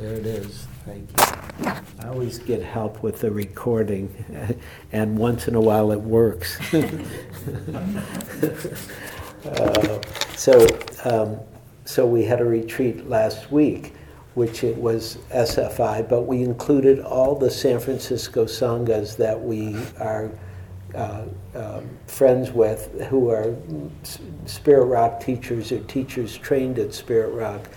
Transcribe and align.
There 0.00 0.14
it 0.14 0.24
is. 0.24 0.66
Thank 0.86 1.10
you. 1.10 1.16
I 1.98 2.08
always 2.08 2.38
get 2.38 2.62
help 2.62 3.02
with 3.02 3.20
the 3.20 3.30
recording, 3.30 4.58
and 4.92 5.18
once 5.18 5.46
in 5.46 5.54
a 5.54 5.60
while 5.60 5.92
it 5.92 6.00
works. 6.00 6.58
uh, 9.44 10.00
so, 10.34 10.66
um, 11.04 11.38
so 11.84 12.06
we 12.06 12.24
had 12.24 12.40
a 12.40 12.46
retreat 12.46 13.10
last 13.10 13.52
week, 13.52 13.92
which 14.32 14.64
it 14.64 14.74
was 14.74 15.18
SFI, 15.32 16.08
but 16.08 16.22
we 16.22 16.44
included 16.44 17.00
all 17.00 17.34
the 17.34 17.50
San 17.50 17.78
Francisco 17.78 18.46
sanghas 18.46 19.18
that 19.18 19.38
we 19.38 19.76
are 19.98 20.30
uh, 20.94 21.24
um, 21.54 21.90
friends 22.06 22.52
with, 22.52 23.02
who 23.10 23.28
are 23.28 23.54
Spirit 24.46 24.86
Rock 24.86 25.20
teachers 25.20 25.70
or 25.72 25.80
teachers 25.80 26.38
trained 26.38 26.78
at 26.78 26.94
Spirit 26.94 27.34
Rock. 27.34 27.68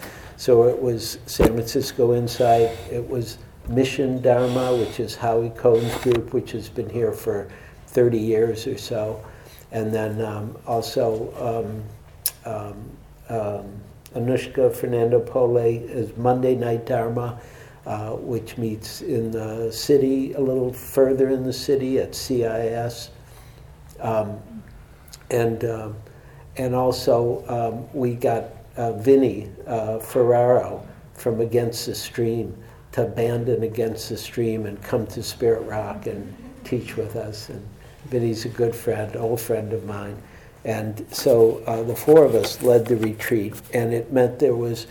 So 0.43 0.63
it 0.63 0.77
was 0.77 1.19
San 1.25 1.53
Francisco 1.53 2.13
Insight, 2.13 2.77
it 2.91 3.07
was 3.07 3.37
Mission 3.69 4.21
Dharma, 4.21 4.75
which 4.75 4.99
is 4.99 5.15
Howie 5.15 5.51
Cohen's 5.51 5.95
group, 5.99 6.33
which 6.33 6.51
has 6.51 6.67
been 6.67 6.89
here 6.89 7.13
for 7.13 7.47
30 7.87 8.17
years 8.17 8.67
or 8.67 8.77
so. 8.77 9.23
And 9.71 9.93
then 9.93 10.21
um, 10.21 10.57
also 10.67 11.85
um, 12.45 12.53
um, 12.53 12.89
um 13.29 13.71
Anushka 14.15 14.69
Fernandopulle 14.69 15.89
is 15.89 16.11
Monday 16.17 16.55
Night 16.55 16.85
Dharma, 16.85 17.39
uh, 17.85 18.09
which 18.09 18.57
meets 18.57 19.01
in 19.01 19.31
the 19.31 19.71
city, 19.71 20.33
a 20.33 20.41
little 20.41 20.73
further 20.73 21.29
in 21.29 21.45
the 21.45 21.53
city 21.53 21.99
at 21.99 22.13
CIS. 22.13 23.11
Um, 24.01 24.41
and, 25.31 25.63
uh, 25.63 25.93
and 26.57 26.75
also 26.75 27.45
um, 27.47 27.97
we 27.97 28.13
got 28.13 28.62
uh, 28.77 28.93
Vinny 28.93 29.49
uh, 29.67 29.99
Ferraro 29.99 30.85
from 31.13 31.41
Against 31.41 31.85
the 31.85 31.95
Stream 31.95 32.55
to 32.93 33.03
abandon 33.03 33.63
Against 33.63 34.09
the 34.09 34.17
Stream 34.17 34.65
and 34.65 34.81
come 34.81 35.07
to 35.07 35.23
Spirit 35.23 35.61
Rock 35.61 36.05
and 36.07 36.33
teach 36.63 36.95
with 36.97 37.15
us. 37.15 37.49
And 37.49 37.65
Vinny's 38.05 38.45
a 38.45 38.49
good 38.49 38.75
friend, 38.75 39.15
old 39.15 39.39
friend 39.39 39.73
of 39.73 39.85
mine. 39.85 40.17
And 40.65 41.05
so 41.11 41.61
uh, 41.67 41.83
the 41.83 41.95
four 41.95 42.23
of 42.23 42.35
us 42.35 42.61
led 42.61 42.85
the 42.85 42.95
retreat, 42.97 43.53
and 43.73 43.93
it 43.93 44.13
meant 44.13 44.39
there 44.39 44.55
was 44.55 44.87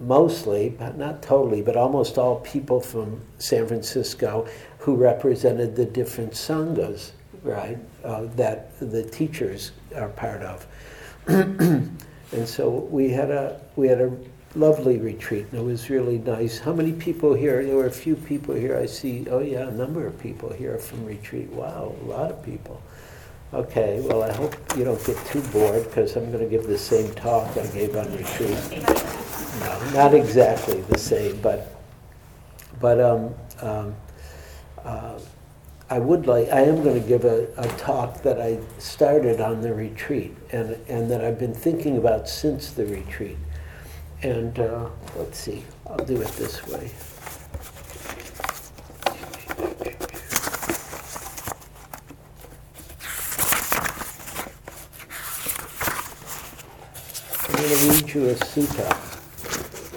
mostly, 0.00 0.70
but 0.70 0.96
not 0.96 1.22
totally, 1.22 1.60
but 1.60 1.76
almost 1.76 2.18
all 2.18 2.40
people 2.40 2.80
from 2.80 3.20
San 3.38 3.66
Francisco 3.66 4.48
who 4.78 4.94
represented 4.94 5.74
the 5.76 5.84
different 5.84 6.32
sanghas, 6.32 7.10
right, 7.42 7.78
uh, 8.04 8.22
that 8.36 8.78
the 8.78 9.02
teachers 9.02 9.72
are 9.96 10.08
part 10.08 10.42
of. 10.42 10.66
And 12.32 12.48
so 12.48 12.68
we 12.68 13.10
had 13.10 13.30
a 13.30 13.60
we 13.76 13.88
had 13.88 14.00
a 14.00 14.16
lovely 14.54 14.98
retreat, 14.98 15.46
and 15.50 15.60
it 15.60 15.64
was 15.64 15.90
really 15.90 16.18
nice. 16.18 16.58
How 16.58 16.72
many 16.72 16.92
people 16.92 17.34
here? 17.34 17.64
There 17.64 17.76
were 17.76 17.86
a 17.86 17.92
few 17.92 18.16
people 18.16 18.54
here. 18.54 18.76
I 18.76 18.86
see. 18.86 19.26
Oh 19.28 19.40
yeah, 19.40 19.68
a 19.68 19.72
number 19.72 20.06
of 20.06 20.18
people 20.18 20.52
here 20.52 20.78
from 20.78 21.04
retreat. 21.04 21.48
Wow, 21.50 21.94
a 22.02 22.04
lot 22.04 22.30
of 22.30 22.42
people. 22.44 22.80
Okay, 23.52 24.00
well 24.02 24.22
I 24.22 24.32
hope 24.32 24.54
you 24.76 24.84
don't 24.84 25.04
get 25.04 25.16
too 25.26 25.42
bored 25.50 25.84
because 25.84 26.16
I'm 26.16 26.30
going 26.30 26.44
to 26.44 26.48
give 26.48 26.68
the 26.68 26.78
same 26.78 27.12
talk 27.14 27.56
I 27.56 27.66
gave 27.66 27.96
on 27.96 28.06
retreat. 28.16 28.84
No, 29.60 29.90
not 29.92 30.14
exactly 30.14 30.82
the 30.82 30.98
same, 30.98 31.40
but 31.40 31.80
but 32.80 33.00
um, 33.00 33.34
um, 33.60 33.96
uh, 34.84 35.18
I 35.92 35.98
would 35.98 36.28
like, 36.28 36.48
I 36.50 36.60
am 36.60 36.84
going 36.84 37.02
to 37.02 37.08
give 37.08 37.24
a, 37.24 37.48
a 37.56 37.66
talk 37.76 38.22
that 38.22 38.40
I 38.40 38.60
started 38.78 39.40
on 39.40 39.60
the 39.60 39.74
retreat 39.74 40.36
and, 40.52 40.78
and 40.86 41.10
that 41.10 41.24
I've 41.24 41.36
been 41.40 41.52
thinking 41.52 41.96
about 41.98 42.28
since 42.28 42.70
the 42.70 42.86
retreat. 42.86 43.36
And 44.22 44.56
uh, 44.60 44.88
let's 45.16 45.36
see, 45.36 45.64
I'll 45.88 45.96
do 45.96 46.20
it 46.22 46.28
this 46.28 46.64
way. 46.68 46.92
I'm 57.48 57.56
going 57.56 57.68
to 57.68 57.90
read 57.90 58.14
you 58.14 58.28
a 58.28 58.34
sutta 58.34 58.94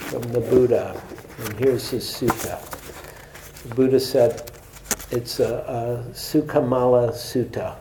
from 0.10 0.24
the 0.24 0.40
Buddha. 0.40 1.00
And 1.38 1.54
here's 1.60 1.92
his 1.92 2.04
sutta. 2.06 2.60
The 3.70 3.76
Buddha 3.76 4.00
said, 4.00 4.53
it's 5.14 5.40
a, 5.40 6.04
a 6.08 6.12
Sukhamala 6.12 7.12
Sutta. 7.12 7.76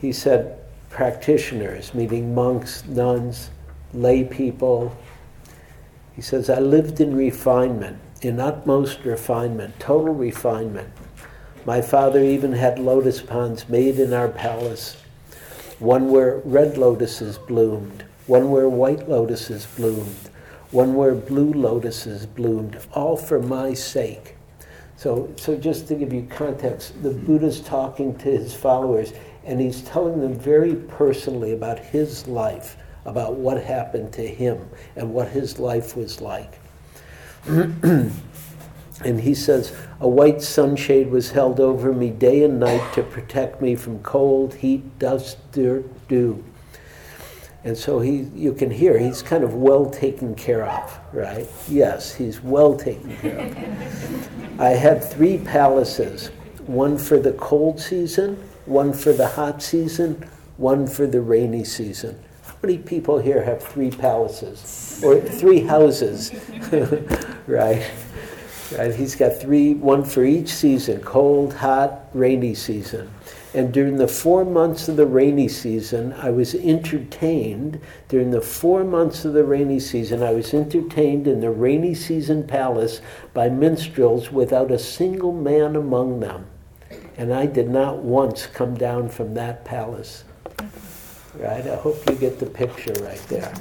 He 0.00 0.10
said, 0.10 0.58
practitioners, 0.88 1.92
meaning 1.92 2.34
monks, 2.34 2.84
nuns, 2.86 3.50
lay 3.92 4.24
people. 4.24 4.96
He 6.16 6.22
says, 6.22 6.48
I 6.48 6.60
lived 6.60 7.00
in 7.00 7.14
refinement, 7.14 7.98
in 8.22 8.40
utmost 8.40 9.04
refinement, 9.04 9.78
total 9.78 10.14
refinement. 10.14 10.88
My 11.66 11.82
father 11.82 12.22
even 12.22 12.52
had 12.52 12.78
lotus 12.78 13.20
ponds 13.20 13.68
made 13.68 13.98
in 13.98 14.14
our 14.14 14.28
palace, 14.28 14.96
one 15.78 16.10
where 16.10 16.38
red 16.38 16.78
lotuses 16.78 17.36
bloomed, 17.36 18.04
one 18.26 18.50
where 18.50 18.68
white 18.68 19.10
lotuses 19.10 19.66
bloomed, 19.76 20.30
one 20.70 20.94
where 20.94 21.14
blue 21.14 21.52
lotuses 21.52 22.24
bloomed, 22.24 22.78
all 22.94 23.16
for 23.16 23.40
my 23.40 23.74
sake. 23.74 24.37
So, 24.98 25.32
so 25.36 25.56
just 25.56 25.86
to 25.88 25.94
give 25.94 26.12
you 26.12 26.26
context, 26.28 27.00
the 27.04 27.10
Buddha's 27.10 27.60
talking 27.60 28.18
to 28.18 28.24
his 28.24 28.52
followers 28.52 29.12
and 29.44 29.60
he's 29.60 29.82
telling 29.82 30.20
them 30.20 30.34
very 30.34 30.74
personally 30.74 31.52
about 31.52 31.78
his 31.78 32.26
life, 32.26 32.76
about 33.04 33.34
what 33.34 33.62
happened 33.62 34.12
to 34.14 34.26
him 34.26 34.68
and 34.96 35.14
what 35.14 35.28
his 35.28 35.60
life 35.60 35.96
was 35.96 36.20
like. 36.20 36.58
and 37.46 38.10
he 39.20 39.34
says, 39.34 39.72
A 40.00 40.08
white 40.08 40.42
sunshade 40.42 41.12
was 41.12 41.30
held 41.30 41.60
over 41.60 41.92
me 41.92 42.10
day 42.10 42.42
and 42.42 42.58
night 42.58 42.92
to 42.94 43.04
protect 43.04 43.62
me 43.62 43.76
from 43.76 44.00
cold, 44.00 44.52
heat, 44.54 44.98
dust, 44.98 45.38
dirt, 45.52 45.86
dew. 46.08 46.42
And 47.68 47.76
so 47.76 48.00
he, 48.00 48.26
you 48.34 48.54
can 48.54 48.70
hear 48.70 48.98
he's 48.98 49.20
kind 49.20 49.44
of 49.44 49.52
well 49.52 49.90
taken 49.90 50.34
care 50.34 50.64
of, 50.64 50.98
right? 51.12 51.46
Yes, 51.68 52.14
he's 52.14 52.42
well 52.42 52.74
taken 52.74 53.14
care 53.18 53.40
of. 53.40 54.60
I 54.60 54.70
had 54.70 55.04
three 55.04 55.36
palaces 55.36 56.28
one 56.66 56.96
for 56.96 57.18
the 57.18 57.32
cold 57.34 57.78
season, 57.78 58.36
one 58.64 58.94
for 58.94 59.12
the 59.12 59.28
hot 59.28 59.62
season, 59.62 60.26
one 60.56 60.86
for 60.86 61.06
the 61.06 61.20
rainy 61.20 61.62
season. 61.62 62.18
How 62.42 62.54
many 62.62 62.78
people 62.78 63.18
here 63.18 63.44
have 63.44 63.62
three 63.62 63.90
palaces 63.90 65.02
or 65.04 65.20
three 65.20 65.60
houses? 65.60 66.32
right? 67.46 67.86
Right? 68.76 68.94
He's 68.94 69.16
got 69.16 69.40
three, 69.40 69.74
one 69.74 70.04
for 70.04 70.24
each 70.24 70.48
season 70.48 71.00
cold, 71.00 71.54
hot, 71.54 72.08
rainy 72.12 72.54
season. 72.54 73.10
And 73.54 73.72
during 73.72 73.96
the 73.96 74.08
four 74.08 74.44
months 74.44 74.88
of 74.88 74.96
the 74.96 75.06
rainy 75.06 75.48
season, 75.48 76.12
I 76.12 76.30
was 76.30 76.54
entertained. 76.54 77.80
During 78.08 78.30
the 78.30 78.42
four 78.42 78.84
months 78.84 79.24
of 79.24 79.32
the 79.32 79.44
rainy 79.44 79.80
season, 79.80 80.22
I 80.22 80.32
was 80.32 80.52
entertained 80.52 81.26
in 81.26 81.40
the 81.40 81.50
rainy 81.50 81.94
season 81.94 82.46
palace 82.46 83.00
by 83.32 83.48
minstrels 83.48 84.30
without 84.30 84.70
a 84.70 84.78
single 84.78 85.32
man 85.32 85.76
among 85.76 86.20
them. 86.20 86.46
And 87.16 87.32
I 87.32 87.46
did 87.46 87.70
not 87.70 87.98
once 87.98 88.46
come 88.46 88.74
down 88.74 89.08
from 89.08 89.34
that 89.34 89.64
palace. 89.64 90.24
Right? 91.34 91.66
I 91.66 91.76
hope 91.76 92.08
you 92.08 92.16
get 92.16 92.38
the 92.38 92.46
picture 92.46 92.92
right 93.02 93.22
there. 93.28 93.52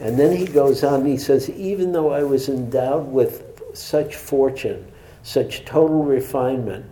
And 0.00 0.18
then 0.18 0.36
he 0.36 0.46
goes 0.46 0.82
on, 0.82 1.00
and 1.00 1.08
he 1.08 1.16
says, 1.16 1.48
even 1.50 1.92
though 1.92 2.10
I 2.10 2.22
was 2.22 2.48
endowed 2.48 3.10
with 3.10 3.62
such 3.74 4.16
fortune, 4.16 4.86
such 5.22 5.64
total 5.64 6.02
refinement, 6.02 6.86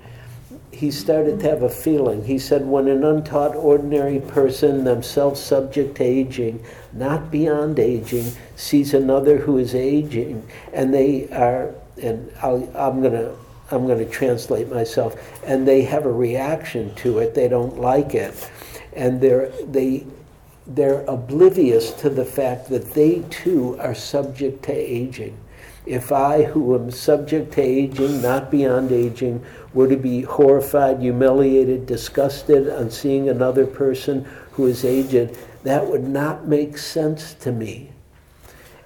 he 0.71 0.91
started 0.91 1.41
to 1.41 1.51
have 1.51 1.63
a 1.63 1.69
feeling. 1.69 2.25
He 2.25 2.39
said, 2.39 2.67
when 2.67 2.89
an 2.89 3.05
untaught 3.05 3.55
ordinary 3.55 4.21
person, 4.21 4.85
themselves 4.85 5.41
subject 5.41 5.97
to 5.97 6.05
aging, 6.05 6.65
not 6.93 7.31
beyond 7.31 7.79
aging, 7.79 8.33
sees 8.57 8.95
another 8.95 9.39
who 9.39 9.59
is 9.59 9.75
aging, 9.75 10.47
and 10.73 10.93
they 10.93 11.29
are, 11.31 11.75
and 12.01 12.33
i 12.43 12.49
am 12.49 13.01
going 13.01 13.13
to 13.13 13.37
I'm 13.71 13.87
going 13.87 13.99
to 13.99 14.11
translate 14.11 14.69
myself, 14.69 15.17
and 15.45 15.67
they 15.67 15.83
have 15.83 16.05
a 16.05 16.13
reaction 16.13 16.95
to 16.97 17.21
it. 17.21 17.35
They 17.35 17.49
don't 17.49 17.81
like 17.81 18.15
it, 18.15 18.51
and 18.93 19.19
they're 19.21 19.49
they 19.67 20.07
they're 20.67 21.05
oblivious 21.07 21.91
to 21.93 22.11
the 22.11 22.25
fact 22.25 22.69
that 22.69 22.95
they 22.95 23.21
too 23.31 23.77
are 23.81 23.95
subject 23.95 24.63
to 24.65 24.73
aging. 24.73 25.37
If 25.85 26.13
I, 26.13 26.45
who 26.45 26.77
am 26.77 26.91
subject 26.93 27.53
to 27.55 27.63
aging, 27.63 28.23
not 28.23 28.51
beyond 28.51 28.93
aging, 28.93 29.45
were 29.75 29.89
to 29.89 29.97
be 29.97 30.23
horrified, 30.23 31.01
humiliated, 31.01 31.87
disgusted 31.87 32.71
on 32.71 32.91
seeing 32.91 33.29
another 33.29 33.67
person 33.67 34.25
who 34.53 34.67
is 34.67 34.85
aged, 34.85 35.37
that 35.65 35.87
would 35.87 36.07
not 36.07 36.47
make 36.47 36.79
sense 36.79 37.35
to 37.35 37.51
me. 37.51 37.91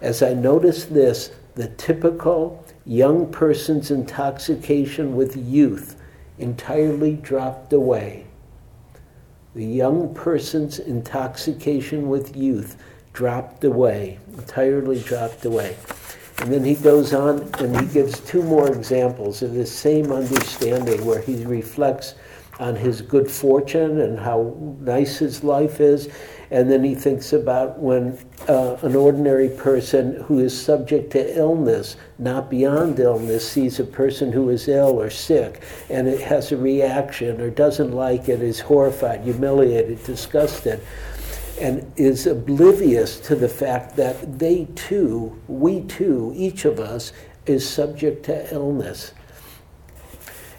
As 0.00 0.22
I 0.22 0.32
noticed 0.32 0.94
this, 0.94 1.32
the 1.54 1.68
typical 1.68 2.64
young 2.84 3.30
person's 3.30 3.90
intoxication 3.90 5.16
with 5.16 5.36
youth 5.36 6.00
entirely 6.38 7.14
dropped 7.14 7.72
away. 7.72 8.25
The 9.56 9.64
young 9.64 10.12
person's 10.12 10.80
intoxication 10.80 12.10
with 12.10 12.36
youth 12.36 12.76
dropped 13.14 13.64
away, 13.64 14.18
entirely 14.36 15.00
dropped 15.00 15.46
away. 15.46 15.78
And 16.40 16.52
then 16.52 16.62
he 16.62 16.74
goes 16.74 17.14
on 17.14 17.40
and 17.58 17.74
he 17.80 17.86
gives 17.86 18.20
two 18.20 18.42
more 18.42 18.70
examples 18.70 19.40
of 19.40 19.54
this 19.54 19.72
same 19.72 20.12
understanding 20.12 21.06
where 21.06 21.22
he 21.22 21.42
reflects 21.46 22.16
on 22.60 22.76
his 22.76 23.00
good 23.00 23.30
fortune 23.30 24.02
and 24.02 24.18
how 24.18 24.54
nice 24.80 25.16
his 25.16 25.42
life 25.42 25.80
is. 25.80 26.10
And 26.50 26.70
then 26.70 26.84
he 26.84 26.94
thinks 26.94 27.32
about 27.32 27.78
when 27.78 28.18
uh, 28.48 28.76
an 28.82 28.94
ordinary 28.94 29.48
person 29.48 30.20
who 30.22 30.38
is 30.38 30.58
subject 30.58 31.10
to 31.12 31.36
illness, 31.36 31.96
not 32.18 32.48
beyond 32.48 33.00
illness, 33.00 33.48
sees 33.48 33.80
a 33.80 33.84
person 33.84 34.30
who 34.30 34.50
is 34.50 34.68
ill 34.68 35.00
or 35.00 35.10
sick 35.10 35.62
and 35.90 36.06
it 36.06 36.20
has 36.20 36.52
a 36.52 36.56
reaction 36.56 37.40
or 37.40 37.50
doesn't 37.50 37.92
like 37.92 38.28
it, 38.28 38.42
is 38.42 38.60
horrified, 38.60 39.22
humiliated, 39.22 40.02
disgusted, 40.04 40.80
and 41.60 41.90
is 41.96 42.26
oblivious 42.26 43.18
to 43.20 43.34
the 43.34 43.48
fact 43.48 43.96
that 43.96 44.38
they 44.38 44.66
too, 44.74 45.40
we 45.48 45.82
too, 45.82 46.32
each 46.36 46.64
of 46.64 46.78
us, 46.78 47.12
is 47.46 47.68
subject 47.68 48.24
to 48.26 48.54
illness. 48.54 49.12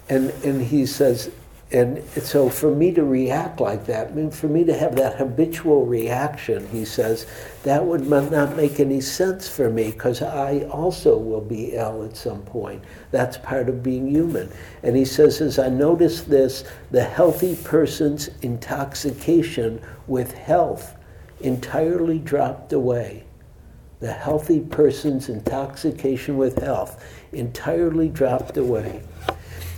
And, 0.09 0.31
and 0.43 0.61
he 0.61 0.85
says, 0.85 1.31
and 1.69 2.01
so 2.07 2.47
for 2.47 2.73
me 2.73 2.93
to 2.93 3.03
react 3.03 3.59
like 3.59 3.85
that, 3.87 4.07
I 4.07 4.11
mean, 4.11 4.31
for 4.31 4.47
me 4.47 4.63
to 4.63 4.73
have 4.73 4.95
that 4.95 5.17
habitual 5.17 5.85
reaction, 5.85 6.65
he 6.69 6.85
says, 6.85 7.27
that 7.63 7.83
would 7.83 8.07
not 8.07 8.55
make 8.55 8.79
any 8.79 9.01
sense 9.01 9.49
for 9.49 9.69
me 9.69 9.91
because 9.91 10.21
I 10.21 10.61
also 10.71 11.17
will 11.17 11.41
be 11.41 11.73
ill 11.73 12.05
at 12.05 12.15
some 12.15 12.41
point. 12.43 12.85
That's 13.11 13.37
part 13.37 13.67
of 13.67 13.83
being 13.83 14.07
human. 14.07 14.49
And 14.81 14.95
he 14.95 15.03
says, 15.03 15.41
as 15.41 15.59
I 15.59 15.67
notice 15.67 16.21
this, 16.21 16.63
the 16.91 17.03
healthy 17.03 17.57
person's 17.57 18.29
intoxication 18.43 19.81
with 20.07 20.31
health 20.33 20.95
entirely 21.41 22.19
dropped 22.19 22.71
away. 22.71 23.25
The 23.99 24.13
healthy 24.13 24.61
person's 24.61 25.27
intoxication 25.27 26.37
with 26.37 26.59
health 26.59 27.03
entirely 27.33 28.07
dropped 28.07 28.55
away. 28.55 29.01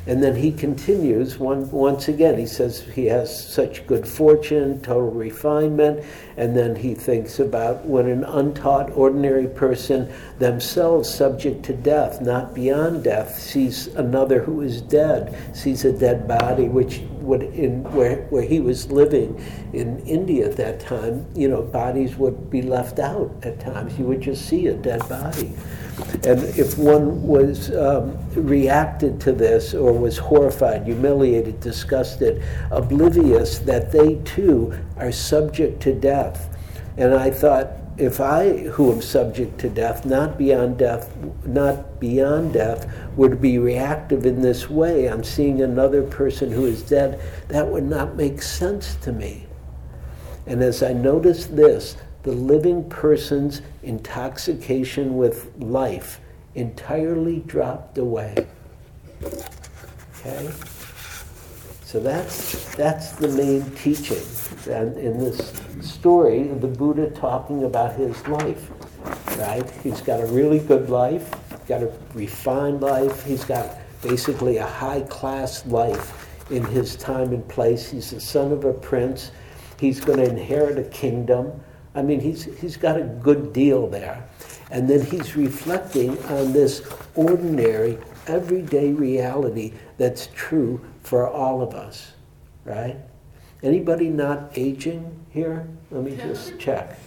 And 0.10 0.24
then 0.24 0.36
he 0.36 0.52
continues 0.52 1.38
one, 1.38 1.70
once 1.70 2.08
again. 2.08 2.40
He 2.40 2.48
says 2.48 2.82
he 2.82 3.06
has 3.06 3.48
such 3.48 3.86
good 3.86 4.08
fortune, 4.08 4.82
total 4.82 5.12
refinement, 5.12 6.04
and 6.36 6.58
then 6.58 6.76
he 6.76 6.96
thinks 6.96 7.38
about 7.40 7.86
when 7.86 8.08
an 8.08 8.24
untaught, 8.24 8.90
ordinary 8.98 9.46
person, 9.46 10.12
themselves 10.40 11.08
subject 11.08 11.62
to 11.66 11.74
death, 11.74 12.22
not 12.22 12.56
beyond 12.56 13.04
death, 13.04 13.38
sees 13.38 13.86
another 13.86 14.42
who 14.42 14.62
is 14.62 14.82
dead, 14.82 15.38
sees 15.56 15.86
a 15.86 15.94
dead 15.94 16.28
body, 16.28 16.68
which 16.68 17.04
would 17.30 17.44
in 17.44 17.84
where 17.94 18.24
where 18.32 18.42
he 18.42 18.60
was 18.60 18.92
living 18.92 19.40
in 19.74 20.00
India 20.00 20.50
at 20.50 20.58
that 20.58 20.80
time, 20.80 21.26
you 21.36 21.48
know, 21.48 21.62
bodies 21.62 22.16
would 22.18 22.50
be 22.50 22.62
left 22.62 23.00
out 23.00 23.32
at 23.44 23.60
times. 23.60 23.98
You 23.98 24.06
would 24.06 24.22
just 24.22 24.48
see 24.48 24.68
a 24.68 24.74
dead 24.74 25.08
body. 25.08 25.54
And 26.24 26.44
if 26.58 26.78
one 26.78 27.24
was 27.24 27.72
um, 27.76 28.18
reacted 28.34 29.20
to 29.22 29.32
this 29.32 29.74
or 29.74 29.92
was 29.94 30.18
horrified, 30.18 30.86
humiliated, 30.86 31.60
disgusted, 31.60 32.42
oblivious 32.72 33.60
that 33.60 33.92
they 33.92 34.16
too 34.24 34.78
are 34.98 35.12
subject 35.12 35.82
to 35.84 35.94
death. 35.94 36.58
And 36.98 37.14
I 37.14 37.30
thought, 37.32 37.68
if 38.00 38.22
I, 38.22 38.58
who 38.58 38.94
am 38.94 39.02
subject 39.02 39.60
to 39.60 39.70
death, 39.70 40.06
not 40.06 40.38
beyond 40.38 40.78
death, 40.78 41.14
not 41.46 42.00
beyond 42.00 42.54
death, 42.54 42.88
would 43.18 43.42
be 43.42 43.60
reactive 43.60 44.26
in 44.26 44.42
this 44.42 44.70
way, 44.70 45.08
I'm 45.08 45.24
seeing 45.24 45.62
another 45.62 46.04
person 46.04 46.50
who 46.50 46.66
is 46.66 46.82
dead, 46.82 47.22
that 47.50 47.68
would 47.68 47.84
not 47.84 48.16
make 48.16 48.42
sense 48.42 48.96
to 49.02 49.12
me. 49.12 49.46
And 50.48 50.64
as 50.64 50.82
I 50.82 50.94
noticed 50.94 51.56
this, 51.56 51.98
the 52.24 52.32
living 52.32 52.90
person's 52.90 53.62
intoxication 53.84 55.18
with 55.18 55.52
life 55.58 56.22
entirely 56.56 57.40
dropped 57.40 57.98
away. 57.98 58.48
Okay? 59.22 60.50
So 61.90 62.00
that's, 62.00 62.76
that's 62.76 63.14
the 63.14 63.30
main 63.30 63.68
teaching. 63.72 64.22
And 64.72 64.96
in 64.96 65.18
this 65.18 65.60
story, 65.82 66.44
the 66.44 66.68
Buddha 66.68 67.10
talking 67.10 67.64
about 67.64 67.96
his 67.96 68.28
life, 68.28 68.70
right? 69.40 69.68
He's 69.82 70.00
got 70.00 70.22
a 70.22 70.28
really 70.28 70.60
good 70.60 70.92
life, 70.92 71.34
got 71.68 71.82
a 71.82 71.92
refined 72.14 72.82
life, 72.82 73.26
he's 73.26 73.44
got 73.44 73.76
basically 74.04 74.58
a 74.58 74.68
high 74.68 75.02
class 75.02 75.66
life 75.66 76.30
in 76.52 76.64
his 76.64 76.96
time 76.96 77.34
and 77.34 77.48
place. 77.50 77.90
He's 77.90 78.12
the 78.12 78.22
son 78.22 78.52
of 78.52 78.66
a 78.66 78.74
prince. 78.74 79.32
He's 79.80 80.00
going 80.00 80.20
to 80.20 80.30
inherit 80.30 80.78
a 80.78 80.88
kingdom. 80.92 81.60
I 81.96 82.04
mean, 82.04 82.20
he's, 82.20 82.44
he's 82.60 82.78
got 82.78 83.02
a 83.02 83.04
good 83.04 83.52
deal 83.52 83.88
there. 83.88 84.30
And 84.70 84.88
then 84.88 85.04
he's 85.04 85.36
reflecting 85.36 86.24
on 86.26 86.54
this 86.54 86.88
ordinary, 87.16 87.98
everyday 88.28 88.92
reality 88.92 89.74
that's 89.98 90.28
true 90.36 90.80
for 91.10 91.28
all 91.28 91.64
of 91.64 91.74
us, 91.74 92.12
right? 92.66 92.96
Anybody 93.64 94.10
not 94.10 94.52
aging 94.56 95.26
here? 95.32 95.68
Let 95.90 96.04
me 96.04 96.16
just 96.16 96.60
check. 96.60 97.00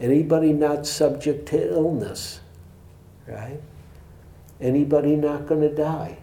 Anybody 0.00 0.52
not 0.52 0.88
subject 0.88 1.46
to 1.50 1.70
illness, 1.70 2.40
right? 3.28 3.60
Anybody 4.60 5.14
not 5.14 5.46
going 5.46 5.60
to 5.60 5.72
die? 5.72 6.18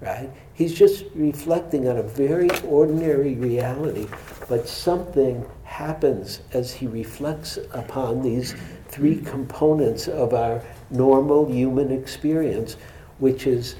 Right? 0.00 0.30
He's 0.54 0.74
just 0.74 1.06
reflecting 1.12 1.88
on 1.88 1.96
a 1.96 2.04
very 2.04 2.48
ordinary 2.60 3.34
reality, 3.34 4.06
but 4.48 4.68
something 4.68 5.44
happens 5.64 6.42
as 6.52 6.72
he 6.72 6.86
reflects 6.86 7.58
upon 7.72 8.22
these 8.22 8.54
three 8.86 9.16
components 9.22 10.06
of 10.06 10.34
our 10.34 10.62
normal 10.90 11.50
human 11.50 11.90
experience, 11.90 12.76
which 13.18 13.48
is, 13.48 13.74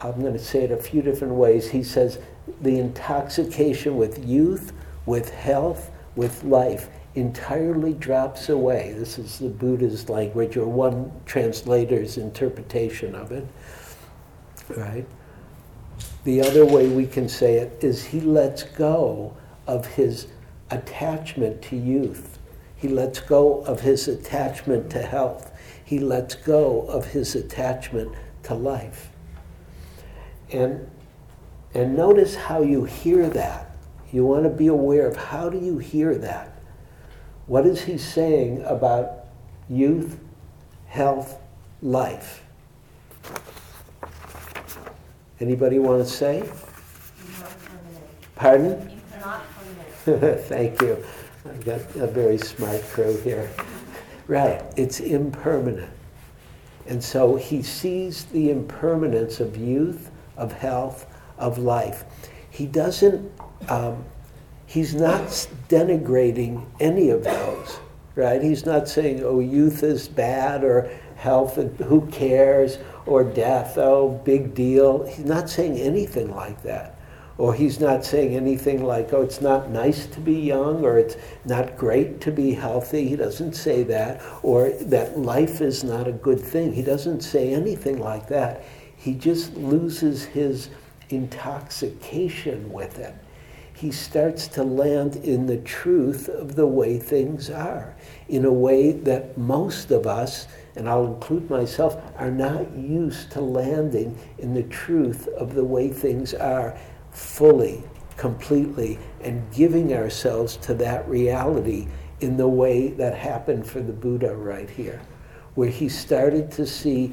I'm 0.00 0.20
going 0.20 0.34
to 0.34 0.38
say 0.38 0.64
it 0.64 0.70
a 0.70 0.76
few 0.76 1.02
different 1.02 1.34
ways. 1.34 1.70
He 1.70 1.82
says, 1.82 2.18
the 2.60 2.78
intoxication 2.78 3.96
with 3.96 4.24
youth, 4.26 4.72
with 5.06 5.30
health, 5.30 5.90
with 6.14 6.44
life 6.44 6.88
entirely 7.14 7.94
drops 7.94 8.48
away. 8.50 8.94
This 8.96 9.18
is 9.18 9.38
the 9.38 9.48
Buddha's 9.48 10.08
language, 10.08 10.56
or 10.56 10.66
one 10.66 11.10
translator's 11.24 12.18
interpretation 12.18 13.14
of 13.14 13.32
it. 13.32 13.46
Right? 14.76 15.06
The 16.24 16.42
other 16.42 16.66
way 16.66 16.88
we 16.88 17.06
can 17.06 17.28
say 17.28 17.56
it 17.56 17.82
is 17.82 18.04
he 18.04 18.20
lets 18.20 18.64
go 18.64 19.34
of 19.66 19.86
his 19.86 20.26
attachment 20.70 21.62
to 21.62 21.76
youth. 21.76 22.38
He 22.76 22.88
lets 22.88 23.20
go 23.20 23.62
of 23.62 23.80
his 23.80 24.08
attachment 24.08 24.90
to 24.90 25.02
health. 25.02 25.52
He 25.84 25.98
lets 25.98 26.34
go 26.34 26.82
of 26.82 27.06
his 27.06 27.34
attachment 27.34 28.12
to 28.42 28.54
life. 28.54 29.10
And, 30.52 30.88
and 31.74 31.96
notice 31.96 32.34
how 32.34 32.62
you 32.62 32.84
hear 32.84 33.28
that. 33.30 33.76
You 34.12 34.24
want 34.24 34.44
to 34.44 34.50
be 34.50 34.68
aware 34.68 35.06
of 35.06 35.16
how 35.16 35.48
do 35.48 35.58
you 35.58 35.78
hear 35.78 36.14
that? 36.16 36.60
What 37.46 37.66
is 37.66 37.82
he 37.82 37.98
saying 37.98 38.62
about 38.62 39.26
youth, 39.68 40.18
health, 40.86 41.40
life? 41.82 42.44
Anybody 45.38 45.78
want 45.78 46.04
to 46.04 46.10
say? 46.10 46.48
Pardon? 48.36 49.00
Thank 50.04 50.80
you. 50.80 51.04
I've 51.44 51.64
got 51.64 51.80
a 51.96 52.06
very 52.06 52.38
smart 52.38 52.82
crew 52.84 53.20
here. 53.20 53.50
Right, 54.28 54.62
it's 54.76 55.00
impermanent. 55.00 55.92
And 56.86 57.02
so 57.02 57.36
he 57.36 57.62
sees 57.62 58.24
the 58.26 58.50
impermanence 58.50 59.40
of 59.40 59.56
youth, 59.56 60.10
of 60.36 60.52
health, 60.52 61.06
of 61.38 61.58
life. 61.58 62.04
He 62.50 62.66
doesn't, 62.66 63.30
um, 63.68 64.04
he's 64.66 64.94
not 64.94 65.22
denigrating 65.68 66.66
any 66.80 67.10
of 67.10 67.24
those, 67.24 67.78
right? 68.14 68.42
He's 68.42 68.64
not 68.64 68.88
saying, 68.88 69.22
oh, 69.24 69.40
youth 69.40 69.82
is 69.82 70.08
bad 70.08 70.64
or 70.64 70.90
health, 71.16 71.56
who 71.56 72.06
cares, 72.06 72.78
or 73.06 73.24
death, 73.24 73.78
oh, 73.78 74.20
big 74.24 74.54
deal. 74.54 75.06
He's 75.06 75.24
not 75.24 75.48
saying 75.48 75.78
anything 75.78 76.34
like 76.34 76.62
that. 76.62 76.98
Or 77.38 77.52
he's 77.52 77.80
not 77.80 78.04
saying 78.04 78.34
anything 78.34 78.82
like, 78.82 79.12
oh, 79.12 79.20
it's 79.20 79.42
not 79.42 79.68
nice 79.68 80.06
to 80.06 80.20
be 80.20 80.34
young, 80.34 80.84
or 80.84 80.98
it's 80.98 81.16
not 81.44 81.76
great 81.76 82.20
to 82.22 82.32
be 82.32 82.54
healthy. 82.54 83.08
He 83.08 83.16
doesn't 83.16 83.52
say 83.52 83.82
that. 83.84 84.22
Or 84.42 84.70
that 84.70 85.18
life 85.18 85.60
is 85.60 85.84
not 85.84 86.08
a 86.08 86.12
good 86.12 86.40
thing. 86.40 86.72
He 86.72 86.82
doesn't 86.82 87.20
say 87.20 87.52
anything 87.52 87.98
like 87.98 88.28
that. 88.28 88.64
He 89.06 89.14
just 89.14 89.54
loses 89.54 90.24
his 90.24 90.68
intoxication 91.10 92.72
with 92.72 92.98
it. 92.98 93.14
He 93.72 93.92
starts 93.92 94.48
to 94.48 94.64
land 94.64 95.14
in 95.14 95.46
the 95.46 95.58
truth 95.58 96.28
of 96.28 96.56
the 96.56 96.66
way 96.66 96.98
things 96.98 97.48
are, 97.48 97.94
in 98.28 98.44
a 98.44 98.52
way 98.52 98.90
that 98.90 99.38
most 99.38 99.92
of 99.92 100.08
us, 100.08 100.48
and 100.74 100.88
I'll 100.88 101.06
include 101.06 101.48
myself, 101.48 102.02
are 102.16 102.32
not 102.32 102.76
used 102.76 103.30
to 103.30 103.40
landing 103.40 104.18
in 104.38 104.54
the 104.54 104.64
truth 104.64 105.28
of 105.28 105.54
the 105.54 105.62
way 105.62 105.88
things 105.88 106.34
are 106.34 106.76
fully, 107.12 107.84
completely, 108.16 108.98
and 109.20 109.48
giving 109.54 109.94
ourselves 109.94 110.56
to 110.56 110.74
that 110.74 111.08
reality 111.08 111.86
in 112.18 112.36
the 112.36 112.48
way 112.48 112.88
that 112.88 113.14
happened 113.14 113.68
for 113.68 113.78
the 113.78 113.92
Buddha 113.92 114.34
right 114.34 114.68
here, 114.68 115.00
where 115.54 115.70
he 115.70 115.88
started 115.88 116.50
to 116.50 116.66
see, 116.66 117.12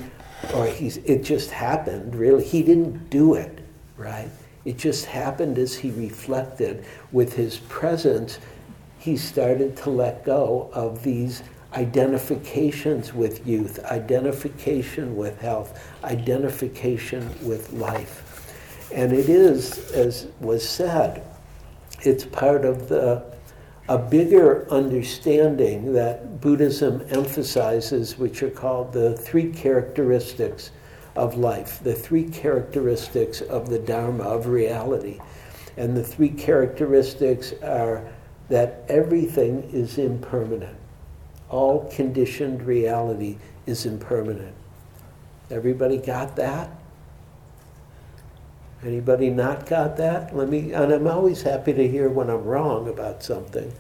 or 0.54 0.68
he's, 0.68 0.98
it 0.98 1.24
just 1.24 1.52
happened, 1.52 2.16
really. 2.16 2.44
He 2.44 2.64
didn't 2.64 3.10
do 3.10 3.36
it, 3.36 3.60
right? 3.98 4.30
It 4.66 4.78
just 4.78 5.06
happened 5.06 5.58
as 5.58 5.76
he 5.76 5.92
reflected 5.92 6.86
with 7.12 7.34
his 7.34 7.58
presence. 7.60 8.40
He 9.00 9.18
started 9.18 9.76
to 9.78 9.90
let 9.90 10.24
go 10.24 10.70
of 10.74 11.04
these 11.04 11.44
identifications 11.74 13.14
with 13.14 13.46
youth, 13.48 13.84
identification 13.86 15.16
with 15.16 15.40
health, 15.42 15.84
identification 16.04 17.28
with 17.42 17.74
life. 17.74 18.30
And 18.94 19.12
it 19.12 19.28
is, 19.28 19.92
as 19.92 20.28
was 20.40 20.68
said, 20.68 21.26
it's 22.02 22.26
part 22.26 22.64
of 22.64 22.90
the 22.90 23.26
a 23.90 23.98
bigger 23.98 24.66
understanding 24.72 25.94
that 25.94 26.40
Buddhism 26.40 27.06
emphasizes, 27.10 28.18
which 28.18 28.42
are 28.42 28.50
called 28.50 28.94
the 28.94 29.18
three 29.18 29.52
characteristics 29.52 30.72
of 31.16 31.36
life, 31.36 31.82
the 31.84 31.94
three 31.94 32.24
characteristics 32.30 33.42
of 33.42 33.70
the 33.70 33.80
Dharma, 33.80 34.24
of 34.24 34.48
reality. 34.48 35.20
And 35.76 35.98
the 35.98 36.04
three 36.04 36.30
characteristics 36.30 37.54
are 37.62 38.08
that 38.50 38.84
everything 38.88 39.64
is 39.74 39.98
impermanent. 39.98 40.78
All 41.50 41.90
conditioned 41.92 42.64
reality 42.64 43.38
is 43.66 43.86
impermanent. 43.86 44.56
Everybody 45.52 45.98
got 45.98 46.36
that? 46.38 46.70
Anybody 48.86 49.30
not 49.30 49.66
got 49.66 49.98
that? 49.98 50.36
Let 50.36 50.50
me, 50.50 50.74
and 50.74 50.92
I'm 50.92 51.08
always 51.08 51.42
happy 51.42 51.74
to 51.74 51.88
hear 51.88 52.10
when 52.10 52.30
I'm 52.30 52.44
wrong 52.44 52.90
about 52.90 53.24
something, 53.24 53.72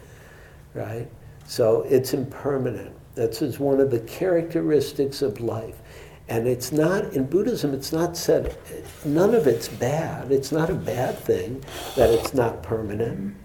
right? 0.74 1.08
So 1.46 1.82
it's 1.84 2.14
impermanent. 2.14 2.96
That's 3.16 3.42
one 3.60 3.80
of 3.80 3.92
the 3.92 4.00
characteristics 4.00 5.22
of 5.22 5.40
life. 5.40 5.82
And 6.30 6.48
it's 6.48 6.72
not, 6.72 7.14
in 7.14 7.26
Buddhism, 7.26 7.74
it's 7.74 7.92
not 7.92 8.16
said, 8.16 8.58
none 9.04 9.36
of 9.36 9.46
it's 9.46 9.68
bad. 9.68 10.32
It's 10.32 10.54
not 10.54 10.70
a 10.70 10.74
bad 10.74 11.20
thing 11.20 11.62
that 11.98 12.10
it's 12.10 12.34
not 12.34 12.64
permanent. 12.64 13.36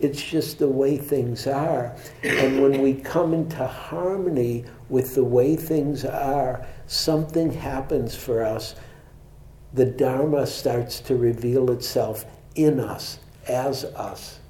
It's 0.00 0.22
just 0.22 0.58
the 0.58 0.68
way 0.68 0.98
things 0.98 1.46
are. 1.46 1.96
And 2.22 2.60
when 2.60 2.82
we 2.82 2.92
come 2.92 3.32
into 3.32 3.66
harmony 3.66 4.66
with 4.90 5.14
the 5.14 5.24
way 5.24 5.56
things 5.56 6.04
are, 6.04 6.66
something 6.86 7.50
happens 7.50 8.14
for 8.14 8.44
us 8.44 8.74
the 9.74 9.84
Dharma 9.84 10.46
starts 10.46 11.00
to 11.00 11.16
reveal 11.16 11.70
itself 11.70 12.24
in 12.54 12.80
us, 12.80 13.18
as 13.48 13.84
us. 13.84 14.40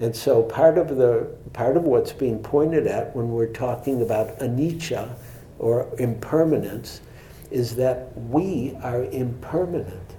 And 0.00 0.14
so 0.14 0.42
part 0.42 0.78
of 0.78 0.96
the 0.96 1.28
part 1.52 1.76
of 1.76 1.84
what's 1.84 2.12
being 2.12 2.38
pointed 2.38 2.86
at 2.86 3.14
when 3.16 3.30
we're 3.30 3.52
talking 3.52 4.02
about 4.02 4.38
anicca 4.38 5.14
or 5.58 5.88
impermanence 5.98 7.00
is 7.50 7.74
that 7.76 8.16
we 8.16 8.76
are 8.82 9.04
impermanent. 9.04 10.14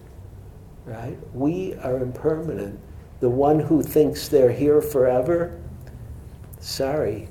Right? 0.86 1.18
We 1.34 1.76
are 1.76 1.98
impermanent. 1.98 2.80
The 3.20 3.30
one 3.30 3.60
who 3.60 3.82
thinks 3.82 4.28
they're 4.28 4.52
here 4.52 4.82
forever, 4.82 5.60
sorry, 6.60 7.30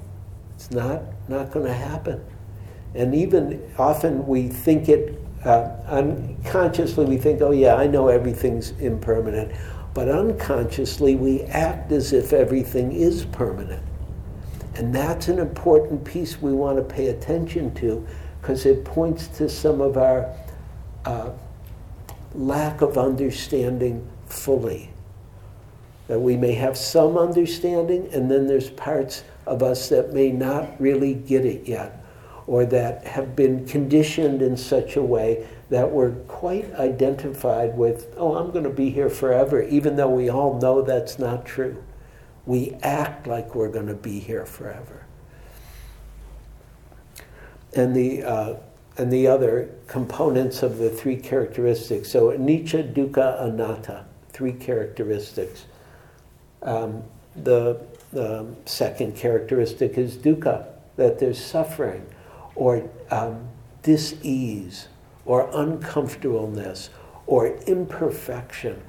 it's 0.55 0.71
not 0.71 1.03
not 1.29 1.51
going 1.51 1.67
to 1.67 1.75
happen. 1.75 2.25
And 2.95 3.15
even 3.15 3.63
often 3.77 4.27
we 4.27 4.49
think 4.49 4.89
it 4.89 5.21
uh, 5.45 5.71
unconsciously 5.87 7.05
we 7.05 7.17
think, 7.17 7.41
oh 7.43 7.53
yeah, 7.53 7.77
I 7.77 7.87
know 7.87 8.09
everything's 8.09 8.71
impermanent. 8.81 9.53
But 9.95 10.09
unconsciously 10.09 11.17
we 11.17 11.43
act 11.43 11.93
as 11.93 12.13
if 12.13 12.33
everything 12.33 12.93
is 12.93 13.25
permanent. 13.25 13.83
And 14.75 14.95
that's 14.95 15.29
an 15.29 15.39
important 15.39 16.05
piece 16.05 16.41
we 16.41 16.53
want 16.53 16.79
to 16.79 16.85
pay 16.85 17.09
attention 17.09 17.75
to 17.75 18.07
because 18.41 18.65
it 18.65 18.85
points 18.85 19.27
to 19.29 19.49
some 19.49 19.81
of 19.81 19.97
our 19.97 20.33
uh, 21.05 21.31
lack 22.35 22.81
of 22.81 22.97
understanding 22.97 24.09
fully. 24.27 24.91
That 26.07 26.21
we 26.21 26.37
may 26.37 26.55
have 26.55 26.77
some 26.77 27.19
understanding, 27.19 28.09
and 28.13 28.31
then 28.31 28.47
there's 28.47 28.71
parts 28.71 29.25
of 29.47 29.63
us 29.63 29.89
that 29.89 30.13
may 30.15 30.31
not 30.31 30.81
really 30.81 31.15
get 31.15 31.45
it 31.45 31.69
yet 31.69 31.98
or 32.49 32.65
that 32.65 33.07
have 33.07 33.37
been 33.37 33.67
conditioned 33.67 34.41
in 34.41 34.57
such 34.57 34.97
a 34.97 35.03
way 35.03 35.47
that 35.69 35.91
we're 35.91 36.13
quite 36.13 36.73
identified 36.77 37.77
with, 37.77 38.15
oh, 38.17 38.37
I'm 38.37 38.51
going 38.53 38.65
to 38.65 38.71
be 38.71 38.89
here 38.89 39.11
forever, 39.11 39.63
even 39.63 39.97
though 39.97 40.09
we 40.09 40.31
all 40.31 40.59
know 40.59 40.81
that's 40.81 41.19
not 41.19 41.45
true. 41.45 41.85
We 42.47 42.73
act 42.83 43.27
like 43.27 43.55
we're 43.55 43.69
going 43.69 43.89
to 43.89 43.95
be 43.95 44.19
here 44.19 44.47
forever. 44.47 45.05
And 47.75 47.95
the, 47.95 48.23
uh, 48.23 48.55
and 48.97 49.13
the 49.13 49.27
other 49.27 49.69
components 49.87 50.63
of 50.63 50.79
the 50.79 50.89
three 50.89 51.17
characteristics. 51.17 52.11
So, 52.11 52.31
anicca, 52.31 52.95
dukkha, 52.95 53.43
anatta, 53.43 54.07
three 54.31 54.55
characteristics. 54.55 55.67
Um, 56.63 57.03
the, 57.37 57.83
the 58.11 58.47
second 58.65 59.17
characteristic 59.17 59.99
is 59.99 60.17
dukkha, 60.17 60.65
that 60.97 61.19
there's 61.19 61.45
suffering 61.45 62.07
or 62.59 62.91
um, 63.13 63.49
dis-ease 63.83 64.89
or 65.25 65.49
uncomfortableness 65.53 66.91
or 67.27 67.57
imperfection. 67.67 68.83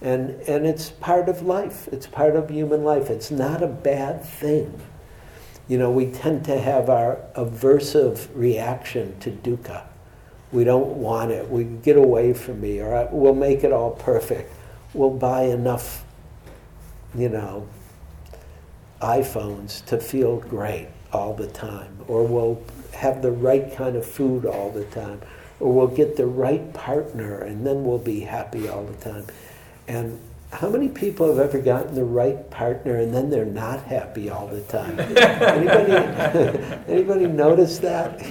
And, 0.00 0.30
and 0.42 0.66
it's 0.66 0.90
part 0.90 1.28
of 1.28 1.42
life. 1.42 1.88
It's 1.90 2.06
part 2.06 2.36
of 2.36 2.48
human 2.48 2.84
life. 2.84 3.10
It's 3.10 3.30
not 3.30 3.62
a 3.62 3.66
bad 3.66 4.24
thing. 4.24 4.80
You 5.68 5.78
know, 5.78 5.90
we 5.90 6.06
tend 6.12 6.44
to 6.44 6.60
have 6.60 6.88
our 6.88 7.18
aversive 7.34 8.28
reaction 8.34 9.18
to 9.20 9.30
dukkha. 9.30 9.84
We 10.52 10.64
don't 10.64 10.96
want 10.98 11.30
it. 11.30 11.48
We 11.50 11.64
get 11.64 11.96
away 11.96 12.34
from 12.34 12.60
me, 12.60 12.80
or 12.80 13.08
we'll 13.10 13.34
make 13.34 13.64
it 13.64 13.72
all 13.72 13.92
perfect. 13.92 14.52
We'll 14.92 15.10
buy 15.10 15.44
enough, 15.44 16.04
you 17.14 17.30
know, 17.30 17.66
iPhones 19.00 19.84
to 19.86 19.98
feel 19.98 20.38
great 20.38 20.88
all 21.12 21.32
the 21.34 21.46
time, 21.46 21.96
or 22.06 22.24
we'll 22.24 22.62
have 22.92 23.22
the 23.22 23.32
right 23.32 23.74
kind 23.74 23.96
of 23.96 24.06
food 24.06 24.46
all 24.46 24.70
the 24.70 24.84
time, 24.86 25.20
or 25.60 25.72
we'll 25.72 25.86
get 25.86 26.16
the 26.16 26.26
right 26.26 26.72
partner 26.72 27.40
and 27.40 27.66
then 27.66 27.84
we'll 27.84 27.98
be 27.98 28.20
happy 28.20 28.68
all 28.68 28.84
the 28.84 28.96
time. 28.96 29.26
And 29.88 30.18
how 30.52 30.68
many 30.68 30.88
people 30.88 31.28
have 31.28 31.38
ever 31.38 31.58
gotten 31.58 31.94
the 31.94 32.04
right 32.04 32.48
partner 32.50 32.96
and 32.96 33.14
then 33.14 33.30
they're 33.30 33.44
not 33.44 33.82
happy 33.84 34.28
all 34.28 34.46
the 34.46 34.60
time? 34.62 34.98
anybody, 35.00 35.92
anybody 36.88 37.26
notice 37.26 37.78
that? 37.78 38.24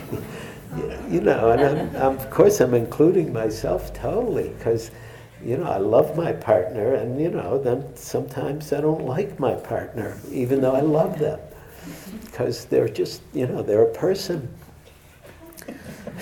you 1.09 1.19
know, 1.19 1.51
and 1.51 1.61
I'm, 1.61 1.95
I'm, 1.95 2.17
of 2.17 2.29
course 2.29 2.61
I'm 2.61 2.73
including 2.73 3.33
myself 3.33 3.93
totally 3.93 4.49
because, 4.49 4.91
you 5.43 5.57
know, 5.57 5.65
I 5.65 5.77
love 5.77 6.15
my 6.15 6.31
partner 6.31 6.93
and, 6.93 7.19
you 7.19 7.29
know, 7.29 7.61
then 7.61 7.93
sometimes 7.97 8.71
I 8.71 8.79
don't 8.79 9.05
like 9.05 9.37
my 9.37 9.55
partner 9.55 10.17
even 10.31 10.61
though 10.61 10.73
I 10.73 10.81
love 10.81 11.19
them 11.19 11.39
because 12.25 12.65
they're 12.65 12.89
just, 12.89 13.21
you 13.33 13.47
know, 13.47 13.61
they're 13.61 13.83
a 13.83 13.93
person. 13.93 14.47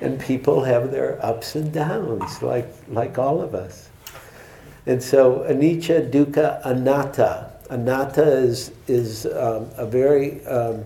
and 0.00 0.20
people 0.20 0.62
have 0.62 0.90
their 0.90 1.24
ups 1.24 1.54
and 1.54 1.72
downs, 1.72 2.42
like, 2.42 2.68
like 2.88 3.18
all 3.18 3.40
of 3.40 3.54
us. 3.54 3.88
And 4.86 5.02
so, 5.02 5.40
anicca, 5.48 6.10
dukkha, 6.10 6.64
anatta. 6.64 7.52
Anatta 7.70 8.22
is, 8.22 8.72
is 8.86 9.26
um, 9.26 9.68
a 9.76 9.84
very 9.84 10.44
um, 10.46 10.84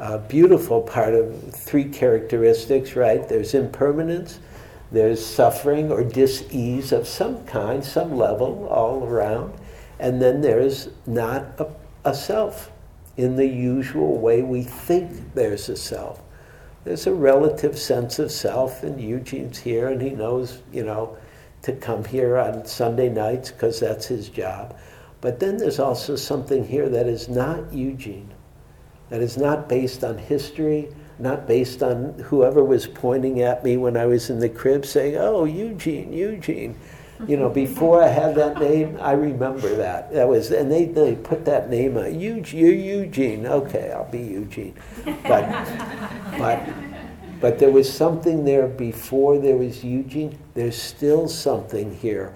uh, 0.00 0.18
beautiful 0.18 0.80
part 0.80 1.14
of 1.14 1.54
three 1.54 1.84
characteristics, 1.84 2.96
right? 2.96 3.28
There's 3.28 3.54
impermanence, 3.54 4.38
there's 4.90 5.24
suffering 5.24 5.90
or 5.90 6.02
dis-ease 6.02 6.92
of 6.92 7.06
some 7.06 7.44
kind, 7.44 7.84
some 7.84 8.16
level, 8.16 8.66
all 8.68 9.04
around, 9.04 9.52
and 9.98 10.20
then 10.20 10.40
there's 10.40 10.88
not 11.06 11.42
a, 11.58 11.68
a 12.04 12.14
self 12.14 12.70
in 13.16 13.36
the 13.36 13.46
usual 13.46 14.18
way 14.18 14.42
we 14.42 14.62
think 14.62 15.34
there's 15.34 15.68
a 15.68 15.76
self. 15.76 16.20
There's 16.84 17.06
a 17.06 17.14
relative 17.14 17.78
sense 17.78 18.18
of 18.18 18.30
self, 18.30 18.82
and 18.82 19.00
Eugene's 19.00 19.58
here, 19.58 19.88
and 19.88 20.02
he 20.02 20.10
knows, 20.10 20.62
you 20.72 20.84
know, 20.84 21.16
to 21.62 21.72
come 21.72 22.04
here 22.04 22.36
on 22.36 22.66
Sunday 22.66 23.08
nights 23.08 23.50
because 23.50 23.80
that's 23.80 24.06
his 24.06 24.28
job. 24.28 24.76
But 25.22 25.40
then 25.40 25.56
there's 25.56 25.78
also 25.78 26.16
something 26.16 26.66
here 26.66 26.90
that 26.90 27.06
is 27.06 27.28
not 27.28 27.72
Eugene, 27.72 28.34
that 29.08 29.22
is 29.22 29.38
not 29.38 29.68
based 29.68 30.04
on 30.04 30.18
history, 30.18 30.88
not 31.18 31.46
based 31.46 31.82
on 31.82 32.18
whoever 32.18 32.62
was 32.62 32.86
pointing 32.86 33.40
at 33.40 33.64
me 33.64 33.78
when 33.78 33.96
I 33.96 34.04
was 34.04 34.28
in 34.28 34.40
the 34.40 34.48
crib 34.50 34.84
saying, 34.84 35.16
oh, 35.16 35.44
Eugene, 35.44 36.12
Eugene 36.12 36.78
you 37.26 37.36
know, 37.36 37.48
before 37.48 38.02
I 38.02 38.08
had 38.08 38.34
that 38.34 38.58
name, 38.58 38.98
I 39.00 39.12
remember 39.12 39.74
that. 39.76 40.12
That 40.12 40.28
was, 40.28 40.50
and 40.50 40.70
they, 40.70 40.86
they 40.86 41.14
put 41.14 41.44
that 41.44 41.70
name 41.70 41.96
on. 41.96 42.18
Eugene, 42.18 42.60
you're 42.60 42.72
Eugene. 42.72 43.46
Okay, 43.46 43.92
I'll 43.92 44.10
be 44.10 44.18
Eugene. 44.18 44.74
But, 45.04 45.48
but, 46.38 46.68
but 47.40 47.58
there 47.58 47.70
was 47.70 47.92
something 47.92 48.44
there 48.44 48.66
before 48.66 49.38
there 49.38 49.56
was 49.56 49.84
Eugene. 49.84 50.38
There's 50.54 50.80
still 50.80 51.28
something 51.28 51.94
here 51.96 52.34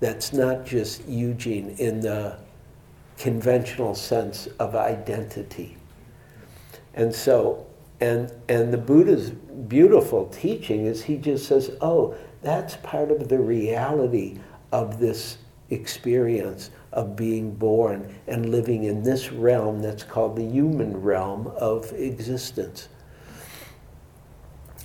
that's 0.00 0.32
not 0.32 0.66
just 0.66 1.06
Eugene 1.06 1.76
in 1.78 2.00
the 2.00 2.38
conventional 3.18 3.94
sense 3.94 4.46
of 4.58 4.74
identity. 4.74 5.76
And 6.94 7.14
so, 7.14 7.66
and, 8.00 8.32
and 8.48 8.72
the 8.72 8.78
Buddha's 8.78 9.30
beautiful 9.30 10.26
teaching 10.26 10.86
is 10.86 11.04
he 11.04 11.16
just 11.16 11.46
says, 11.46 11.70
oh, 11.80 12.14
that's 12.44 12.76
part 12.76 13.10
of 13.10 13.28
the 13.28 13.38
reality 13.38 14.38
of 14.70 15.00
this 15.00 15.38
experience 15.70 16.70
of 16.92 17.16
being 17.16 17.50
born 17.52 18.14
and 18.26 18.50
living 18.50 18.84
in 18.84 19.02
this 19.02 19.32
realm 19.32 19.80
that's 19.80 20.04
called 20.04 20.36
the 20.36 20.44
human 20.44 21.00
realm 21.00 21.46
of 21.58 21.90
existence. 21.92 22.88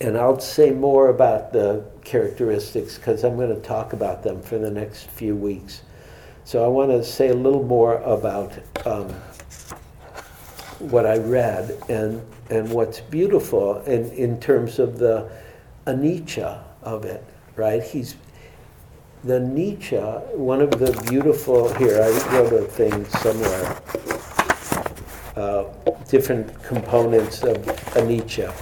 And 0.02 0.18
I'll 0.18 0.40
say 0.40 0.72
more 0.72 1.10
about 1.10 1.52
the 1.52 1.86
characteristics 2.04 2.98
because 2.98 3.24
I'm 3.24 3.36
going 3.36 3.54
to 3.54 3.62
talk 3.62 3.94
about 3.94 4.24
them 4.24 4.42
for 4.42 4.58
the 4.58 4.72
next 4.72 5.10
few 5.10 5.36
weeks. 5.36 5.82
So 6.46 6.64
I 6.64 6.68
want 6.68 6.90
to 6.92 7.04
say 7.04 7.30
a 7.30 7.36
little 7.36 7.64
more 7.64 7.98
about 7.98 8.54
um, 8.86 9.10
what 10.80 11.06
I 11.06 11.18
read 11.18 11.78
and, 11.90 12.26
and 12.50 12.72
what's 12.72 13.02
beautiful 13.02 13.82
in, 13.82 14.10
in 14.14 14.40
terms 14.40 14.80
of 14.80 14.98
the 14.98 15.30
anicca 15.86 16.64
of 16.82 17.04
it, 17.06 17.24
right? 17.60 17.84
He's 17.84 18.16
the 19.26 19.40
Nietzsche, 19.42 19.98
one 19.98 20.62
of 20.62 20.72
the 20.72 20.94
beautiful, 21.10 21.74
here, 21.74 22.02
I 22.02 22.10
wrote 22.34 22.54
a 22.54 22.64
thing 22.64 23.06
somewhere, 23.06 23.82
uh, 25.36 25.66
different 26.08 26.64
components 26.64 27.44
of 27.44 27.58
anicca. 27.98 28.56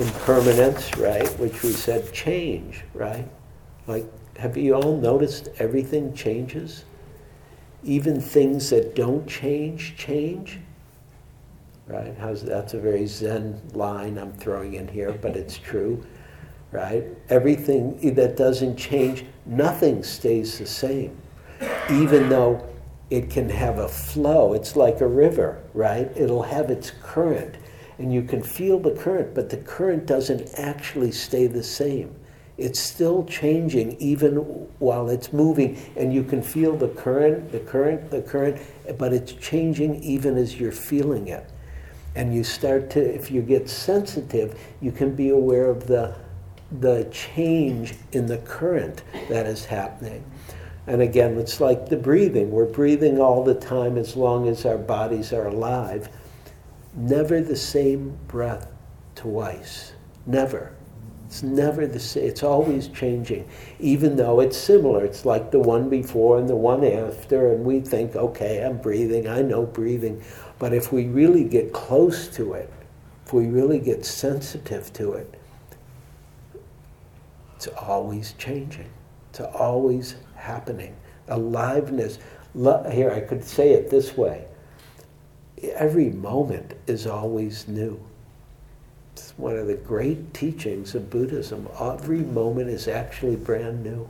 Impermanence, 0.00 0.96
right, 0.96 1.28
which 1.38 1.62
we 1.62 1.70
said 1.70 2.12
change, 2.12 2.82
right? 2.94 3.28
Like, 3.86 4.06
have 4.38 4.56
you 4.56 4.74
all 4.74 4.96
noticed 4.96 5.50
everything 5.58 6.14
changes? 6.14 6.84
Even 7.84 8.20
things 8.20 8.70
that 8.70 8.96
don't 8.96 9.28
change, 9.28 9.96
change? 9.96 10.58
Right? 11.86 12.16
How's, 12.18 12.42
that's 12.42 12.72
a 12.72 12.80
very 12.80 13.06
Zen 13.06 13.60
line 13.74 14.16
I'm 14.16 14.32
throwing 14.32 14.74
in 14.74 14.88
here, 14.88 15.12
but 15.12 15.36
it's 15.36 15.58
true 15.58 16.02
right? 16.74 17.04
Everything 17.28 18.14
that 18.14 18.36
doesn't 18.36 18.76
change, 18.76 19.24
nothing 19.46 20.02
stays 20.02 20.58
the 20.58 20.66
same. 20.66 21.16
Even 21.88 22.28
though 22.28 22.68
it 23.10 23.30
can 23.30 23.48
have 23.48 23.78
a 23.78 23.88
flow, 23.88 24.54
it's 24.54 24.74
like 24.74 25.00
a 25.00 25.06
river, 25.06 25.62
right? 25.72 26.10
It'll 26.16 26.42
have 26.42 26.70
its 26.70 26.90
current, 27.00 27.54
and 27.98 28.12
you 28.12 28.22
can 28.22 28.42
feel 28.42 28.80
the 28.80 28.90
current, 28.90 29.34
but 29.34 29.50
the 29.50 29.58
current 29.58 30.06
doesn't 30.06 30.50
actually 30.58 31.12
stay 31.12 31.46
the 31.46 31.62
same. 31.62 32.12
It's 32.58 32.80
still 32.80 33.24
changing 33.24 33.96
even 34.00 34.36
while 34.80 35.08
it's 35.10 35.32
moving, 35.32 35.78
and 35.96 36.12
you 36.12 36.24
can 36.24 36.42
feel 36.42 36.76
the 36.76 36.88
current, 36.88 37.52
the 37.52 37.60
current, 37.60 38.10
the 38.10 38.22
current, 38.22 38.60
but 38.98 39.12
it's 39.12 39.32
changing 39.34 40.02
even 40.02 40.36
as 40.36 40.58
you're 40.58 40.72
feeling 40.72 41.28
it. 41.28 41.48
And 42.16 42.34
you 42.34 42.42
start 42.42 42.90
to, 42.90 43.00
if 43.00 43.30
you 43.30 43.42
get 43.42 43.68
sensitive, 43.68 44.58
you 44.80 44.90
can 44.90 45.14
be 45.14 45.30
aware 45.30 45.66
of 45.66 45.86
the 45.86 46.16
the 46.80 47.08
change 47.12 47.94
in 48.12 48.26
the 48.26 48.38
current 48.38 49.02
that 49.28 49.46
is 49.46 49.64
happening. 49.64 50.24
And 50.86 51.00
again, 51.00 51.38
it's 51.38 51.60
like 51.60 51.88
the 51.88 51.96
breathing. 51.96 52.50
We're 52.50 52.66
breathing 52.66 53.20
all 53.20 53.42
the 53.42 53.54
time 53.54 53.96
as 53.96 54.16
long 54.16 54.48
as 54.48 54.66
our 54.66 54.76
bodies 54.76 55.32
are 55.32 55.46
alive. 55.46 56.08
Never 56.94 57.40
the 57.40 57.56
same 57.56 58.18
breath 58.28 58.70
twice. 59.14 59.92
Never. 60.26 60.74
It's 61.26 61.42
never 61.42 61.86
the 61.86 61.98
same. 61.98 62.24
It's 62.24 62.42
always 62.42 62.88
changing, 62.88 63.48
even 63.80 64.16
though 64.16 64.40
it's 64.40 64.56
similar. 64.56 65.04
It's 65.04 65.24
like 65.24 65.50
the 65.50 65.58
one 65.58 65.88
before 65.88 66.38
and 66.38 66.48
the 66.48 66.56
one 66.56 66.84
after, 66.84 67.52
and 67.52 67.64
we 67.64 67.80
think, 67.80 68.14
okay, 68.14 68.62
I'm 68.62 68.78
breathing, 68.78 69.26
I 69.26 69.42
know 69.42 69.64
breathing. 69.64 70.22
But 70.58 70.72
if 70.72 70.92
we 70.92 71.06
really 71.06 71.44
get 71.44 71.72
close 71.72 72.28
to 72.36 72.52
it, 72.52 72.70
if 73.26 73.32
we 73.32 73.46
really 73.46 73.80
get 73.80 74.04
sensitive 74.04 74.92
to 74.92 75.14
it, 75.14 75.34
it's 77.66 77.76
always 77.78 78.34
changing. 78.36 78.90
It's 79.30 79.40
always 79.40 80.16
happening. 80.36 80.94
Aliveness. 81.28 82.18
Here, 82.54 83.10
I 83.10 83.20
could 83.20 83.42
say 83.42 83.72
it 83.72 83.90
this 83.90 84.16
way. 84.16 84.44
Every 85.62 86.10
moment 86.10 86.74
is 86.86 87.06
always 87.06 87.66
new. 87.66 87.98
It's 89.14 89.32
one 89.38 89.56
of 89.56 89.66
the 89.66 89.76
great 89.76 90.34
teachings 90.34 90.94
of 90.94 91.08
Buddhism. 91.08 91.66
Every 91.80 92.18
moment 92.18 92.68
is 92.68 92.86
actually 92.86 93.36
brand 93.36 93.82
new. 93.82 94.08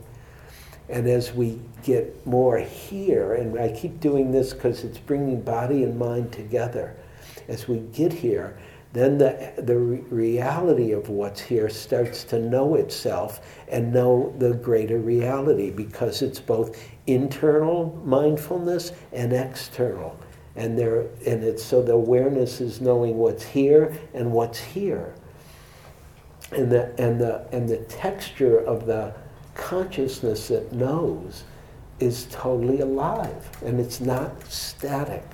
And 0.89 1.07
as 1.07 1.33
we 1.33 1.59
get 1.83 2.27
more 2.27 2.59
here, 2.59 3.35
and 3.35 3.57
I 3.57 3.69
keep 3.69 3.99
doing 4.01 4.31
this 4.31 4.53
because 4.53 4.83
it's 4.83 4.97
bringing 4.97 5.41
body 5.41 5.83
and 5.83 5.97
mind 5.97 6.31
together, 6.33 6.95
as 7.47 7.67
we 7.67 7.77
get 7.77 8.11
here, 8.11 8.57
then 8.95 9.17
the, 9.17 9.51
the 9.57 9.77
reality 9.77 10.93
of 10.93 11.09
what's 11.09 11.41
here 11.41 11.67
starts 11.67 12.23
to 12.23 12.39
know 12.39 12.75
itself 12.75 13.41
and 13.67 13.91
know 13.91 14.33
the 14.37 14.53
greater 14.53 14.99
reality 14.99 15.69
because 15.69 16.21
it's 16.21 16.39
both 16.39 16.81
internal 17.05 18.01
mindfulness 18.05 18.93
and 19.11 19.33
external. 19.33 20.17
And 20.55 20.77
there 20.79 21.01
and 21.27 21.43
it's 21.43 21.61
so 21.61 21.81
the 21.81 21.91
awareness 21.91 22.61
is 22.61 22.79
knowing 22.79 23.17
what's 23.17 23.43
here 23.43 23.99
and 24.13 24.31
what's 24.31 24.59
here. 24.59 25.13
And 26.53 26.71
the 26.71 26.95
and 26.97 27.19
the 27.19 27.45
and 27.51 27.67
the 27.67 27.79
texture 27.79 28.59
of 28.59 28.85
the 28.85 29.13
consciousness 29.55 30.47
that 30.47 30.71
knows 30.71 31.43
is 31.99 32.27
totally 32.31 32.79
alive 32.79 33.49
and 33.65 33.77
it's 33.77 33.99
not 33.99 34.41
static. 34.49 35.25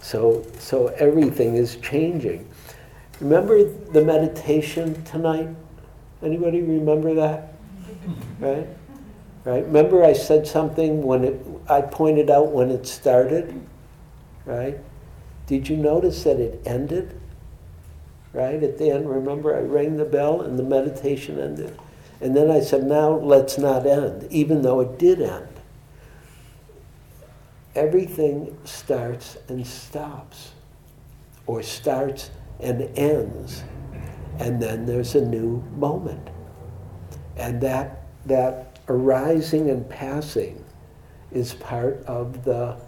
So 0.00 0.46
so 0.58 0.88
everything 0.98 1.56
is 1.56 1.76
changing. 1.76 2.48
Remember 3.20 3.64
the 3.64 4.04
meditation 4.04 5.02
tonight? 5.04 5.48
Anybody 6.22 6.62
remember 6.62 7.14
that? 7.14 7.54
Right? 8.38 8.66
Right? 9.44 9.64
Remember 9.64 10.04
I 10.04 10.12
said 10.12 10.46
something 10.46 11.02
when 11.02 11.24
it 11.24 11.46
I 11.68 11.80
pointed 11.80 12.30
out 12.30 12.52
when 12.52 12.70
it 12.70 12.86
started? 12.86 13.60
Right? 14.44 14.78
Did 15.46 15.68
you 15.68 15.76
notice 15.76 16.24
that 16.24 16.40
it 16.40 16.60
ended? 16.66 17.20
Right? 18.32 18.62
At 18.62 18.78
the 18.78 18.90
end, 18.90 19.08
remember 19.08 19.56
I 19.56 19.60
rang 19.60 19.96
the 19.96 20.04
bell 20.04 20.42
and 20.42 20.58
the 20.58 20.62
meditation 20.62 21.38
ended. 21.40 21.78
And 22.20 22.36
then 22.36 22.50
I 22.50 22.60
said, 22.60 22.84
now 22.84 23.10
let's 23.10 23.58
not 23.58 23.86
end, 23.86 24.26
even 24.30 24.62
though 24.62 24.80
it 24.80 24.98
did 24.98 25.20
end. 25.20 25.48
Everything 27.76 28.56
starts 28.64 29.36
and 29.48 29.64
stops, 29.66 30.52
or 31.46 31.62
starts 31.62 32.30
and 32.58 32.82
ends. 32.98 33.62
And 34.38 34.60
then 34.60 34.86
there's 34.86 35.14
a 35.14 35.20
new 35.20 35.62
moment. 35.76 36.30
And 37.36 37.60
that, 37.60 38.02
that 38.24 38.80
arising 38.88 39.68
and 39.68 39.88
passing 39.88 40.64
is 41.30 41.52
part 41.52 42.02
of 42.06 42.44
the, 42.44 42.78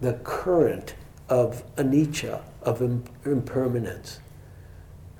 the 0.00 0.14
current 0.24 0.94
of 1.28 1.62
anicca, 1.76 2.42
of 2.62 2.80
impermanence. 2.80 4.20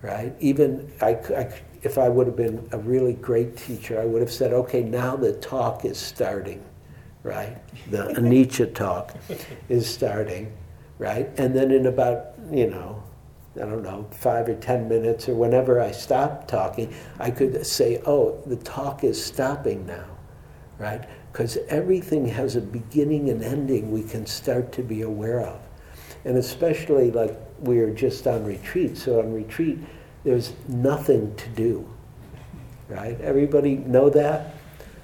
Right? 0.01 0.35
Even 0.41 0.91
I, 1.03 1.11
I, 1.11 1.53
if 1.83 1.99
I 1.99 2.09
would 2.09 2.27
have 2.27 2.37
been 2.37 2.67
a 2.73 2.79
really 2.79 3.13
great 3.13 3.59
teacher, 3.59 4.01
I 4.01 4.07
would 4.07 4.23
have 4.23 4.33
said, 4.33 4.55
okay, 4.55 4.83
now 4.83 5.17
the 5.17 5.35
talk 5.35 5.85
is 5.85 5.99
starting. 5.99 6.65
Right? 7.27 7.59
The 7.91 8.05
anicca 8.15 8.75
talk 8.75 9.15
is 9.69 9.89
starting 9.89 10.53
right? 10.99 11.29
And 11.39 11.55
then 11.55 11.71
in 11.71 11.87
about, 11.87 12.33
you 12.51 12.71
know, 12.71 13.03
I 13.57 13.61
don't 13.61 13.83
know, 13.83 14.07
five 14.11 14.49
or 14.49 14.55
ten 14.55 14.89
minutes 14.89 15.29
or 15.29 15.35
whenever 15.35 15.81
I 15.81 15.91
stop 15.91 16.47
talking, 16.47 16.95
I 17.19 17.31
could 17.31 17.67
say, 17.67 18.03
oh, 18.05 18.41
the 18.47 18.57
talk 18.57 19.03
is 19.03 19.23
stopping 19.23 19.87
now, 19.87 20.07
right? 20.79 21.05
Because 21.33 21.57
everything 21.69 22.27
has 22.27 22.57
a 22.57 22.61
beginning 22.61 23.31
and 23.31 23.43
ending 23.43 23.91
we 23.91 24.03
can 24.03 24.27
start 24.27 24.73
to 24.73 24.83
be 24.83 25.03
aware 25.03 25.41
of. 25.41 25.61
And 26.25 26.37
especially 26.37 27.11
like 27.11 27.39
we're 27.61 27.91
just 27.91 28.27
on 28.27 28.45
retreat, 28.45 28.99
so 28.99 29.21
on 29.21 29.33
retreat, 29.33 29.79
there's 30.25 30.53
nothing 30.69 31.35
to 31.37 31.49
do, 31.51 31.89
right? 32.89 33.19
Everybody 33.21 33.77
know 33.77 34.11
that? 34.11 34.56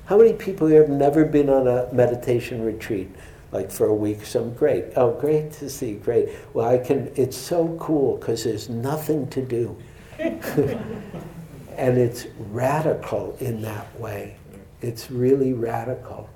How 0.06 0.18
many 0.18 0.32
people 0.32 0.66
here 0.66 0.82
have 0.82 0.90
never 0.90 1.24
been 1.24 1.48
on 1.48 1.66
a 1.66 1.92
meditation 1.92 2.64
retreat? 2.64 3.10
like 3.52 3.70
for 3.70 3.86
a 3.86 3.94
week. 3.94 4.24
So 4.24 4.42
I'm 4.42 4.54
great. 4.54 4.86
Oh, 4.96 5.12
great 5.12 5.52
to 5.52 5.70
see. 5.70 5.94
Great. 5.94 6.30
Well, 6.54 6.68
I 6.68 6.78
can. 6.78 7.12
It's 7.14 7.36
so 7.36 7.76
cool 7.78 8.16
because 8.16 8.42
there's 8.42 8.68
nothing 8.68 9.28
to 9.28 9.42
do, 9.42 9.76
and 10.18 11.98
it's 11.98 12.26
radical 12.50 13.36
in 13.38 13.62
that 13.62 14.00
way. 14.00 14.36
It's 14.80 15.10
really 15.10 15.52
radical, 15.52 16.28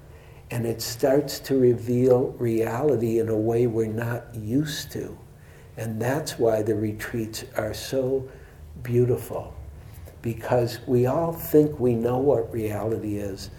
and 0.50 0.66
it 0.66 0.80
starts 0.80 1.40
to 1.40 1.58
reveal 1.58 2.28
reality 2.38 3.18
in 3.18 3.28
a 3.28 3.36
way 3.36 3.66
we're 3.66 3.86
not 3.86 4.32
used 4.34 4.92
to, 4.92 5.18
and 5.76 6.00
that's 6.00 6.38
why 6.38 6.62
the 6.62 6.74
retreats 6.74 7.44
are 7.56 7.74
so 7.74 8.28
beautiful, 8.82 9.54
because 10.26 10.80
we 10.88 11.06
all 11.06 11.32
think 11.32 11.78
we 11.78 11.94
know 11.94 12.18
what 12.18 12.52
reality 12.52 13.18
is 13.18 13.50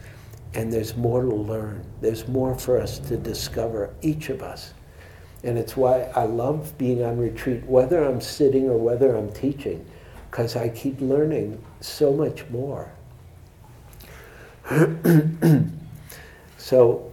And 0.53 0.73
there's 0.73 0.97
more 0.97 1.21
to 1.21 1.33
learn. 1.33 1.85
There's 2.01 2.27
more 2.27 2.55
for 2.55 2.77
us 2.77 2.99
to 2.99 3.15
discover, 3.15 3.93
each 4.01 4.29
of 4.29 4.41
us. 4.41 4.73
And 5.43 5.57
it's 5.57 5.77
why 5.77 6.03
I 6.13 6.25
love 6.25 6.77
being 6.77 7.03
on 7.05 7.17
retreat, 7.17 7.63
whether 7.63 8.03
I'm 8.03 8.19
sitting 8.19 8.67
or 8.67 8.77
whether 8.77 9.15
I'm 9.15 9.31
teaching, 9.31 9.85
because 10.29 10.57
I 10.57 10.67
keep 10.67 10.99
learning 10.99 11.63
so 11.79 12.11
much 12.11 12.45
more. 12.49 12.91
so, 16.57 17.11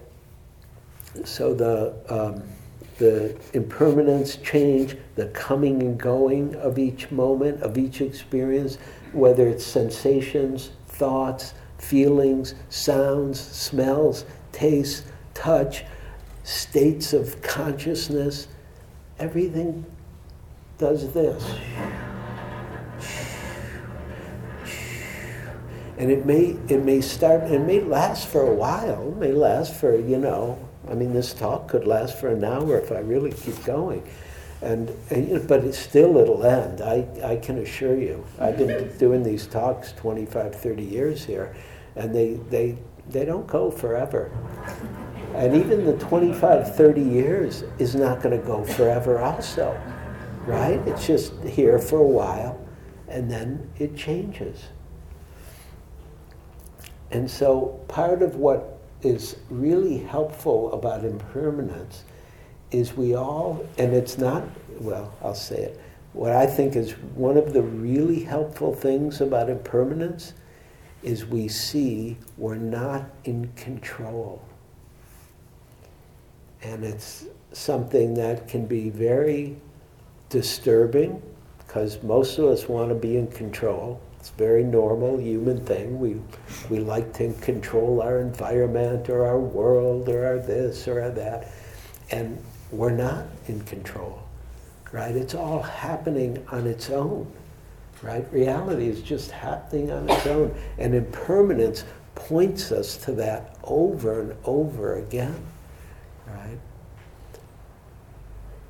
so 1.25 1.55
the 1.55 1.95
um, 2.09 2.43
the 2.99 3.37
impermanence, 3.53 4.37
change, 4.37 4.97
the 5.17 5.27
coming 5.29 5.83
and 5.83 5.99
going 5.99 6.55
of 6.57 6.79
each 6.79 7.11
moment, 7.11 7.63
of 7.63 7.77
each 7.77 8.01
experience, 8.01 8.79
whether 9.15 9.49
it's 9.49 9.65
sensations, 9.65 10.71
thoughts, 10.89 11.55
feelings, 11.79 12.55
sounds, 12.69 13.41
smells, 13.41 14.25
tastes, 14.53 15.05
touch, 15.35 15.85
states 16.43 17.13
of 17.13 17.41
consciousness, 17.43 18.49
everything 19.19 19.85
does 20.79 21.13
this. 21.13 21.45
And 25.97 26.11
it 26.11 26.27
may 26.27 26.57
it 26.69 26.85
may 26.85 27.01
start 27.01 27.45
it 27.45 27.61
may 27.61 27.81
last 27.81 28.27
for 28.27 28.43
a 28.43 28.53
while, 28.53 29.11
it 29.11 29.17
may 29.17 29.33
last 29.33 29.75
for, 29.75 29.97
you 29.97 30.19
know, 30.19 30.59
I 30.91 30.95
mean 30.95 31.13
this 31.13 31.33
talk 31.33 31.69
could 31.69 31.87
last 31.87 32.19
for 32.19 32.29
an 32.29 32.43
hour 32.45 32.79
if 32.79 32.91
I 32.91 32.99
really 32.99 33.33
keep 33.33 33.65
going. 33.65 34.03
And, 34.65 34.89
and 35.11 35.29
you 35.29 35.35
know, 35.35 35.45
but 35.47 35.63
it 35.63 35.75
still 35.75 36.17
it'll 36.17 36.45
end. 36.45 36.81
I, 36.81 37.07
I 37.23 37.37
can 37.37 37.59
assure 37.59 37.99
you. 37.99 38.25
I've 38.41 38.57
been 38.57 38.69
mm-hmm. 38.69 38.99
doing 38.99 39.23
these 39.23 39.47
talks 39.47 39.93
25, 39.93 40.55
30 40.55 40.83
years 40.83 41.23
here, 41.23 41.55
and 41.97 42.15
they, 42.15 42.35
they, 42.49 42.79
they 43.11 43.27
don't 43.27 43.47
go 43.47 43.71
forever. 43.71 44.33
And 45.35 45.55
even 45.55 45.85
the 45.85 45.99
25, 45.99 46.75
30 46.75 47.03
years 47.03 47.65
is 47.79 47.95
not 47.95 48.23
going 48.23 48.41
to 48.41 48.47
go 48.47 48.65
forever, 48.65 49.19
also, 49.21 49.79
right? 50.47 50.81
It's 50.87 51.07
just 51.07 51.35
here 51.43 51.79
for 51.79 51.99
a 51.99 52.07
while, 52.07 52.59
and 53.09 53.31
then 53.31 53.71
it 53.79 53.95
changes. 53.95 54.65
And 57.11 57.31
so, 57.31 57.85
part 57.87 58.23
of 58.23 58.37
what 58.37 58.81
is 59.03 59.37
really 59.51 59.99
helpful 59.99 60.73
about 60.73 61.05
impermanence 61.05 62.05
is 62.75 62.97
we 62.97 63.15
all, 63.15 63.65
and 63.79 63.95
it's 63.95 64.19
not, 64.19 64.43
well, 64.81 65.15
I'll 65.23 65.35
say 65.35 65.57
it, 65.57 65.81
what 66.13 66.33
I 66.33 66.47
think 66.47 66.77
is 66.77 66.93
one 67.15 67.37
of 67.37 67.53
the 67.53 67.63
really 67.63 68.21
helpful 68.21 68.75
things 68.75 69.21
about 69.21 69.49
impermanence 69.49 70.35
is 71.03 71.25
we 71.27 71.49
see 71.49 72.17
we're 72.37 72.57
not 72.57 73.05
in 73.25 73.53
control. 73.57 74.43
And 76.63 76.85
it's 76.85 77.27
something 77.53 78.15
that 78.15 78.49
can 78.49 78.67
be 78.67 78.91
very 78.91 79.57
disturbing 80.31 81.23
because 81.59 82.03
most 82.03 82.39
of 82.39 82.47
us 82.47 82.69
want 82.69 82.89
to 82.89 82.95
be 82.95 83.17
in 83.17 83.27
control. 83.29 84.01
It's 84.19 84.31
a 84.31 84.35
very 84.35 84.65
normal 84.65 85.19
human 85.21 85.65
thing. 85.65 86.01
We, 86.01 86.17
we 86.71 86.79
like 86.79 87.13
to 87.15 87.33
control 87.35 88.01
our 88.01 88.21
environment 88.21 89.11
or 89.11 89.27
our 89.27 89.39
world 89.39 90.09
or 90.09 90.27
our 90.27 90.39
this 90.39 90.89
or 90.89 91.03
our 91.03 91.11
that. 91.11 91.53
And 92.11 92.43
we're 92.77 92.91
not 92.91 93.27
in 93.47 93.61
control, 93.63 94.23
right? 94.93 95.15
It's 95.15 95.35
all 95.35 95.63
happening 95.63 96.45
on 96.51 96.67
its 96.67 96.91
own, 96.91 97.31
right? 98.03 98.27
Reality 98.33 98.89
is 98.89 99.03
just 99.03 99.31
happening 99.31 99.91
on 99.91 100.09
its 100.09 100.27
own. 100.27 100.55
And 100.79 100.95
impermanence 100.95 101.85
points 102.15 102.73
us 102.73 102.97
to 102.99 103.13
that 103.13 103.57
over 103.65 104.21
and 104.21 104.37
over 104.45 104.97
again 104.99 105.45
right? 106.27 106.59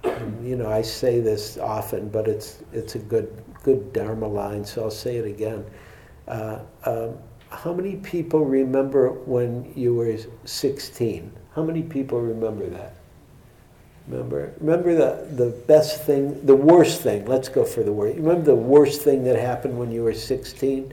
And, 0.05 0.47
you 0.47 0.57
know, 0.57 0.71
I 0.71 0.83
say 0.83 1.21
this 1.21 1.59
often, 1.59 2.09
but 2.09 2.29
it's 2.29 2.59
it's 2.73 2.95
a 2.95 2.99
good 2.99 3.43
good 3.63 3.93
Dharma 3.93 4.29
line, 4.29 4.65
so 4.65 4.85
I'll 4.85 4.91
say 4.91 5.17
it 5.17 5.27
again. 5.27 5.65
Uh, 6.29 6.61
um, 6.85 7.19
how 7.49 7.73
many 7.73 7.97
people 7.97 8.45
remember 8.45 9.11
when 9.11 9.73
you 9.77 9.95
were 9.95 10.17
16? 10.45 11.33
How 11.55 11.63
many 11.63 11.83
people 11.83 12.21
remember 12.21 12.69
that? 12.71 12.97
Remember, 14.07 14.53
remember 14.61 14.95
the, 14.95 15.27
the 15.35 15.51
best 15.51 16.03
thing, 16.03 16.45
the 16.45 16.55
worst 16.55 17.01
thing. 17.01 17.25
Let's 17.25 17.49
go 17.49 17.65
for 17.65 17.83
the 17.83 17.93
worst. 17.93 18.19
Remember 18.19 18.43
the 18.43 18.55
worst 18.55 19.03
thing 19.03 19.25
that 19.25 19.37
happened 19.37 19.79
when 19.79 19.91
you 19.91 20.03
were 20.03 20.13
16? 20.13 20.93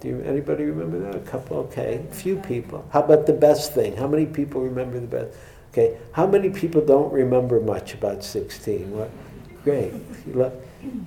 Do 0.00 0.08
you, 0.08 0.20
anybody 0.20 0.64
remember 0.64 0.98
that? 1.00 1.16
A 1.16 1.20
couple, 1.20 1.56
okay. 1.58 2.04
A 2.10 2.14
few 2.14 2.36
people. 2.36 2.86
How 2.92 3.02
about 3.02 3.26
the 3.26 3.32
best 3.32 3.72
thing? 3.72 3.96
How 3.96 4.06
many 4.06 4.26
people 4.26 4.60
remember 4.60 5.00
the 5.00 5.06
best? 5.06 5.36
Okay. 5.72 5.96
How 6.12 6.26
many 6.26 6.50
people 6.50 6.84
don't 6.84 7.12
remember 7.12 7.60
much 7.60 7.94
about 7.94 8.22
16? 8.22 8.90
What? 8.90 9.10
Great. 9.64 9.92
Look, 10.34 10.54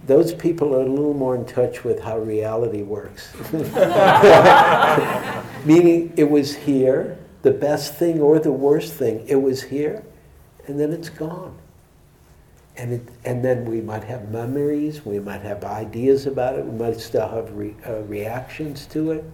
Those 0.08 0.34
people 0.34 0.76
are 0.76 0.82
a 0.82 0.89
little 0.89 1.13
more 1.13 1.36
in 1.36 1.46
touch 1.46 1.84
with 1.84 2.02
how 2.02 2.17
reality 2.20 2.82
works. 2.82 3.32
Meaning 5.65 6.12
it 6.17 6.30
was 6.30 6.56
here, 6.56 7.17
the 7.44 7.52
best 7.52 7.96
thing 7.96 8.20
or 8.20 8.39
the 8.39 8.52
worst 8.52 8.94
thing, 8.94 9.24
it 9.28 9.36
was 9.36 9.63
here, 9.63 10.04
and 10.67 10.80
then 10.80 10.91
it's 10.93 11.10
gone. 11.10 11.58
And, 12.78 12.93
it, 12.93 13.08
and 13.26 13.43
then 13.43 13.65
we 13.65 13.82
might 13.82 14.04
have 14.06 14.30
memories, 14.30 15.06
we 15.06 15.19
might 15.19 15.41
have 15.41 15.63
ideas 15.65 16.26
about 16.26 16.58
it, 16.58 16.65
we 16.65 16.78
might 16.78 17.00
still 17.00 17.28
have 17.28 17.52
re, 17.52 17.76
uh, 17.86 18.02
reactions 18.04 18.86
to 18.88 19.12
it. 19.12 19.26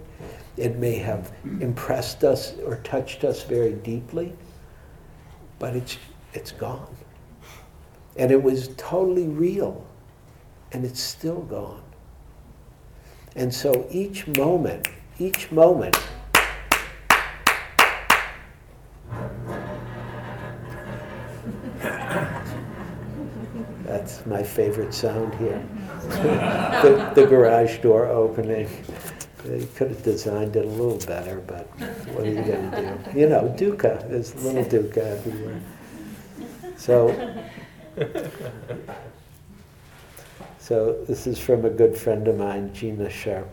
It 0.57 0.77
may 0.77 0.95
have 0.95 1.31
impressed 1.61 2.23
us 2.23 2.57
or 2.65 2.77
touched 2.77 3.23
us 3.23 3.43
very 3.43 3.73
deeply, 3.73 4.33
but 5.59 5.75
it's, 5.75 5.97
it's 6.33 6.51
gone. 6.51 6.95
And 8.15 8.31
it 8.31 8.41
was 8.41 8.69
totally 8.77 9.27
real, 9.27 9.85
and 10.71 10.83
it's 10.83 10.99
still 10.99 11.41
gone. 11.41 11.83
And 13.35 13.53
so 13.53 13.87
each 13.91 14.25
moment, 14.35 14.87
each 15.19 15.51
moment 15.51 15.95
That's 23.87 24.25
my 24.25 24.43
favorite 24.43 24.93
sound 24.93 25.33
here. 25.35 25.65
the, 26.09 27.11
the 27.15 27.25
garage 27.25 27.77
door 27.77 28.05
opening. 28.07 28.67
They 29.45 29.65
could 29.65 29.91
have 29.91 30.03
designed 30.03 30.57
it 30.57 30.65
a 30.65 30.67
little 30.67 30.99
better, 31.07 31.39
but 31.47 31.67
what 32.09 32.25
are 32.25 32.29
you 32.29 32.41
going 32.41 32.69
to 32.71 33.01
do? 33.13 33.19
You 33.19 33.29
know, 33.29 33.55
dukkha. 33.57 34.09
There's 34.09 34.35
little 34.43 34.65
dukkha 34.65 34.97
everywhere. 34.97 35.61
So, 36.75 37.39
so 40.59 41.01
this 41.07 41.25
is 41.25 41.39
from 41.39 41.63
a 41.63 41.69
good 41.69 41.97
friend 41.97 42.27
of 42.27 42.37
mine, 42.37 42.73
Gina 42.73 43.09
Sharp. 43.09 43.47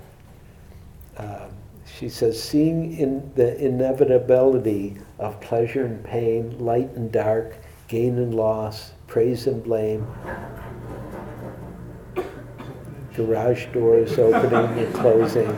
Um, 1.17 1.51
she 1.87 2.09
says, 2.09 2.43
seeing 2.43 2.99
in 2.99 3.31
the 3.37 3.57
inevitability 3.65 4.97
of 5.21 5.41
pleasure 5.41 5.85
and 5.85 6.05
pain, 6.05 6.59
light 6.59 6.91
and 6.97 7.13
dark, 7.13 7.57
gain 7.87 8.19
and 8.19 8.35
loss, 8.35 8.94
praise 9.07 9.47
and 9.47 9.63
blame, 9.63 10.07
garage 13.15 13.67
doors 13.67 14.19
opening 14.19 14.85
and 14.85 14.95
closing. 14.95 15.57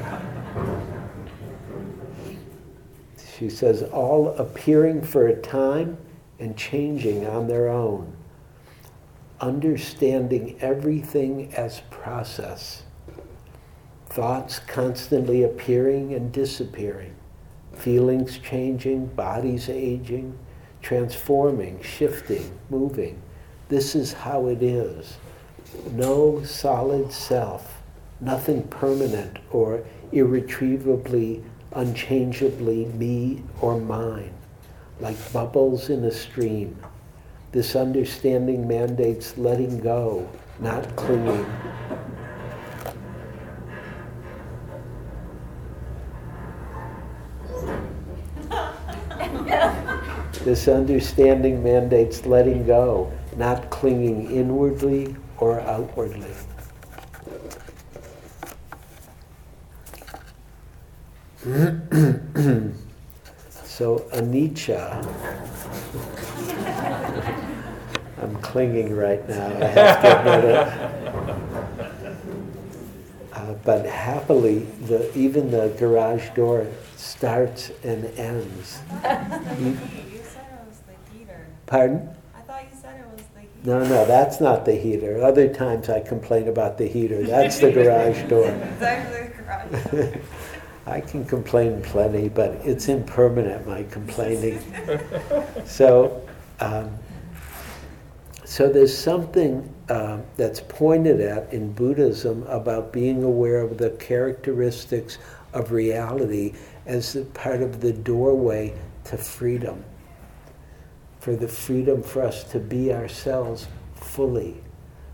She 3.38 3.50
says, 3.50 3.82
all 3.82 4.28
appearing 4.36 5.02
for 5.02 5.26
a 5.26 5.36
time 5.40 5.98
and 6.38 6.56
changing 6.56 7.26
on 7.26 7.48
their 7.48 7.68
own, 7.68 8.16
understanding 9.40 10.56
everything 10.60 11.52
as 11.54 11.80
process, 11.90 12.84
thoughts 14.06 14.58
constantly 14.60 15.42
appearing 15.42 16.14
and 16.14 16.32
disappearing, 16.32 17.14
feelings 17.74 18.38
changing, 18.38 19.06
bodies 19.08 19.68
aging, 19.68 20.38
transforming, 20.80 21.82
shifting, 21.82 22.50
moving. 22.70 23.20
This 23.68 23.96
is 23.96 24.12
how 24.12 24.46
it 24.46 24.62
is. 24.62 25.16
No 25.90 26.44
solid 26.44 27.12
self, 27.12 27.82
nothing 28.20 28.62
permanent 28.68 29.40
or 29.50 29.82
irretrievably, 30.12 31.42
unchangeably 31.72 32.86
me 32.86 33.42
or 33.60 33.80
mine, 33.80 34.32
like 35.00 35.32
bubbles 35.32 35.90
in 35.90 36.04
a 36.04 36.12
stream. 36.12 36.78
This 37.50 37.74
understanding 37.74 38.68
mandates 38.68 39.36
letting 39.36 39.80
go, 39.80 40.28
not 40.60 40.94
clinging. 40.94 41.46
This 50.44 50.68
understanding 50.68 51.64
mandates 51.64 52.24
letting 52.24 52.66
go, 52.66 53.10
not 53.36 53.70
clinging 53.70 54.30
inwardly 54.30 55.14
or 55.38 55.60
outwardly. 55.60 56.34
So 63.76 63.98
anicca, 64.14 65.04
I'm 68.22 68.36
clinging 68.36 68.96
right 68.96 69.28
now. 69.28 69.48
I 69.48 69.64
have 69.66 70.00
to 70.00 70.18
admit 70.18 70.44
it. 70.46 70.66
Uh, 73.34 73.52
but 73.64 73.84
happily, 73.84 74.60
the, 74.60 75.14
even 75.14 75.50
the 75.50 75.76
garage 75.78 76.30
door 76.30 76.66
starts 76.96 77.70
and 77.84 78.06
ends. 78.18 78.80
You, 79.60 79.66
you 79.66 79.76
said 80.24 80.46
it 80.48 80.66
was 80.66 80.80
the 80.86 80.96
heater. 81.12 81.46
Pardon? 81.66 82.08
I 82.34 82.40
thought 82.40 82.62
you 82.62 82.78
said 82.80 82.98
it 82.98 83.06
was 83.14 83.26
the 83.34 83.40
heater. 83.40 83.55
No, 83.66 83.80
no, 83.80 84.06
that's 84.06 84.40
not 84.40 84.64
the 84.64 84.76
heater. 84.76 85.20
Other 85.24 85.52
times 85.52 85.88
I 85.88 85.98
complain 85.98 86.46
about 86.46 86.78
the 86.78 86.86
heater. 86.86 87.24
That's 87.24 87.58
the 87.58 87.72
garage 87.72 88.22
door. 88.28 88.46
It's 88.80 88.80
the 88.80 89.32
garage. 89.42 90.18
I 90.86 91.00
can 91.00 91.24
complain 91.24 91.82
plenty, 91.82 92.28
but 92.28 92.52
it's 92.64 92.86
impermanent, 92.86 93.66
my 93.66 93.82
complaining. 93.84 94.60
So, 95.64 96.22
um, 96.60 96.96
so 98.44 98.68
there's 98.68 98.96
something 98.96 99.68
um, 99.88 100.22
that's 100.36 100.60
pointed 100.60 101.20
at 101.20 101.52
in 101.52 101.72
Buddhism 101.72 102.44
about 102.44 102.92
being 102.92 103.24
aware 103.24 103.60
of 103.60 103.78
the 103.78 103.90
characteristics 103.90 105.18
of 105.54 105.72
reality 105.72 106.52
as 106.86 107.16
part 107.34 107.62
of 107.62 107.80
the 107.80 107.92
doorway 107.92 108.72
to 109.06 109.16
freedom. 109.16 109.82
For 111.26 111.34
the 111.34 111.48
freedom 111.48 112.04
for 112.04 112.22
us 112.22 112.44
to 112.52 112.60
be 112.60 112.92
ourselves 112.92 113.66
fully, 113.96 114.62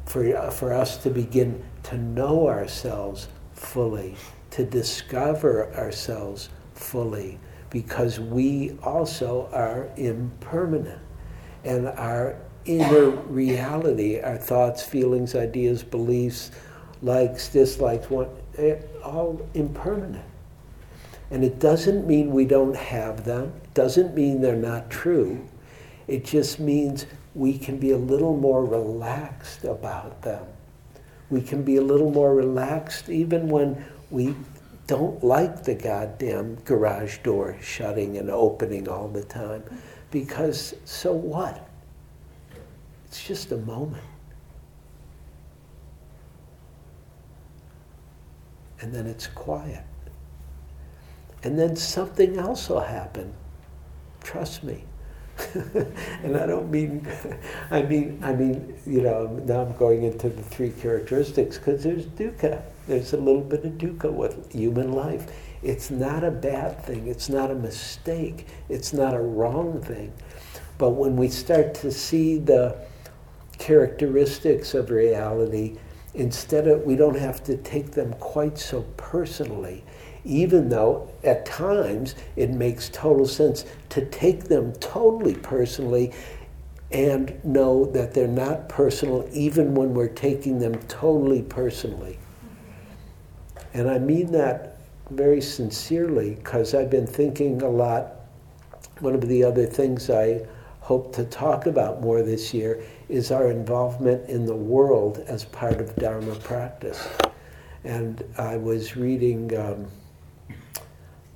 for, 0.05 0.51
for 0.51 0.75
us 0.75 0.99
to 1.05 1.09
begin 1.09 1.65
to 1.85 1.97
know 1.97 2.49
ourselves 2.49 3.29
fully, 3.55 4.17
to 4.51 4.63
discover 4.63 5.73
ourselves 5.75 6.51
fully, 6.75 7.39
because 7.71 8.21
we 8.21 8.77
also 8.83 9.49
are 9.55 9.89
impermanent. 9.97 11.01
And 11.65 11.89
our 11.89 12.37
inner 12.67 13.09
reality, 13.09 14.21
our 14.21 14.37
thoughts, 14.37 14.85
feelings, 14.85 15.35
ideas, 15.35 15.83
beliefs, 15.83 16.51
likes, 17.01 17.49
dislikes, 17.49 18.11
want, 18.11 18.29
all 19.03 19.41
impermanent. 19.55 20.27
And 21.31 21.43
it 21.43 21.59
doesn't 21.59 22.07
mean 22.07 22.33
we 22.33 22.45
don't 22.45 22.77
have 22.77 23.25
them, 23.25 23.55
doesn't 23.73 24.15
mean 24.15 24.43
they're 24.43 24.55
not 24.55 24.91
true. 24.91 25.49
It 26.13 26.27
just 26.27 26.61
means 26.61 27.07
we 27.35 27.57
can 27.57 27.79
be 27.79 27.93
a 27.93 27.97
little 27.97 28.37
more 28.37 28.67
relaxed 28.67 29.65
about 29.65 30.21
them. 30.21 30.45
We 31.31 31.41
can 31.41 31.63
be 31.63 31.77
a 31.77 31.81
little 31.81 32.11
more 32.11 32.35
relaxed 32.35 33.09
even 33.09 33.49
when 33.49 33.83
we 34.11 34.37
don't 34.87 35.25
like 35.25 35.65
the 35.65 35.75
goddamn 35.75 36.57
garage 36.67 37.17
door 37.23 37.57
shutting 37.63 38.19
and 38.19 38.29
opening 38.29 38.91
all 38.91 39.09
the 39.09 39.25
time. 39.25 39.63
Because 40.11 40.75
so 40.85 41.15
what? 41.15 41.67
It's 43.07 43.27
just 43.27 43.51
a 43.51 43.57
moment. 43.57 44.05
And 48.83 48.95
then 48.95 49.07
it's 49.07 49.29
quiet. 49.29 49.87
And 51.43 51.59
then 51.59 51.75
something 51.75 52.37
else 52.37 52.69
will 52.69 52.81
happen. 52.81 53.33
Trust 54.23 54.63
me. 54.63 54.85
and 56.23 56.37
I 56.37 56.47
don't 56.47 56.71
mean, 56.71 57.07
I 57.71 57.83
mean, 57.83 58.21
I 58.23 58.33
mean, 58.33 58.77
you 58.87 59.03
know, 59.03 59.27
now 59.47 59.63
I'm 59.63 59.77
going 59.77 60.03
into 60.03 60.29
the 60.29 60.43
three 60.43 60.71
characteristics 60.71 61.59
because 61.59 61.83
there's 61.83 62.07
dukkha. 62.07 62.63
There's 62.87 63.13
a 63.13 63.17
little 63.17 63.43
bit 63.43 63.65
of 63.65 63.73
dukkha 63.73 64.13
with 64.13 64.53
human 64.53 64.93
life. 64.93 65.31
It's 65.63 65.91
not 65.91 66.25
a 66.25 66.31
bad 66.31 66.85
thing. 66.85 67.07
It's 67.07 67.29
not 67.29 67.51
a 67.51 67.55
mistake. 67.55 68.47
It's 68.69 68.93
not 68.93 69.15
a 69.15 69.21
wrong 69.21 69.81
thing. 69.83 70.13
But 70.79 70.91
when 70.91 71.17
we 71.17 71.29
start 71.29 71.75
to 71.77 71.93
see 71.93 72.39
the 72.39 72.77
characteristics 73.59 74.75
of 74.75 74.91
reality, 74.91 75.77
instead 76.15 76.67
of, 76.67 76.83
we 76.83 76.97
don't 76.97 77.17
have 77.17 77.45
to 77.45 77.57
take 77.59 77.93
them 77.93 78.13
quite 78.15 78.59
so 78.59 78.83
personally 78.97 79.85
even 80.25 80.69
though 80.69 81.09
at 81.25 81.45
times 81.45 82.15
it 82.37 82.51
makes 82.51 82.89
total 82.89 83.27
sense 83.27 83.65
to 83.89 84.05
take 84.07 84.45
them 84.45 84.73
totally 84.75 85.35
personally 85.35 86.13
and 86.91 87.43
know 87.45 87.87
that 87.87 88.13
they're 88.13 88.29
not 88.29 88.69
personal 88.69 89.29
even 89.33 89.75
when 89.75 89.95
we're 89.95 90.09
taking 90.09 90.59
them 90.59 90.75
totally 90.89 91.43
personally. 91.43 92.19
And 93.75 93.91
I 93.91 93.99
mean 93.99 94.31
that 94.33 94.77
very 95.11 95.41
sincerely 95.41 96.35
because 96.35 96.75
I've 96.75 96.91
been 96.91 97.07
thinking 97.07 97.63
a 97.63 97.69
lot. 97.69 98.17
One 99.01 99.15
of 99.15 99.27
the 99.27 99.43
other 99.43 99.67
things 99.67 100.11
I 100.11 100.47
hope 100.81 101.15
to 101.15 101.25
talk 101.25 101.67
about 101.67 102.01
more 102.01 102.23
this 102.23 102.53
year 102.53 102.83
is 103.09 103.31
our 103.31 103.51
involvement 103.51 104.29
in 104.29 104.45
the 104.45 104.55
world 104.55 105.25
as 105.27 105.45
part 105.45 105.81
of 105.81 105.95
Dharma 105.97 106.35
practice. 106.37 107.09
And 107.85 108.23
I 108.37 108.57
was 108.59 108.97
reading. 108.97 109.57
Um, 109.59 109.87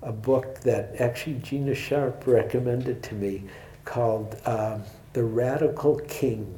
a 0.07 0.13
book 0.13 0.61
that 0.61 1.01
actually 1.01 1.35
Gina 1.41 1.75
Sharp 1.75 2.27
recommended 2.27 3.03
to 3.03 3.15
me 3.15 3.43
called 3.85 4.41
uh, 4.47 4.79
The 5.13 5.25
Radical 5.25 5.99
King. 6.09 6.57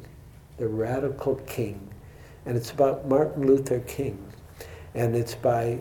The 0.59 0.69
Radical 0.69 1.37
King. 1.47 1.89
And 2.45 2.57
it's 2.57 2.71
about 2.71 3.09
Martin 3.09 3.47
Luther 3.47 3.81
King. 3.81 4.23
And 4.95 5.17
it's 5.17 5.35
by 5.35 5.81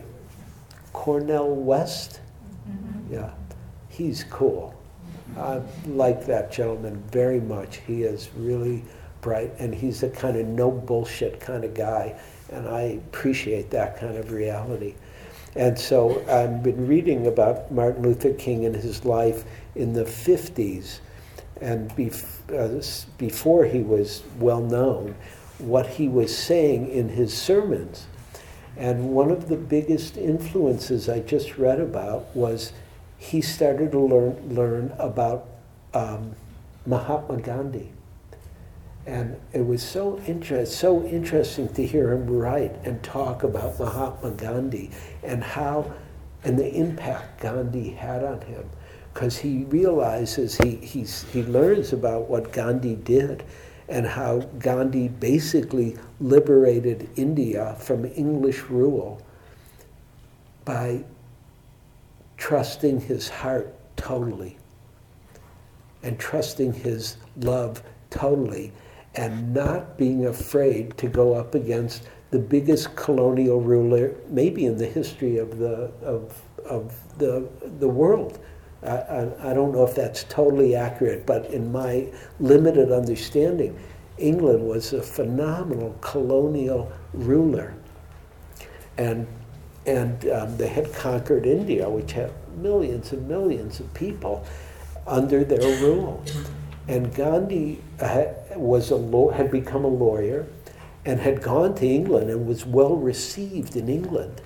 Cornel 0.94 1.54
West. 1.54 2.20
Mm-hmm. 2.68 3.14
Yeah, 3.14 3.30
he's 3.90 4.24
cool. 4.24 4.74
I 5.36 5.60
like 5.86 6.24
that 6.24 6.50
gentleman 6.50 7.02
very 7.12 7.40
much. 7.40 7.76
He 7.86 8.02
is 8.02 8.30
really 8.34 8.82
bright, 9.20 9.52
and 9.58 9.74
he's 9.74 10.02
a 10.02 10.08
kind 10.08 10.38
of 10.38 10.46
no 10.46 10.70
bullshit 10.70 11.38
kind 11.38 11.64
of 11.64 11.74
guy, 11.74 12.18
and 12.50 12.66
I 12.66 12.80
appreciate 13.10 13.70
that 13.70 13.98
kind 13.98 14.16
of 14.16 14.32
reality. 14.32 14.94
And 15.54 15.78
so 15.78 16.22
I've 16.28 16.62
been 16.62 16.86
reading 16.86 17.26
about 17.26 17.70
Martin 17.72 18.02
Luther 18.02 18.32
King 18.32 18.64
and 18.64 18.76
his 18.76 19.04
life 19.04 19.44
in 19.74 19.92
the 19.92 20.04
50s 20.04 21.00
and 21.60 21.90
bef- 21.90 22.38
uh, 22.52 23.08
before 23.18 23.64
he 23.64 23.80
was 23.80 24.22
well 24.38 24.60
known, 24.60 25.14
what 25.58 25.86
he 25.86 26.08
was 26.08 26.36
saying 26.36 26.88
in 26.90 27.08
his 27.08 27.36
sermons. 27.36 28.06
And 28.76 29.10
one 29.10 29.30
of 29.30 29.48
the 29.48 29.56
biggest 29.56 30.16
influences 30.16 31.08
I 31.08 31.20
just 31.20 31.58
read 31.58 31.80
about 31.80 32.34
was 32.36 32.72
he 33.18 33.40
started 33.40 33.90
to 33.92 33.98
learn, 33.98 34.54
learn 34.54 34.94
about 34.98 35.48
um, 35.92 36.36
Mahatma 36.86 37.38
Gandhi. 37.38 37.90
And 39.08 39.40
it 39.54 39.66
was 39.66 39.82
so, 39.82 40.18
inter- 40.26 40.66
so 40.66 41.02
interesting 41.06 41.66
to 41.70 41.86
hear 41.86 42.12
him 42.12 42.26
write 42.26 42.74
and 42.84 43.02
talk 43.02 43.42
about 43.42 43.78
Mahatma 43.78 44.32
Gandhi 44.32 44.90
and 45.22 45.42
how, 45.42 45.90
and 46.44 46.58
the 46.58 46.70
impact 46.74 47.40
Gandhi 47.40 47.88
had 47.88 48.22
on 48.22 48.42
him. 48.42 48.68
Because 49.14 49.38
he 49.38 49.64
realizes, 49.64 50.58
he, 50.58 50.76
he's, 50.76 51.22
he 51.32 51.42
learns 51.42 51.94
about 51.94 52.28
what 52.28 52.52
Gandhi 52.52 52.96
did 52.96 53.44
and 53.88 54.06
how 54.06 54.40
Gandhi 54.58 55.08
basically 55.08 55.96
liberated 56.20 57.08
India 57.16 57.76
from 57.80 58.04
English 58.04 58.60
rule 58.64 59.22
by 60.66 61.02
trusting 62.36 63.00
his 63.00 63.30
heart 63.30 63.74
totally 63.96 64.58
and 66.02 66.18
trusting 66.18 66.74
his 66.74 67.16
love 67.38 67.82
totally 68.10 68.70
and 69.18 69.52
not 69.52 69.98
being 69.98 70.26
afraid 70.26 70.96
to 70.96 71.08
go 71.08 71.34
up 71.34 71.56
against 71.56 72.08
the 72.30 72.38
biggest 72.38 72.94
colonial 72.94 73.60
ruler, 73.60 74.14
maybe 74.28 74.64
in 74.64 74.78
the 74.78 74.86
history 74.86 75.38
of 75.38 75.58
the 75.58 75.90
of 76.02 76.40
of 76.64 76.94
the 77.18 77.48
the 77.80 77.88
world. 77.88 78.38
I, 78.84 78.96
I, 78.96 79.50
I 79.50 79.54
don't 79.54 79.72
know 79.72 79.84
if 79.84 79.96
that's 79.96 80.22
totally 80.24 80.76
accurate, 80.76 81.26
but 81.26 81.46
in 81.46 81.72
my 81.72 82.06
limited 82.38 82.92
understanding, 82.92 83.76
England 84.18 84.64
was 84.64 84.92
a 84.92 85.02
phenomenal 85.02 85.96
colonial 86.00 86.92
ruler, 87.12 87.74
and 88.98 89.26
and 89.84 90.28
um, 90.28 90.56
they 90.56 90.68
had 90.68 90.94
conquered 90.94 91.44
India, 91.44 91.90
which 91.90 92.12
had 92.12 92.30
millions 92.56 93.10
and 93.10 93.26
millions 93.26 93.80
of 93.80 93.92
people 93.94 94.46
under 95.08 95.42
their 95.42 95.82
rule. 95.82 96.22
And 96.88 97.14
Gandhi 97.14 97.82
was 98.56 98.90
a 98.90 98.96
law, 98.96 99.30
had 99.30 99.50
become 99.50 99.84
a 99.84 99.88
lawyer 99.88 100.46
and 101.04 101.20
had 101.20 101.42
gone 101.42 101.74
to 101.76 101.86
England 101.86 102.30
and 102.30 102.46
was 102.46 102.64
well 102.64 102.96
received 102.96 103.76
in 103.76 103.88
England. 103.88 104.40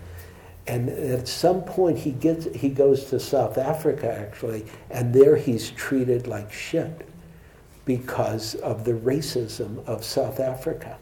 And 0.67 0.89
at 0.89 1.27
some 1.27 1.63
point 1.63 1.99
he 1.99 2.11
gets 2.11 2.47
he 2.55 2.69
goes 2.69 3.07
to 3.07 3.19
South 3.19 3.59
Africa 3.59 4.13
actually, 4.13 4.67
and 4.91 5.13
there 5.15 5.37
he's 5.37 5.71
treated 5.71 6.27
like 6.27 6.53
shit 6.53 7.09
because 7.85 8.55
of 8.57 8.85
the 8.85 8.93
racism 8.93 9.85
of 9.87 10.05
South 10.05 10.39
Africa. 10.39 10.99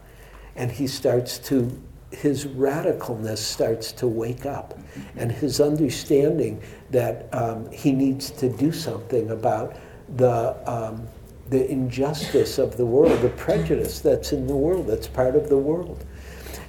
And 0.56 0.70
he 0.70 0.86
starts 0.86 1.38
to 1.40 1.70
his 2.10 2.46
radicalness 2.46 3.38
starts 3.38 3.92
to 3.92 4.06
wake 4.06 4.44
up, 4.44 4.78
and 5.16 5.30
his 5.30 5.60
understanding 5.60 6.60
that 6.90 7.32
um, 7.32 7.70
he 7.70 7.92
needs 7.92 8.30
to 8.32 8.48
do 8.48 8.72
something 8.72 9.30
about 9.30 9.76
the 10.16 10.56
um, 10.68 11.06
the 11.50 11.68
injustice 11.68 12.58
of 12.58 12.76
the 12.76 12.86
world, 12.86 13.20
the 13.20 13.28
prejudice 13.30 14.00
that's 14.00 14.32
in 14.32 14.46
the 14.46 14.56
world, 14.56 14.86
that's 14.86 15.08
part 15.08 15.34
of 15.34 15.48
the 15.48 15.58
world. 15.58 16.04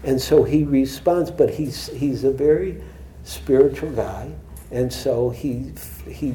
And 0.03 0.19
so 0.19 0.43
he 0.43 0.63
responds, 0.63 1.29
but 1.29 1.51
he's, 1.51 1.87
he's 1.89 2.23
a 2.23 2.31
very 2.31 2.81
spiritual 3.23 3.91
guy, 3.91 4.31
and 4.71 4.91
so 4.91 5.29
he, 5.29 5.71
he 6.09 6.33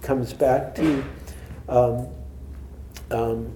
comes 0.00 0.32
back 0.32 0.74
to, 0.76 1.04
um, 1.68 2.08
um, 3.10 3.52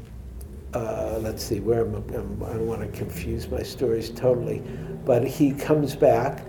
uh, 0.75 1.19
let's 1.21 1.43
see, 1.43 1.61
where 1.61 1.87
am 1.87 1.95
I, 1.95 2.17
um, 2.17 2.43
I 2.45 2.53
don't 2.53 2.67
want 2.67 2.83
to 2.83 2.99
confuse 2.99 3.51
my 3.51 3.63
stories 3.63 4.11
totally, 4.11 4.63
but 5.07 5.27
he 5.27 5.53
comes 5.53 5.97
back 5.97 6.45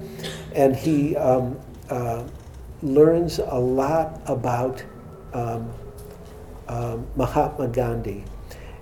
and 0.53 0.75
he 0.75 1.15
um, 1.15 1.57
uh, 1.89 2.23
learns 2.83 3.39
a 3.39 3.57
lot 3.57 4.21
about 4.25 4.83
um, 6.71 7.05
Mahatma 7.15 7.67
Gandhi. 7.67 8.23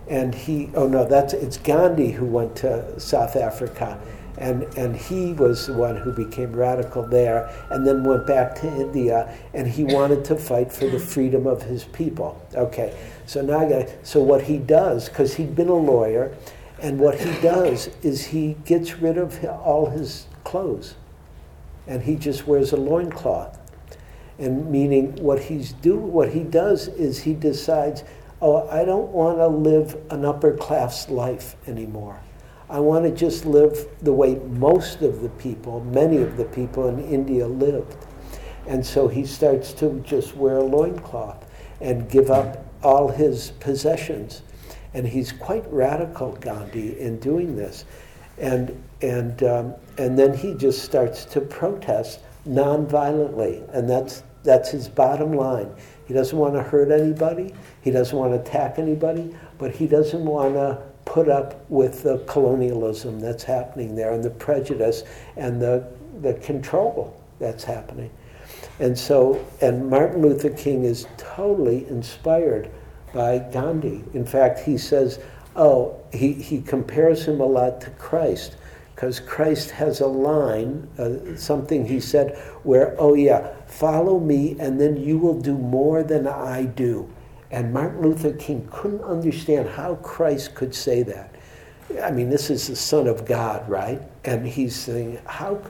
And 0.08 0.34
he, 0.34 0.70
oh 0.74 0.88
no, 0.88 1.06
that's, 1.06 1.34
it's 1.34 1.58
Gandhi 1.58 2.12
who 2.12 2.26
went 2.26 2.56
to 2.58 3.00
South 3.00 3.36
Africa. 3.36 4.00
And, 4.38 4.64
and 4.78 4.96
he 4.96 5.34
was 5.34 5.68
the 5.68 5.74
one 5.74 5.98
who 5.98 6.14
became 6.14 6.54
radical 6.54 7.06
there 7.06 7.54
and 7.72 7.86
then 7.86 8.04
went 8.04 8.26
back 8.26 8.56
to 8.62 8.68
India 8.68 9.38
and 9.54 9.68
he 9.68 9.84
wanted 9.84 10.24
to 10.26 10.36
fight 10.38 10.72
for 10.72 10.86
the 10.86 11.00
freedom 11.00 11.46
of 11.46 11.64
his 11.64 11.84
people. 11.84 12.42
Okay, 12.56 12.98
so 13.26 13.42
now 13.42 13.60
I 13.60 13.70
got 13.70 13.90
so 14.04 14.22
what 14.22 14.44
he 14.44 14.58
does, 14.58 15.10
because 15.10 15.36
he'd 15.36 15.56
been 15.56 15.68
a 15.68 15.74
lawyer, 15.74 16.34
and 16.82 17.00
what 17.00 17.20
he 17.20 17.42
does 17.42 17.90
is 18.02 18.28
he 18.28 18.56
gets 18.66 19.00
rid 19.00 19.18
of 19.18 19.44
all 19.44 19.88
his 19.88 20.28
clothes 20.46 20.96
and 21.86 22.04
he 22.04 22.16
just 22.16 22.48
wears 22.48 22.72
a 22.72 22.78
loincloth 22.78 23.59
and 24.40 24.70
meaning 24.72 25.16
what 25.18 25.40
he's 25.40 25.74
do 25.74 25.96
what 25.98 26.30
he 26.30 26.44
does 26.44 26.88
is 26.88 27.20
he 27.20 27.34
decides 27.34 28.04
oh 28.42 28.68
i 28.70 28.84
don't 28.84 29.10
want 29.10 29.38
to 29.38 29.48
live 29.48 29.98
an 30.12 30.26
upper 30.26 30.56
class 30.56 31.10
life 31.10 31.56
anymore. 31.68 32.20
I 32.72 32.80
want 32.80 33.04
to 33.06 33.12
just 33.12 33.46
live 33.46 33.88
the 34.04 34.14
way 34.14 34.36
most 34.36 35.02
of 35.02 35.22
the 35.22 35.30
people 35.30 35.84
many 35.86 36.18
of 36.18 36.38
the 36.38 36.46
people 36.46 36.88
in 36.88 37.00
india 37.00 37.48
lived. 37.48 37.98
And 38.68 38.86
so 38.86 39.08
he 39.08 39.26
starts 39.26 39.74
to 39.74 40.00
just 40.06 40.36
wear 40.36 40.58
a 40.58 40.64
loincloth 40.64 41.50
and 41.82 42.10
give 42.10 42.30
up 42.30 42.66
all 42.84 43.08
his 43.08 43.52
possessions. 43.60 44.44
And 44.94 45.08
he's 45.08 45.32
quite 45.32 45.66
radical 45.72 46.34
gandhi 46.34 47.00
in 47.00 47.20
doing 47.20 47.56
this. 47.56 47.86
And 48.38 48.82
and 49.02 49.44
um, 49.44 49.74
and 49.98 50.18
then 50.18 50.36
he 50.36 50.54
just 50.54 50.84
starts 50.84 51.26
to 51.26 51.42
protest 51.42 52.22
non-violently. 52.46 53.64
And 53.74 53.90
that's 53.90 54.24
that's 54.44 54.70
his 54.70 54.88
bottom 54.88 55.34
line. 55.34 55.72
He 56.08 56.14
doesn't 56.14 56.38
want 56.38 56.56
to 56.56 56.64
hurt 56.64 56.92
anybody. 56.92 57.54
He 57.82 57.92
doesn't 57.92 58.18
want 58.18 58.34
to 58.34 58.40
attack 58.40 58.80
anybody, 58.80 59.36
but 59.58 59.72
he 59.72 59.86
doesn't 59.88 60.26
want 60.26 60.56
to 60.56 60.82
put 61.06 61.30
up 61.30 61.70
with 61.70 62.04
the 62.04 62.20
colonialism 62.28 63.20
that's 63.20 63.44
happening 63.44 63.96
there 63.96 64.14
and 64.14 64.24
the 64.24 64.30
prejudice 64.30 65.04
and 65.38 65.62
the, 65.62 65.88
the 66.22 66.34
control 66.36 67.20
that's 67.40 67.64
happening. 67.64 68.12
And 68.80 68.98
so, 68.98 69.46
and 69.62 69.90
Martin 69.90 70.22
Luther 70.22 70.50
King 70.52 70.84
is 70.84 71.08
totally 71.18 71.88
inspired 71.88 72.72
by 73.14 73.40
Gandhi. 73.40 74.04
In 74.14 74.26
fact, 74.26 74.60
he 74.60 74.78
says, 74.78 75.20
oh, 75.56 76.00
he, 76.14 76.34
he 76.34 76.62
compares 76.62 77.26
him 77.26 77.42
a 77.42 77.46
lot 77.46 77.82
to 77.82 77.90
Christ 77.92 78.56
because 78.96 79.20
Christ 79.20 79.72
has 79.72 80.02
a 80.02 80.08
line, 80.08 80.88
uh, 80.98 81.36
something 81.38 81.86
he 81.86 82.00
said, 82.00 82.38
where, 82.64 82.96
oh 83.00 83.14
yeah, 83.14 83.54
follow 83.70 84.20
me 84.20 84.58
and 84.60 84.80
then 84.80 84.98
you 84.98 85.18
will 85.18 85.40
do 85.40 85.58
more 85.58 86.04
than 86.04 86.28
I 86.28 86.66
do. 86.66 87.10
And 87.52 87.74
Martin 87.74 88.02
Luther 88.02 88.34
King 88.34 88.68
couldn't 88.72 89.04
understand 89.04 89.70
how 89.70 89.96
Christ 89.96 90.56
could 90.56 90.76
say 90.76 91.04
that. 91.04 91.36
I 92.04 92.12
mean, 92.12 92.30
this 92.30 92.50
is 92.50 92.68
the 92.68 92.76
Son 92.76 93.08
of 93.08 93.26
God, 93.26 93.68
right? 93.68 94.02
And 94.26 94.46
he's 94.46 94.76
saying, 94.76 95.20
how, 95.26 95.62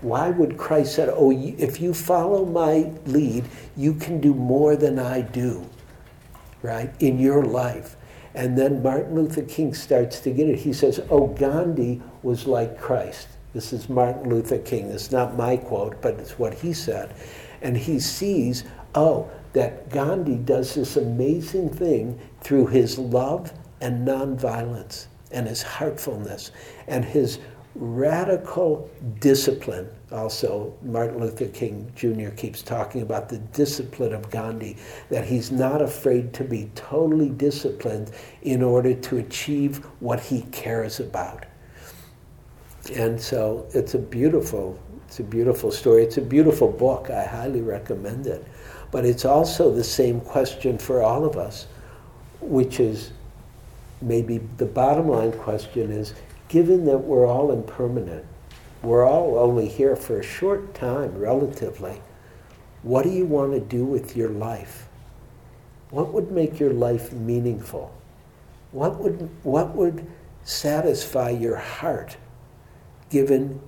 why 0.00 0.30
would 0.30 0.56
Christ 0.56 0.96
say, 0.96 1.08
oh, 1.12 1.30
if 1.30 1.80
you 1.80 1.94
follow 1.94 2.44
my 2.44 2.90
lead, 3.06 3.44
you 3.76 3.94
can 3.94 4.20
do 4.20 4.34
more 4.34 4.74
than 4.74 4.98
I 4.98 5.20
do, 5.20 5.68
right, 6.62 6.90
in 7.00 7.18
your 7.18 7.44
life. 7.44 7.96
And 8.34 8.56
then 8.56 8.82
Martin 8.82 9.14
Luther 9.14 9.42
King 9.42 9.74
starts 9.74 10.20
to 10.20 10.30
get 10.30 10.48
it. 10.48 10.60
He 10.60 10.72
says, 10.72 11.00
Oh, 11.10 11.26
Gandhi 11.28 12.00
was 12.22 12.46
like 12.46 12.78
Christ. 12.78 13.26
This 13.52 13.72
is 13.72 13.88
Martin 13.88 14.28
Luther 14.28 14.58
King. 14.58 14.90
It's 14.90 15.10
not 15.10 15.36
my 15.36 15.56
quote, 15.56 16.00
but 16.00 16.14
it's 16.14 16.38
what 16.38 16.54
he 16.54 16.72
said. 16.72 17.14
And 17.62 17.76
he 17.76 17.98
sees, 18.00 18.64
oh, 18.94 19.30
that 19.52 19.90
Gandhi 19.90 20.36
does 20.36 20.74
this 20.74 20.96
amazing 20.96 21.70
thing 21.70 22.20
through 22.40 22.66
his 22.66 22.98
love 22.98 23.52
and 23.80 24.06
nonviolence 24.06 25.06
and 25.30 25.46
his 25.46 25.62
heartfulness 25.62 26.50
and 26.86 27.04
his 27.04 27.38
radical 27.74 28.90
discipline. 29.20 29.88
Also, 30.10 30.74
Martin 30.82 31.20
Luther 31.20 31.48
King 31.48 31.90
Jr. 31.94 32.30
keeps 32.30 32.62
talking 32.62 33.02
about 33.02 33.28
the 33.28 33.38
discipline 33.38 34.14
of 34.14 34.30
Gandhi, 34.30 34.76
that 35.10 35.24
he's 35.24 35.52
not 35.52 35.82
afraid 35.82 36.32
to 36.34 36.44
be 36.44 36.70
totally 36.74 37.28
disciplined 37.28 38.10
in 38.42 38.62
order 38.62 38.94
to 38.94 39.18
achieve 39.18 39.84
what 40.00 40.18
he 40.18 40.42
cares 40.50 40.98
about. 40.98 41.44
And 42.94 43.20
so 43.20 43.66
it's 43.74 43.94
a 43.94 43.98
beautiful, 43.98 44.78
it's 45.08 45.20
a 45.20 45.24
beautiful 45.24 45.72
story. 45.72 46.04
It's 46.04 46.18
a 46.18 46.22
beautiful 46.22 46.70
book. 46.70 47.08
I 47.08 47.24
highly 47.24 47.62
recommend 47.62 48.26
it. 48.26 48.46
But 48.90 49.06
it's 49.06 49.24
also 49.24 49.72
the 49.72 49.82
same 49.82 50.20
question 50.20 50.76
for 50.76 51.02
all 51.02 51.24
of 51.24 51.38
us, 51.38 51.66
which 52.42 52.78
is 52.78 53.12
maybe 54.02 54.38
the 54.58 54.66
bottom 54.66 55.08
line 55.08 55.32
question 55.32 55.90
is 55.90 56.12
given 56.48 56.84
that 56.84 56.98
we're 56.98 57.26
all 57.26 57.52
impermanent, 57.52 58.24
we're 58.82 59.06
all 59.06 59.38
only 59.38 59.66
here 59.66 59.96
for 59.96 60.20
a 60.20 60.22
short 60.22 60.74
time, 60.74 61.16
relatively, 61.16 62.00
what 62.82 63.02
do 63.02 63.10
you 63.10 63.24
want 63.24 63.52
to 63.52 63.60
do 63.60 63.84
with 63.84 64.14
your 64.14 64.30
life? 64.30 64.88
What 65.90 66.12
would 66.12 66.30
make 66.30 66.60
your 66.60 66.72
life 66.72 67.12
meaningful? 67.12 67.94
What 68.72 68.98
would, 68.98 69.30
what 69.42 69.74
would 69.74 70.06
satisfy 70.44 71.30
your 71.30 71.56
heart 71.56 72.18
given 73.10 73.60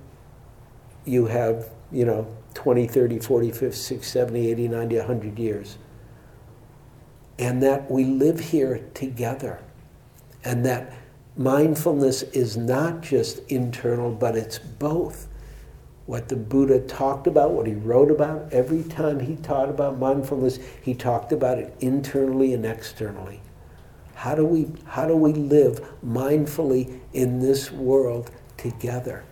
you 1.05 1.25
have, 1.25 1.69
you 1.91 2.05
know, 2.05 2.27
20, 2.53 2.87
30, 2.87 3.19
40, 3.19 3.51
50, 3.51 3.71
60, 3.71 4.05
70, 4.05 4.51
80, 4.51 4.67
90, 4.67 4.97
100 4.97 5.39
years? 5.39 5.77
And 7.39 7.63
that 7.63 7.89
we 7.89 8.05
live 8.05 8.39
here 8.39 8.85
together. 8.93 9.59
And 10.43 10.65
that 10.65 10.93
mindfulness 11.35 12.23
is 12.23 12.57
not 12.57 13.01
just 13.01 13.39
internal, 13.49 14.11
but 14.11 14.35
it's 14.35 14.59
both. 14.59 15.27
What 16.05 16.29
the 16.29 16.35
Buddha 16.35 16.79
talked 16.79 17.27
about, 17.27 17.51
what 17.51 17.67
he 17.67 17.73
wrote 17.73 18.11
about, 18.11 18.51
every 18.51 18.83
time 18.83 19.19
he 19.19 19.35
taught 19.37 19.69
about 19.69 19.97
mindfulness, 19.97 20.59
he 20.81 20.93
talked 20.93 21.31
about 21.31 21.57
it 21.57 21.73
internally 21.79 22.53
and 22.53 22.65
externally. 22.65 23.39
How 24.15 24.35
do 24.35 24.45
we, 24.45 24.67
how 24.85 25.07
do 25.07 25.15
we 25.15 25.33
live 25.33 25.81
mindfully 26.05 26.99
in 27.13 27.39
this 27.39 27.71
world 27.71 28.29
together? 28.57 29.23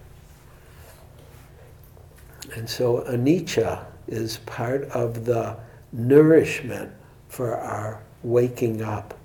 And 2.55 2.69
so 2.69 3.03
anicca 3.07 3.85
is 4.07 4.38
part 4.45 4.83
of 4.89 5.25
the 5.25 5.57
nourishment 5.91 6.91
for 7.27 7.55
our 7.55 8.01
waking 8.23 8.81
up. 8.81 9.17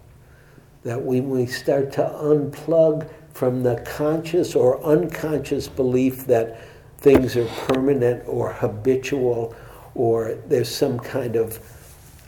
That 0.82 1.00
when 1.00 1.30
we 1.30 1.46
start 1.46 1.92
to 1.92 2.02
unplug 2.02 3.08
from 3.32 3.62
the 3.62 3.76
conscious 3.86 4.54
or 4.54 4.82
unconscious 4.84 5.66
belief 5.68 6.26
that 6.26 6.60
things 6.98 7.36
are 7.36 7.46
permanent 7.66 8.22
or 8.26 8.52
habitual 8.52 9.54
or 9.94 10.38
there's 10.46 10.74
some 10.74 10.98
kind 10.98 11.36
of 11.36 11.58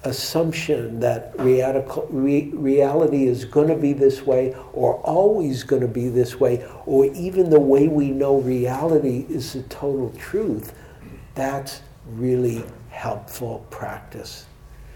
assumption 0.04 1.00
that 1.00 1.34
reality 1.38 3.26
is 3.26 3.44
going 3.44 3.68
to 3.68 3.76
be 3.76 3.92
this 3.92 4.22
way 4.22 4.54
or 4.72 4.94
always 5.00 5.64
going 5.64 5.82
to 5.82 5.88
be 5.88 6.08
this 6.08 6.38
way 6.38 6.64
or 6.86 7.06
even 7.06 7.50
the 7.50 7.60
way 7.60 7.88
we 7.88 8.10
know 8.10 8.38
reality 8.40 9.26
is 9.28 9.52
the 9.52 9.62
total 9.64 10.12
truth, 10.18 10.72
that's 11.36 11.82
really 12.06 12.64
helpful 12.90 13.64
practice. 13.70 14.46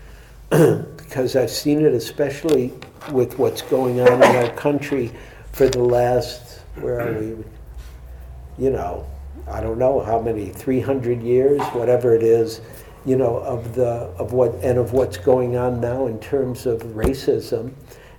because 0.50 1.36
I've 1.36 1.50
seen 1.50 1.84
it 1.84 1.94
especially 1.94 2.72
with 3.12 3.38
what's 3.38 3.62
going 3.62 4.00
on 4.00 4.14
in 4.14 4.36
our 4.36 4.50
country 4.56 5.12
for 5.52 5.68
the 5.68 5.82
last, 5.82 6.60
where 6.80 7.00
are 7.00 7.20
we? 7.20 7.36
You 8.58 8.70
know, 8.70 9.06
I 9.48 9.60
don't 9.60 9.78
know 9.78 10.00
how 10.00 10.20
many, 10.20 10.48
300 10.48 11.22
years, 11.22 11.60
whatever 11.68 12.16
it 12.16 12.22
is, 12.22 12.60
you 13.06 13.16
know, 13.16 13.38
of 13.38 13.74
the 13.74 14.10
of 14.18 14.32
what 14.32 14.54
and 14.56 14.78
of 14.78 14.92
what's 14.92 15.16
going 15.16 15.56
on 15.56 15.80
now 15.80 16.06
in 16.06 16.18
terms 16.18 16.66
of 16.66 16.82
racism, 16.82 17.72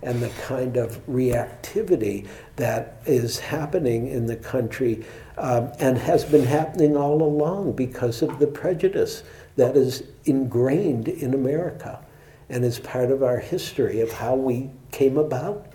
and 0.04 0.22
the 0.22 0.30
kind 0.48 0.78
of 0.78 1.06
reactivity 1.08 2.28
that 2.56 3.02
is 3.06 3.40
happening 3.40 4.08
in 4.08 4.26
the 4.26 4.36
country 4.36 5.06
um, 5.38 5.72
and 5.80 5.98
has 5.98 6.26
been 6.26 6.46
happening 6.46 6.98
all 6.98 7.22
along 7.22 7.74
because 7.74 8.22
of 8.22 8.40
the 8.40 8.48
prejudice 8.48 9.24
that 9.56 9.76
is 9.76 10.04
ingrained 10.26 11.08
in 11.08 11.34
America 11.34 12.04
and 12.50 12.66
is 12.66 12.80
part 12.80 13.12
of 13.12 13.24
our 13.24 13.38
history 13.38 14.02
of 14.02 14.12
how 14.12 14.36
we 14.36 14.70
came 14.92 15.18
about. 15.18 15.68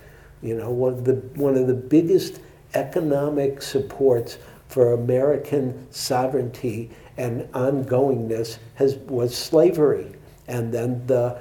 You 0.42 0.56
know, 0.56 0.70
one 0.70 0.92
of 0.92 1.04
the, 1.04 1.14
one 1.34 1.56
of 1.56 1.66
the 1.66 1.74
biggest 1.74 2.40
economic 2.74 3.62
supports 3.62 4.38
for 4.68 4.92
American 4.92 5.86
sovereignty 5.90 6.90
and 7.16 7.42
ongoingness 7.52 8.58
has, 8.74 8.96
was 8.96 9.34
slavery. 9.34 10.14
And 10.48 10.72
then 10.72 11.06
the, 11.06 11.38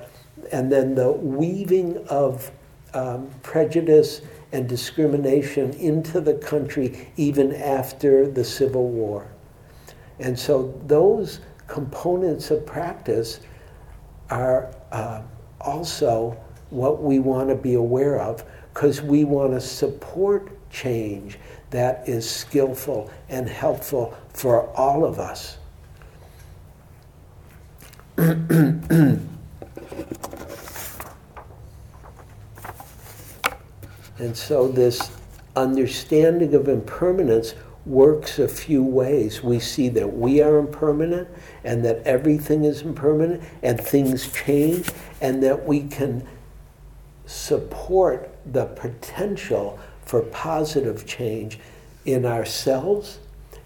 and 0.51 0.71
then 0.71 0.95
the 0.95 1.11
weaving 1.11 1.97
of 2.07 2.51
um, 2.95 3.29
prejudice 3.43 4.21
and 4.51 4.67
discrimination 4.67 5.73
into 5.73 6.21
the 6.21 6.35
country 6.35 7.09
even 7.17 7.53
after 7.53 8.27
the 8.27 8.43
Civil 8.43 8.87
War. 8.87 9.27
And 10.19 10.39
so 10.39 10.73
those 10.87 11.41
components 11.67 12.51
of 12.51 12.65
practice 12.65 13.41
are 14.29 14.73
uh, 14.91 15.21
also 15.59 16.37
what 16.69 17.03
we 17.03 17.19
want 17.19 17.49
to 17.49 17.55
be 17.55 17.73
aware 17.73 18.19
of 18.19 18.43
because 18.73 19.01
we 19.01 19.25
want 19.25 19.51
to 19.51 19.61
support 19.61 20.51
change 20.71 21.37
that 21.71 22.07
is 22.07 22.29
skillful 22.29 23.09
and 23.29 23.49
helpful 23.49 24.17
for 24.33 24.69
all 24.69 25.03
of 25.03 25.19
us. 25.19 25.57
and 34.17 34.35
so 34.35 34.67
this 34.67 35.11
understanding 35.55 36.53
of 36.53 36.67
impermanence 36.67 37.55
works 37.85 38.39
a 38.39 38.47
few 38.47 38.83
ways. 38.83 39.43
We 39.43 39.59
see 39.59 39.89
that 39.89 40.07
we 40.07 40.41
are 40.41 40.57
impermanent 40.57 41.27
and 41.63 41.85
that 41.85 42.01
everything 42.05 42.63
is 42.63 42.81
impermanent 42.81 43.43
and 43.61 43.79
things 43.79 44.31
change 44.31 44.89
and 45.21 45.43
that 45.43 45.65
we 45.65 45.83
can 45.83 46.27
support 47.25 48.35
the 48.45 48.65
potential 48.65 49.79
for 50.03 50.21
positive 50.21 51.05
change 51.05 51.59
in 52.05 52.25
ourselves 52.25 53.19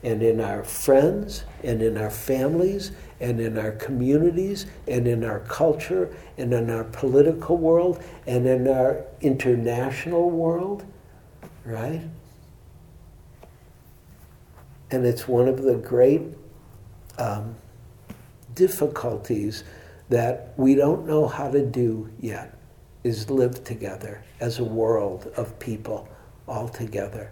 and 0.03 0.23
in 0.23 0.39
our 0.39 0.63
friends 0.63 1.43
and 1.63 1.81
in 1.81 1.97
our 1.97 2.09
families 2.09 2.91
and 3.19 3.39
in 3.39 3.57
our 3.57 3.71
communities 3.73 4.65
and 4.87 5.07
in 5.07 5.23
our 5.23 5.39
culture 5.41 6.15
and 6.37 6.53
in 6.53 6.69
our 6.69 6.85
political 6.85 7.57
world 7.57 8.03
and 8.27 8.47
in 8.47 8.67
our 8.67 9.03
international 9.21 10.29
world, 10.29 10.85
right? 11.65 12.01
And 14.91 15.05
it's 15.05 15.27
one 15.27 15.47
of 15.47 15.61
the 15.61 15.75
great 15.75 16.21
um, 17.17 17.55
difficulties 18.55 19.63
that 20.09 20.53
we 20.57 20.75
don't 20.75 21.05
know 21.05 21.27
how 21.27 21.51
to 21.51 21.63
do 21.63 22.09
yet 22.19 22.57
is 23.03 23.29
live 23.29 23.63
together 23.63 24.23
as 24.39 24.59
a 24.59 24.63
world 24.63 25.31
of 25.37 25.57
people 25.59 26.07
all 26.47 26.67
together. 26.67 27.31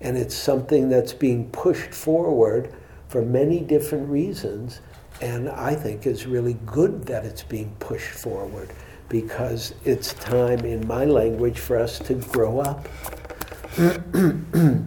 And 0.00 0.16
it's 0.16 0.34
something 0.34 0.88
that's 0.88 1.12
being 1.12 1.50
pushed 1.50 1.92
forward 1.92 2.72
for 3.08 3.22
many 3.22 3.60
different 3.60 4.08
reasons. 4.08 4.80
And 5.20 5.48
I 5.48 5.74
think 5.74 6.06
is 6.06 6.26
really 6.26 6.56
good 6.66 7.06
that 7.06 7.24
it's 7.24 7.42
being 7.42 7.74
pushed 7.80 8.10
forward 8.10 8.70
because 9.08 9.74
it's 9.84 10.12
time, 10.14 10.60
in 10.60 10.86
my 10.86 11.04
language, 11.04 11.58
for 11.58 11.76
us 11.78 11.98
to 12.00 12.14
grow 12.14 12.60
up. 12.60 12.88
and 13.78 14.84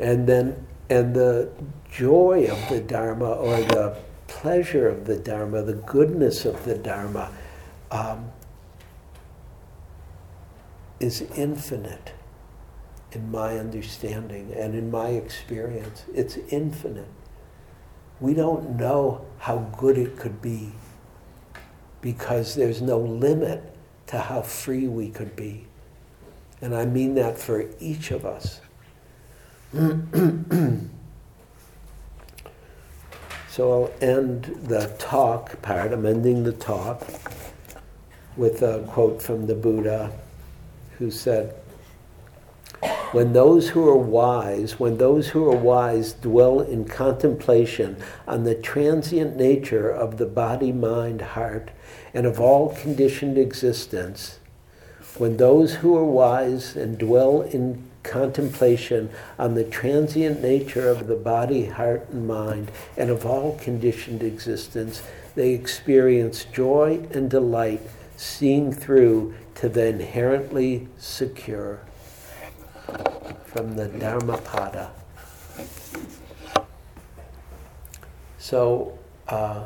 then, 0.00 0.66
and 0.88 1.14
the 1.14 1.50
joy 1.90 2.48
of 2.50 2.68
the 2.68 2.80
Dharma 2.80 3.30
or 3.30 3.56
the 3.56 3.96
pleasure 4.26 4.88
of 4.88 5.04
the 5.04 5.16
Dharma, 5.16 5.62
the 5.62 5.74
goodness 5.74 6.44
of 6.44 6.64
the 6.64 6.78
Dharma, 6.78 7.30
um, 7.90 8.30
is 10.98 11.22
infinite 11.36 12.12
in 13.12 13.30
my 13.30 13.58
understanding 13.58 14.52
and 14.54 14.74
in 14.74 14.90
my 14.90 15.08
experience. 15.08 16.04
It's 16.14 16.36
infinite. 16.50 17.08
We 18.20 18.34
don't 18.34 18.76
know 18.76 19.24
how 19.38 19.58
good 19.78 19.96
it 19.96 20.16
could 20.18 20.42
be 20.42 20.72
because 22.00 22.54
there's 22.54 22.82
no 22.82 22.98
limit 22.98 23.62
to 24.08 24.18
how 24.18 24.42
free 24.42 24.88
we 24.88 25.08
could 25.10 25.34
be. 25.36 25.66
And 26.60 26.74
I 26.74 26.84
mean 26.84 27.14
that 27.14 27.38
for 27.38 27.64
each 27.78 28.10
of 28.10 28.26
us. 28.26 28.60
so 33.48 33.72
I'll 33.72 33.92
end 34.00 34.44
the 34.64 34.94
talk 34.98 35.62
part, 35.62 35.92
I'm 35.92 36.04
ending 36.04 36.44
the 36.44 36.52
talk 36.52 37.06
with 38.36 38.62
a 38.62 38.84
quote 38.88 39.22
from 39.22 39.46
the 39.46 39.54
Buddha 39.54 40.12
who 40.98 41.10
said, 41.10 41.54
when 43.12 43.32
those 43.32 43.70
who 43.70 43.88
are 43.88 43.96
wise, 43.96 44.78
when 44.78 44.98
those 44.98 45.28
who 45.28 45.48
are 45.48 45.56
wise 45.56 46.12
dwell 46.12 46.60
in 46.60 46.84
contemplation 46.84 47.96
on 48.26 48.44
the 48.44 48.54
transient 48.54 49.36
nature 49.36 49.90
of 49.90 50.16
the 50.16 50.26
body, 50.26 50.72
mind, 50.72 51.20
heart, 51.20 51.70
and 52.14 52.26
of 52.26 52.40
all 52.40 52.74
conditioned 52.76 53.36
existence, 53.36 54.38
when 55.18 55.36
those 55.36 55.76
who 55.76 55.96
are 55.96 56.04
wise 56.04 56.76
and 56.76 56.98
dwell 56.98 57.42
in 57.42 57.82
contemplation 58.02 59.10
on 59.38 59.54
the 59.54 59.64
transient 59.64 60.40
nature 60.40 60.88
of 60.88 61.06
the 61.06 61.16
body, 61.16 61.66
heart, 61.66 62.08
and 62.10 62.26
mind, 62.26 62.70
and 62.96 63.10
of 63.10 63.26
all 63.26 63.58
conditioned 63.58 64.22
existence, 64.22 65.02
they 65.34 65.50
experience 65.50 66.44
joy 66.44 67.06
and 67.10 67.28
delight, 67.28 67.82
seeing 68.16 68.72
through 68.72 69.34
to 69.54 69.68
the 69.68 69.86
inherently 69.86 70.88
secure 70.96 71.80
from 73.46 73.76
the 73.76 73.88
Dharmapada. 73.88 74.90
So, 78.38 78.98
uh, 79.28 79.64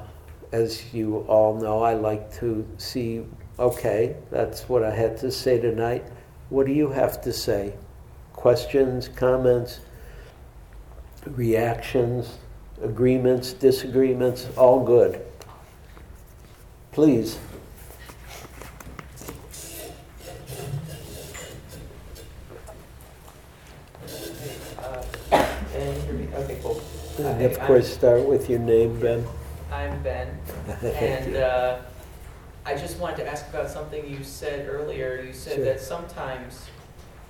as 0.52 0.92
you 0.92 1.18
all 1.28 1.54
know, 1.60 1.82
I 1.82 1.94
like 1.94 2.32
to 2.40 2.66
see, 2.78 3.24
okay, 3.58 4.16
that's 4.30 4.68
what 4.68 4.82
I 4.82 4.94
had 4.94 5.16
to 5.18 5.30
say 5.30 5.60
tonight. 5.60 6.04
What 6.48 6.66
do 6.66 6.72
you 6.72 6.88
have 6.90 7.20
to 7.22 7.32
say? 7.32 7.74
Questions, 8.32 9.08
comments, 9.08 9.80
reactions, 11.26 12.38
agreements, 12.82 13.52
disagreements, 13.52 14.48
all 14.56 14.84
good. 14.84 15.24
Please. 16.92 17.38
And 27.24 27.42
of 27.42 27.58
course, 27.60 27.92
start 27.92 28.26
with 28.28 28.50
your 28.50 28.58
name, 28.58 29.00
Ben. 29.00 29.24
I'm 29.72 30.02
Ben, 30.02 30.28
and 30.82 31.36
uh, 31.36 31.78
I 32.66 32.74
just 32.74 32.98
wanted 32.98 33.16
to 33.16 33.26
ask 33.26 33.48
about 33.48 33.70
something 33.70 34.06
you 34.06 34.22
said 34.22 34.68
earlier. 34.68 35.22
You 35.26 35.32
said 35.32 35.56
Sure. 35.56 35.64
that 35.64 35.80
sometimes 35.80 36.66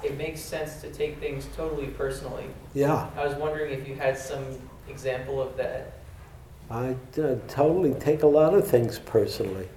it 0.02 0.18
makes 0.18 0.40
sense 0.40 0.80
to 0.80 0.90
take 0.90 1.18
things 1.20 1.46
totally 1.56 1.86
personally. 1.86 2.46
Yeah, 2.74 3.08
I 3.16 3.24
was 3.24 3.36
wondering 3.36 3.72
if 3.72 3.86
you 3.86 3.94
had 3.94 4.18
some 4.18 4.44
example 4.88 5.40
of 5.40 5.56
that. 5.56 5.92
I 6.70 6.96
uh, 7.20 7.36
totally 7.46 7.94
take 7.94 8.24
a 8.24 8.26
lot 8.26 8.52
of 8.52 8.66
things 8.66 8.98
personally. 8.98 9.68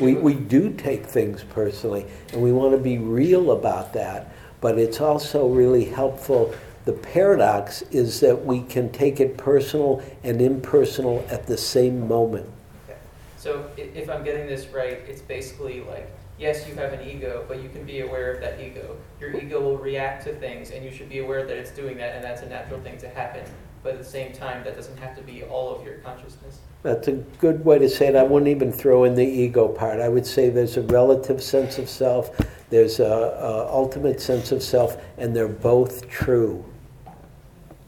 We, 0.00 0.14
we 0.14 0.34
do 0.34 0.72
take 0.72 1.04
things 1.04 1.42
personally, 1.42 2.06
and 2.32 2.40
we 2.40 2.52
want 2.52 2.72
to 2.72 2.78
be 2.78 2.96
real 2.96 3.50
about 3.50 3.92
that, 3.92 4.32
but 4.60 4.78
it's 4.78 5.00
also 5.00 5.48
really 5.48 5.84
helpful 5.84 6.54
the 6.84 6.92
paradox 6.92 7.82
is 7.90 8.20
that 8.20 8.44
we 8.44 8.62
can 8.62 8.90
take 8.90 9.20
it 9.20 9.36
personal 9.36 10.02
and 10.24 10.40
impersonal 10.40 11.24
at 11.28 11.46
the 11.46 11.56
same 11.56 12.08
moment. 12.08 12.48
Okay. 12.88 12.98
So 13.36 13.70
if 13.76 14.08
I'm 14.08 14.24
getting 14.24 14.46
this 14.46 14.68
right, 14.68 14.98
it's 15.06 15.20
basically 15.20 15.82
like, 15.82 16.10
yes, 16.38 16.66
you 16.66 16.74
have 16.76 16.92
an 16.92 17.06
ego, 17.06 17.44
but 17.46 17.62
you 17.62 17.68
can 17.68 17.84
be 17.84 18.00
aware 18.00 18.32
of 18.32 18.40
that 18.40 18.60
ego. 18.60 18.96
Your 19.20 19.36
ego 19.36 19.60
will 19.60 19.76
react 19.76 20.24
to 20.24 20.34
things, 20.34 20.70
and 20.70 20.84
you 20.84 20.90
should 20.90 21.10
be 21.10 21.18
aware 21.18 21.46
that 21.46 21.56
it's 21.56 21.70
doing 21.70 21.98
that, 21.98 22.16
and 22.16 22.24
that's 22.24 22.42
a 22.42 22.48
natural 22.48 22.80
thing 22.80 22.96
to 22.98 23.08
happen. 23.08 23.44
But 23.82 23.94
at 23.94 23.98
the 23.98 24.04
same 24.04 24.32
time, 24.32 24.64
that 24.64 24.76
doesn't 24.76 24.98
have 24.98 25.14
to 25.16 25.22
be 25.22 25.42
all 25.42 25.74
of 25.74 25.84
your 25.84 25.96
consciousness. 25.98 26.60
That's 26.82 27.08
a 27.08 27.12
good 27.12 27.64
way 27.64 27.78
to 27.78 27.88
say 27.88 28.08
it. 28.08 28.16
I 28.16 28.22
wouldn't 28.22 28.48
even 28.48 28.72
throw 28.72 29.04
in 29.04 29.14
the 29.14 29.24
ego 29.24 29.68
part. 29.68 30.00
I 30.00 30.08
would 30.08 30.26
say 30.26 30.48
there's 30.48 30.78
a 30.78 30.82
relative 30.82 31.42
sense 31.42 31.78
of 31.78 31.90
self, 31.90 32.30
there's 32.70 33.00
a, 33.00 33.04
a 33.04 33.66
ultimate 33.70 34.20
sense 34.20 34.52
of 34.52 34.62
self, 34.62 34.96
and 35.18 35.36
they're 35.36 35.48
both 35.48 36.08
true. 36.08 36.64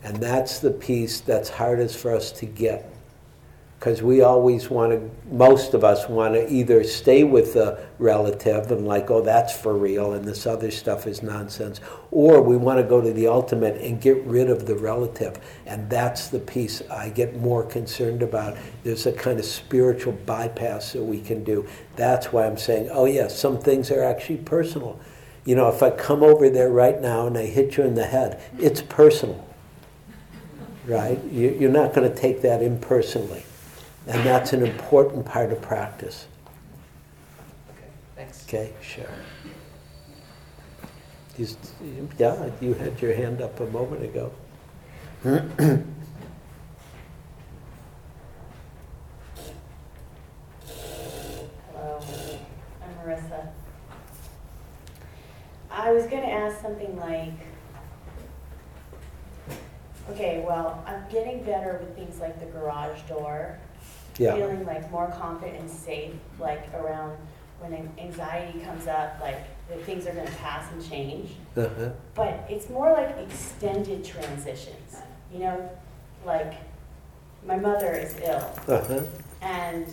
And 0.04 0.16
that's 0.16 0.58
the 0.58 0.70
piece 0.70 1.20
that's 1.20 1.48
hardest 1.48 1.96
for 1.96 2.14
us 2.14 2.32
to 2.32 2.46
get. 2.46 2.88
Because 3.78 4.00
we 4.00 4.22
always 4.22 4.70
want 4.70 4.92
to, 4.92 5.34
most 5.34 5.74
of 5.74 5.82
us 5.82 6.08
want 6.08 6.34
to 6.34 6.48
either 6.48 6.84
stay 6.84 7.24
with 7.24 7.54
the 7.54 7.84
relative 7.98 8.70
and 8.70 8.86
like, 8.86 9.10
oh, 9.10 9.22
that's 9.22 9.56
for 9.56 9.76
real 9.76 10.12
and 10.12 10.24
this 10.24 10.46
other 10.46 10.70
stuff 10.70 11.08
is 11.08 11.20
nonsense, 11.20 11.80
or 12.12 12.40
we 12.42 12.56
want 12.56 12.78
to 12.78 12.84
go 12.84 13.00
to 13.00 13.12
the 13.12 13.26
ultimate 13.26 13.80
and 13.82 14.00
get 14.00 14.22
rid 14.22 14.48
of 14.48 14.66
the 14.66 14.76
relative. 14.76 15.36
And 15.66 15.90
that's 15.90 16.28
the 16.28 16.38
piece 16.38 16.80
I 16.92 17.08
get 17.08 17.40
more 17.40 17.64
concerned 17.64 18.22
about. 18.22 18.56
There's 18.84 19.06
a 19.06 19.12
kind 19.12 19.40
of 19.40 19.44
spiritual 19.44 20.12
bypass 20.26 20.92
that 20.92 21.02
we 21.02 21.20
can 21.20 21.42
do. 21.42 21.66
That's 21.96 22.32
why 22.32 22.46
I'm 22.46 22.58
saying, 22.58 22.88
oh, 22.92 23.06
yeah, 23.06 23.26
some 23.26 23.58
things 23.58 23.90
are 23.90 24.04
actually 24.04 24.38
personal. 24.38 25.00
You 25.44 25.56
know, 25.56 25.68
if 25.68 25.82
I 25.82 25.90
come 25.90 26.22
over 26.22 26.48
there 26.48 26.70
right 26.70 27.00
now 27.00 27.26
and 27.26 27.36
I 27.36 27.46
hit 27.46 27.76
you 27.76 27.82
in 27.82 27.94
the 27.94 28.06
head, 28.06 28.40
it's 28.60 28.80
personal 28.80 29.44
right? 30.86 31.22
You- 31.24 31.56
You're 31.58 31.70
not 31.70 31.94
going 31.94 32.08
to 32.12 32.16
take 32.16 32.42
that 32.42 32.62
impersonally. 32.62 33.44
And 34.06 34.24
that's 34.26 34.52
an 34.52 34.64
important 34.66 35.24
part 35.26 35.52
of 35.52 35.62
practice. 35.62 36.26
Okay, 37.70 37.86
thanks. 38.16 38.44
Okay, 38.48 38.72
sure. 38.82 39.04
Just, 41.36 41.58
yeah, 42.18 42.50
you 42.60 42.74
had 42.74 43.00
your 43.00 43.14
hand 43.14 43.40
up 43.40 43.58
a 43.60 43.66
moment 43.66 44.02
ago. 44.02 44.32
Hello, 45.22 45.40
I'm 52.82 52.94
Marissa. 53.06 53.48
I 55.70 55.92
was 55.92 56.04
gonna 56.04 56.26
ask 56.26 56.60
something 56.60 56.96
like, 56.98 57.32
okay, 60.10 60.44
well, 60.46 60.82
I'm 60.86 61.02
getting 61.10 61.42
better 61.44 61.78
with 61.80 61.94
things 61.96 62.20
like 62.20 62.38
the 62.40 62.46
garage 62.46 63.00
door. 63.02 63.58
Yeah, 64.18 64.34
Feeling 64.36 64.66
like 64.66 64.90
more 64.90 65.08
confident 65.08 65.58
and 65.60 65.70
safe, 65.70 66.12
like 66.38 66.68
around 66.74 67.16
when 67.60 67.72
an- 67.72 67.92
anxiety 67.98 68.60
comes 68.60 68.86
up, 68.86 69.18
like 69.22 69.38
that 69.68 69.82
things 69.84 70.06
are 70.06 70.12
gonna 70.12 70.30
pass 70.32 70.70
and 70.72 70.84
change. 70.86 71.30
uh-huh, 71.56 71.90
But 72.14 72.44
it's 72.50 72.68
more 72.68 72.92
like 72.92 73.16
extended 73.18 74.04
transitions, 74.04 74.96
you 75.32 75.38
know, 75.38 75.70
like 76.26 76.54
my 77.46 77.56
mother 77.56 77.92
is 77.94 78.14
ill. 78.22 78.50
Uh-huh, 78.68 79.00
and 79.40 79.86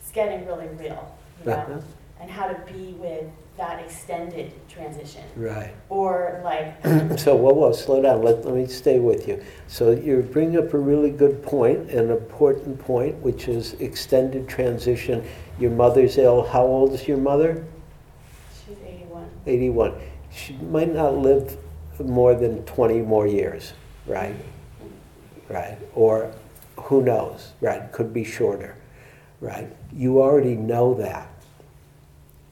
it's 0.00 0.10
getting 0.12 0.44
really 0.44 0.66
real, 0.68 1.14
you 1.44 1.52
uh-huh, 1.52 1.68
know, 1.74 1.82
and 2.20 2.28
how 2.30 2.48
to 2.48 2.72
be 2.72 2.94
with 2.98 3.30
that 3.58 3.80
extended 3.80 4.52
transition. 4.68 5.22
right. 5.36 5.74
Or 5.88 6.40
like, 6.44 6.76
um, 6.84 7.18
So, 7.18 7.34
whoa, 7.34 7.52
whoa, 7.52 7.72
slow 7.72 8.00
down, 8.00 8.22
let, 8.22 8.44
let 8.44 8.54
me 8.54 8.66
stay 8.66 9.00
with 9.00 9.28
you. 9.28 9.42
So 9.66 9.90
you're 9.90 10.22
bringing 10.22 10.58
up 10.58 10.72
a 10.72 10.78
really 10.78 11.10
good 11.10 11.42
point, 11.42 11.90
an 11.90 12.10
important 12.10 12.78
point, 12.78 13.16
which 13.16 13.48
is 13.48 13.74
extended 13.74 14.48
transition. 14.48 15.26
Your 15.58 15.72
mother's 15.72 16.16
ill, 16.18 16.46
how 16.46 16.62
old 16.62 16.94
is 16.94 17.06
your 17.06 17.18
mother? 17.18 17.66
she's 18.66 18.76
81. 18.86 19.28
81. 19.46 19.94
She 20.30 20.52
might 20.54 20.94
not 20.94 21.16
live 21.16 21.58
more 21.98 22.34
than 22.34 22.62
20 22.64 23.02
more 23.02 23.26
years, 23.26 23.72
right? 24.06 24.36
Right? 25.48 25.78
Or 25.94 26.32
who 26.76 27.02
knows, 27.02 27.52
right? 27.60 27.90
Could 27.90 28.12
be 28.12 28.22
shorter, 28.22 28.76
right? 29.40 29.68
You 29.92 30.22
already 30.22 30.54
know 30.54 30.94
that. 30.94 31.28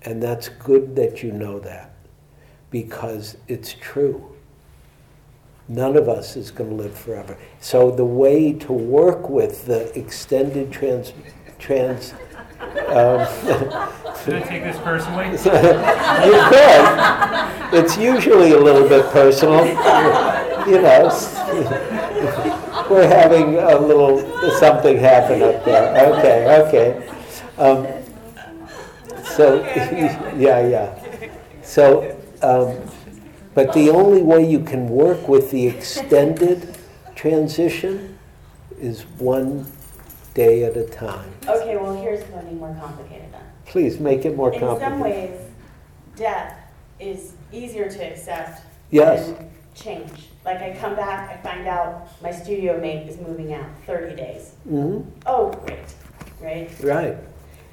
And 0.07 0.23
that's 0.23 0.49
good 0.49 0.95
that 0.97 1.25
you 1.25 1.33
know 1.33 1.59
that 1.59 1.93
because 2.71 3.37
it's 3.49 3.75
true. 3.75 4.33
None 5.69 5.97
of 5.97 6.09
us 6.09 6.37
is 6.37 6.53
going 6.53 6.71
to 6.71 6.77
live 6.77 6.97
forever. 6.97 7.37
So 7.61 7.91
the 7.91 8.05
way 8.05 8.53
to 8.53 8.73
work 8.73 9.29
with 9.29 9.67
the 9.67 9.93
extended 9.99 10.71
trans, 10.71 11.13
trans 11.59 12.13
um, 12.89 13.27
Should 14.25 14.35
I 14.35 14.43
take 14.47 14.63
this 14.63 14.79
personally? 14.79 15.27
you 15.33 16.39
could. 16.51 17.75
It's 17.75 17.99
usually 17.99 18.53
a 18.53 18.61
little 18.61 18.89
bit 18.89 19.07
personal. 19.07 19.67
You 20.69 20.83
know, 20.83 21.09
we're 22.91 23.09
having 23.09 23.57
a 23.57 23.77
little 23.77 24.21
something 24.53 24.99
happen 24.99 25.43
up 25.43 25.65
there. 25.65 26.13
Okay, 26.13 26.63
okay. 26.63 27.09
Um, 27.59 28.06
so, 29.37 29.63
yeah, 30.37 30.67
yeah. 30.67 31.31
So, 31.63 32.19
um, 32.43 32.77
but 33.55 33.73
the 33.73 33.91
only 33.91 34.23
way 34.23 34.49
you 34.49 34.61
can 34.61 34.89
work 34.89 35.29
with 35.29 35.51
the 35.51 35.67
extended 35.67 36.77
transition 37.15 38.19
is 38.79 39.03
one 39.19 39.67
day 40.35 40.65
at 40.65 40.77
a 40.77 40.85
time. 40.87 41.31
Okay, 41.49 41.77
well, 41.77 42.01
here's 42.03 42.23
to 42.31 42.53
more 42.53 42.77
complicated 42.81 43.33
then. 43.33 43.41
Please 43.65 43.99
make 43.99 44.25
it 44.25 44.37
more 44.37 44.51
complicated. 44.51 44.83
In 44.83 44.91
some 44.91 45.01
ways, 45.01 45.41
death 46.17 46.59
is 47.01 47.33
easier 47.53 47.91
to 47.91 48.11
accept 48.13 48.63
Yes. 48.91 49.27
than 49.27 49.51
change. 49.75 50.29
Like 50.45 50.59
I 50.61 50.77
come 50.77 50.95
back, 50.95 51.31
I 51.31 51.37
find 51.43 51.67
out 51.67 52.09
my 52.23 52.31
studio 52.31 52.79
mate 52.81 53.09
is 53.09 53.19
moving 53.19 53.53
out 53.53 53.67
30 53.87 54.15
days. 54.17 54.53
hmm 54.69 55.01
Oh, 55.27 55.51
great, 55.51 55.95
right? 56.41 56.71
right. 56.83 57.17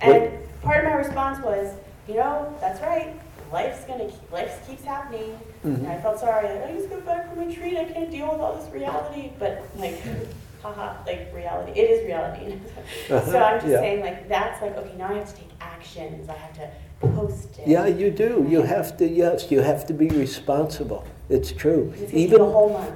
And 0.04 0.32
part 0.62 0.84
of 0.84 0.92
my 0.92 0.98
response 0.98 1.44
was, 1.44 1.74
you 2.08 2.16
know, 2.16 2.54
that's 2.60 2.82
right. 2.82 3.14
Life's 3.52 3.84
gonna 3.86 4.06
keep, 4.06 4.32
life 4.32 4.68
keeps 4.68 4.84
happening. 4.84 5.38
And 5.64 5.78
Mhm. 5.86 5.90
I 5.90 5.98
felt 6.02 6.20
sorry. 6.20 6.48
Like, 6.50 6.66
I 6.70 6.74
just 6.74 6.90
go 6.90 7.00
back 7.02 7.30
from 7.30 7.40
retreat. 7.48 7.78
I 7.78 7.86
can't 7.86 8.10
deal 8.12 8.30
with 8.32 8.42
all 8.42 8.56
this 8.56 8.70
reality. 8.74 9.32
But 9.40 9.62
like, 9.78 10.02
haha, 10.64 10.94
like 11.06 11.32
reality. 11.34 11.72
It 11.80 11.90
is 11.92 12.06
reality. 12.06 12.58
so 13.08 13.16
I'm 13.40 13.60
just 13.60 13.72
Yeah. 13.72 13.80
saying, 13.80 14.02
like, 14.02 14.28
that's 14.28 14.62
like, 14.62 14.76
okay, 14.78 14.96
now 14.98 15.10
I 15.10 15.14
have 15.16 15.30
to 15.30 15.36
take 15.36 15.50
actions. 15.62 16.28
I 16.30 16.34
have 16.34 16.54
to 16.56 16.68
post 17.16 17.60
it. 17.60 17.68
Yeah, 17.68 17.86
you 17.86 18.10
do. 18.12 18.46
You 18.50 18.64
have 18.64 18.98
to, 18.98 19.08
yes, 19.08 19.52
you 19.52 19.62
have 19.62 19.86
to 19.88 19.94
be 19.94 20.08
responsible. 20.10 21.04
It's 21.30 21.52
true. 21.52 21.94
It's 22.02 22.14
Even, 22.14 22.42
a 22.42 22.46
whole 22.46 22.70
month. 22.70 22.92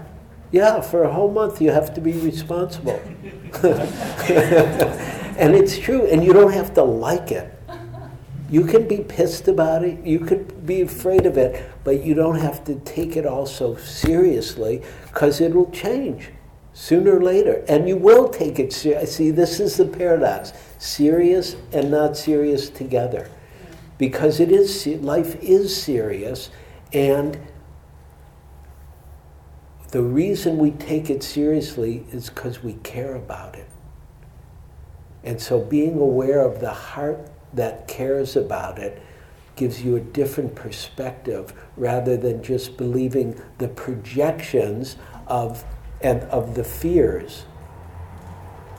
yeah, 0.51 0.81
for 0.81 1.03
a 1.03 1.11
whole 1.13 1.29
month, 1.31 1.61
you 1.61 1.71
have 1.71 1.93
to 1.93 2.01
be 2.01 2.13
responsible. 2.13 2.99
and 5.37 5.55
it's 5.55 5.77
true, 5.77 6.05
and 6.07 6.23
you 6.23 6.33
don't 6.33 6.53
have 6.53 6.73
to 6.73 6.83
like 6.83 7.31
it. 7.31 7.53
You 8.49 8.65
can 8.65 8.87
be 8.87 8.99
pissed 8.99 9.47
about 9.47 9.83
it, 9.83 10.05
you 10.05 10.19
could 10.19 10.65
be 10.65 10.81
afraid 10.81 11.25
of 11.25 11.37
it, 11.37 11.69
but 11.83 12.03
you 12.03 12.13
don't 12.13 12.39
have 12.39 12.63
to 12.65 12.75
take 12.79 13.17
it 13.17 13.25
all 13.25 13.45
so 13.45 13.75
seriously 13.75 14.81
because 15.07 15.41
it'll 15.41 15.69
change 15.71 16.29
sooner 16.73 17.17
or 17.17 17.23
later. 17.23 17.65
And 17.67 17.89
you 17.89 17.97
will 17.97 18.29
take 18.29 18.57
it 18.57 18.71
serious. 18.71 19.17
See, 19.17 19.31
this 19.31 19.59
is 19.59 19.75
the 19.75 19.85
paradox 19.85 20.53
serious 20.77 21.57
and 21.73 21.91
not 21.91 22.15
serious 22.15 22.69
together. 22.69 23.29
Because 23.97 24.39
it 24.39 24.51
is, 24.51 24.85
life 25.01 25.35
is 25.43 25.75
serious, 25.75 26.49
and 26.93 27.37
the 29.91 30.03
reason 30.03 30.57
we 30.57 30.71
take 30.71 31.09
it 31.09 31.23
seriously 31.23 32.05
is 32.11 32.29
because 32.29 32.63
we 32.63 32.73
care 32.83 33.15
about 33.15 33.55
it. 33.55 33.67
And 35.27 35.41
so 35.41 35.59
being 35.59 35.99
aware 35.99 36.39
of 36.39 36.61
the 36.61 36.71
heart 36.71 37.19
that 37.51 37.85
cares 37.85 38.37
about 38.37 38.79
it 38.79 39.01
gives 39.57 39.83
you 39.83 39.97
a 39.97 39.99
different 39.99 40.55
perspective 40.55 41.51
rather 41.75 42.15
than 42.15 42.41
just 42.41 42.77
believing 42.77 43.37
the 43.57 43.67
projections 43.67 44.95
of 45.27 45.65
and 45.99 46.23
of 46.23 46.55
the 46.55 46.63
fears 46.63 47.43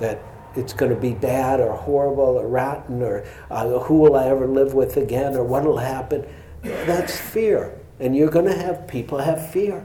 that 0.00 0.22
it's 0.56 0.72
going 0.72 0.90
to 0.90 0.98
be 0.98 1.12
bad 1.12 1.60
or 1.60 1.76
horrible 1.76 2.38
or 2.38 2.48
rotten 2.48 3.02
or 3.02 3.26
uh, 3.50 3.68
who 3.80 3.98
will 3.98 4.16
I 4.16 4.28
ever 4.28 4.46
live 4.46 4.72
with 4.72 4.96
again 4.96 5.36
or 5.36 5.44
what 5.44 5.64
will 5.64 5.76
happen. 5.76 6.26
That's 6.62 7.20
fear. 7.20 7.78
And 8.00 8.16
you're 8.16 8.30
going 8.30 8.46
to 8.46 8.56
have 8.56 8.88
people 8.88 9.18
have 9.18 9.50
fear. 9.50 9.84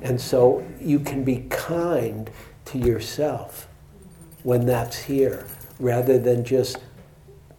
And 0.00 0.20
so 0.20 0.64
you 0.80 1.00
can 1.00 1.24
be 1.24 1.46
kind 1.50 2.30
to 2.66 2.78
yourself 2.78 3.66
when 4.44 4.64
that's 4.64 4.96
here 4.96 5.44
rather 5.82 6.16
than 6.16 6.44
just 6.44 6.78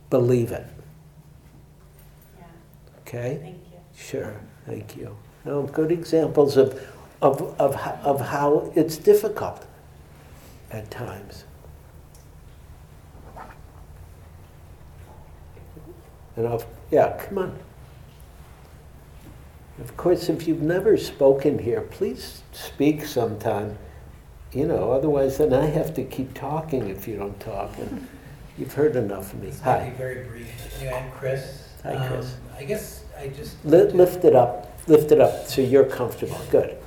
believe 0.10 0.52
it. 0.52 0.66
Yeah. 2.40 2.46
Okay? 3.02 3.40
Thank 3.42 3.58
you. 3.72 3.80
Sure, 3.96 4.42
thank 4.66 4.96
you. 4.96 5.16
No, 5.44 5.64
good 5.64 5.92
examples 5.92 6.56
of, 6.56 6.82
of, 7.22 7.42
of, 7.60 7.76
of 7.76 8.22
how 8.22 8.72
it's 8.76 8.98
difficult 8.98 9.68
at 10.72 10.90
times. 10.90 11.44
And 16.38 16.48
of, 16.48 16.66
yeah, 16.90 17.22
come 17.26 17.38
on. 17.38 17.60
Of 19.80 19.98
course, 19.98 20.30
if 20.30 20.48
you've 20.48 20.62
never 20.62 20.98
spoken 20.98 21.60
here, 21.60 21.82
please 21.82 22.42
speak 22.54 23.06
sometime. 23.06 23.78
You 24.54 24.68
know, 24.68 24.92
otherwise 24.92 25.38
then 25.40 25.54
I 25.54 25.66
have 25.66 25.94
to 25.96 26.04
keep 26.04 26.34
talking 26.34 26.88
if 26.90 27.08
you 27.08 27.18
don't 27.18 27.40
talk. 27.40 27.78
And 27.80 28.08
you've 28.58 28.74
heard 28.74 28.96
enough 28.96 29.34
of 29.34 29.42
me. 29.42 29.48
Might 29.50 29.60
Hi. 29.62 29.90
be 29.90 29.96
very 29.98 30.24
brief. 30.28 30.50
Anyway, 30.82 30.94
I'm 30.98 31.12
Chris. 31.12 31.70
Hi, 31.84 32.08
Chris. 32.08 32.34
Um, 32.34 32.40
I 32.58 32.64
guess 32.64 33.04
I 33.20 33.28
just. 33.28 33.64
Li- 33.66 33.92
Lift 33.92 34.24
it 34.26 34.36
up, 34.36 34.72
lift 34.88 35.12
it 35.12 35.20
up 35.20 35.48
so 35.48 35.62
you're 35.62 35.86
comfortable. 35.86 36.40
Good. 36.50 36.78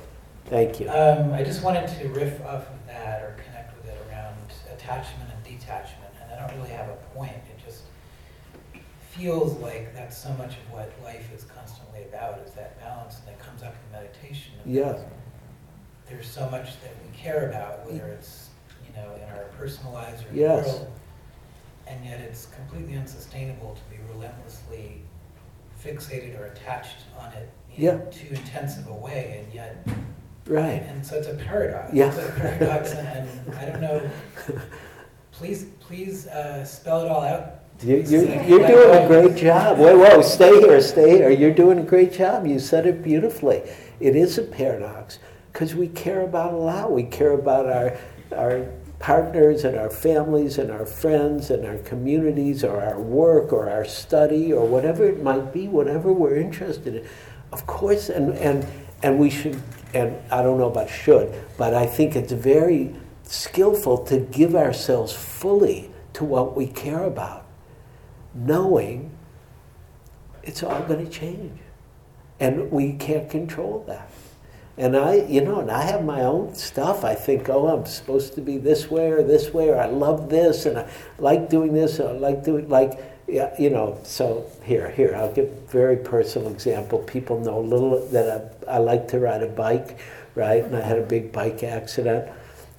Thank 0.45 0.79
you. 0.79 0.89
Um, 0.89 1.33
I 1.33 1.43
just 1.43 1.63
wanted 1.63 1.87
to 1.99 2.07
riff 2.09 2.39
off 2.45 2.67
of 2.69 2.87
that 2.87 3.21
or 3.21 3.35
connect 3.45 3.75
with 3.77 3.85
it 3.91 3.97
around 4.09 4.35
attachment 4.73 5.29
and 5.33 5.43
detachment, 5.43 6.13
and 6.21 6.31
I 6.39 6.47
don't 6.47 6.57
really 6.57 6.73
have 6.73 6.87
a 6.89 6.95
point. 7.15 7.31
It 7.33 7.59
just 7.65 7.83
feels 9.11 9.57
like 9.57 9.93
that's 9.93 10.17
so 10.17 10.29
much 10.33 10.53
of 10.53 10.71
what 10.71 10.91
life 11.03 11.27
is 11.35 11.43
constantly 11.43 12.03
about, 12.03 12.39
is 12.45 12.53
that 12.53 12.79
balance, 12.79 13.17
and 13.25 13.35
it 13.35 13.39
comes 13.39 13.61
up 13.61 13.75
in 13.75 13.91
meditation. 13.99 14.53
Yeah. 14.65 14.97
There's 16.09 16.29
so 16.29 16.49
much 16.49 16.79
that 16.81 16.93
we 17.03 17.17
care 17.17 17.49
about, 17.49 17.85
whether 17.85 18.07
it's, 18.07 18.47
you 18.87 18.95
know, 18.95 19.13
in 19.15 19.23
our 19.35 19.43
personal 19.57 19.91
lives 19.91 20.23
or 20.23 20.29
in 20.29 20.35
the 20.35 20.41
Yes. 20.41 20.65
world. 20.67 20.87
And 21.87 22.05
yet 22.05 22.19
it's 22.19 22.47
completely 22.47 22.97
unsustainable 22.97 23.75
to 23.75 23.95
be 23.95 24.01
relentlessly 24.13 25.01
fixated 25.83 26.39
or 26.39 26.45
attached 26.45 26.97
on 27.19 27.31
it 27.33 27.49
in 27.77 28.11
too 28.11 28.33
intensive 28.33 28.87
a 28.87 28.93
way, 28.93 29.43
and 29.43 29.53
yet 29.53 29.87
Right. 30.47 30.81
and 30.83 31.05
so 31.05 31.17
it's 31.17 31.27
a 31.27 31.35
paradox. 31.35 31.93
Yeah. 31.93 32.07
It's 32.07 32.17
a 32.17 32.31
paradox, 32.31 32.93
and, 32.93 33.29
I 33.55 33.65
don't 33.65 33.81
know. 33.81 34.09
Please, 35.31 35.65
please 35.79 36.25
uh, 36.25 36.65
spell 36.65 37.05
it 37.05 37.11
all 37.11 37.21
out. 37.21 37.59
You, 37.83 37.97
you, 37.97 38.21
you're 38.47 38.67
doing 38.67 39.03
a 39.03 39.07
great 39.07 39.35
job. 39.35 39.77
Wait, 39.77 39.95
whoa, 39.95 40.23
stay 40.23 40.59
here, 40.61 40.81
stay 40.81 41.11
here. 41.11 41.29
You're 41.29 41.53
doing 41.53 41.77
a 41.77 41.83
great 41.83 42.11
job. 42.11 42.47
You 42.47 42.57
said 42.57 42.87
it 42.87 43.03
beautifully. 43.03 43.61
It 43.99 44.15
is 44.15 44.39
a 44.39 44.41
paradox 44.41 45.19
because 45.53 45.75
we 45.75 45.89
care 45.89 46.21
about 46.21 46.53
a 46.53 46.57
lot. 46.57 46.91
We 46.91 47.03
care 47.03 47.33
about 47.33 47.67
our, 47.67 47.95
our 48.35 48.65
partners 48.99 49.63
and 49.63 49.77
our 49.77 49.89
families 49.89 50.57
and 50.57 50.71
our 50.71 50.85
friends 50.85 51.49
and 51.49 51.65
our 51.65 51.77
communities 51.79 52.63
or 52.63 52.81
our 52.81 52.99
work 52.99 53.53
or 53.53 53.69
our 53.69 53.85
study 53.85 54.51
or 54.51 54.65
whatever 54.65 55.05
it 55.05 55.21
might 55.21 55.53
be, 55.53 55.67
whatever 55.67 56.11
we're 56.11 56.35
interested 56.35 56.95
in. 56.95 57.07
Of 57.51 57.65
course, 57.67 58.09
and, 58.09 58.33
and, 58.37 58.67
and 59.03 59.19
we 59.19 59.29
should, 59.29 59.61
and 59.93 60.15
I 60.31 60.41
don't 60.41 60.57
know 60.57 60.69
about 60.69 60.89
should, 60.89 61.33
but 61.57 61.73
I 61.73 61.85
think 61.85 62.15
it's 62.15 62.31
very 62.31 62.95
skillful 63.23 63.99
to 64.05 64.19
give 64.19 64.55
ourselves 64.55 65.13
fully 65.13 65.91
to 66.13 66.25
what 66.25 66.55
we 66.55 66.67
care 66.67 67.03
about 67.03 67.47
knowing 68.33 69.11
it's 70.43 70.63
all 70.63 70.81
going 70.83 71.03
to 71.03 71.11
change. 71.11 71.59
And 72.39 72.71
we 72.71 72.93
can't 72.93 73.29
control 73.29 73.83
that. 73.87 74.09
And 74.77 74.95
I, 74.95 75.15
you 75.15 75.41
know, 75.41 75.59
and 75.59 75.71
I 75.71 75.81
have 75.83 76.05
my 76.05 76.21
own 76.21 76.53
stuff. 76.53 77.03
I 77.03 77.15
think, 77.15 77.49
oh, 77.49 77.67
I'm 77.67 77.85
supposed 77.87 78.35
to 78.35 78.41
be 78.41 78.59
this 78.59 78.91
way 78.91 79.09
or 79.09 79.23
this 79.23 79.51
way, 79.51 79.69
or 79.69 79.77
I 79.77 79.87
love 79.87 80.29
this, 80.29 80.67
and 80.67 80.77
I 80.77 80.89
like 81.17 81.49
doing 81.49 81.73
this, 81.73 81.99
or 81.99 82.09
I 82.09 82.11
like 82.11 82.43
doing, 82.43 82.69
like, 82.69 82.99
yeah, 83.27 83.53
you 83.59 83.71
know. 83.71 83.97
So 84.03 84.45
here, 84.63 84.91
here, 84.91 85.15
I'll 85.15 85.33
give 85.33 85.45
a 85.45 85.71
very 85.71 85.97
personal 85.97 86.51
example. 86.51 86.99
People 86.99 87.39
know 87.39 87.59
a 87.59 87.65
little 87.67 88.05
that 88.09 88.55
I, 88.67 88.75
I 88.75 88.77
like 88.77 89.07
to 89.09 89.19
ride 89.19 89.41
a 89.41 89.47
bike, 89.47 89.99
right? 90.35 90.63
And 90.63 90.75
I 90.77 90.81
had 90.81 90.99
a 90.99 91.05
big 91.05 91.31
bike 91.31 91.63
accident, 91.63 92.31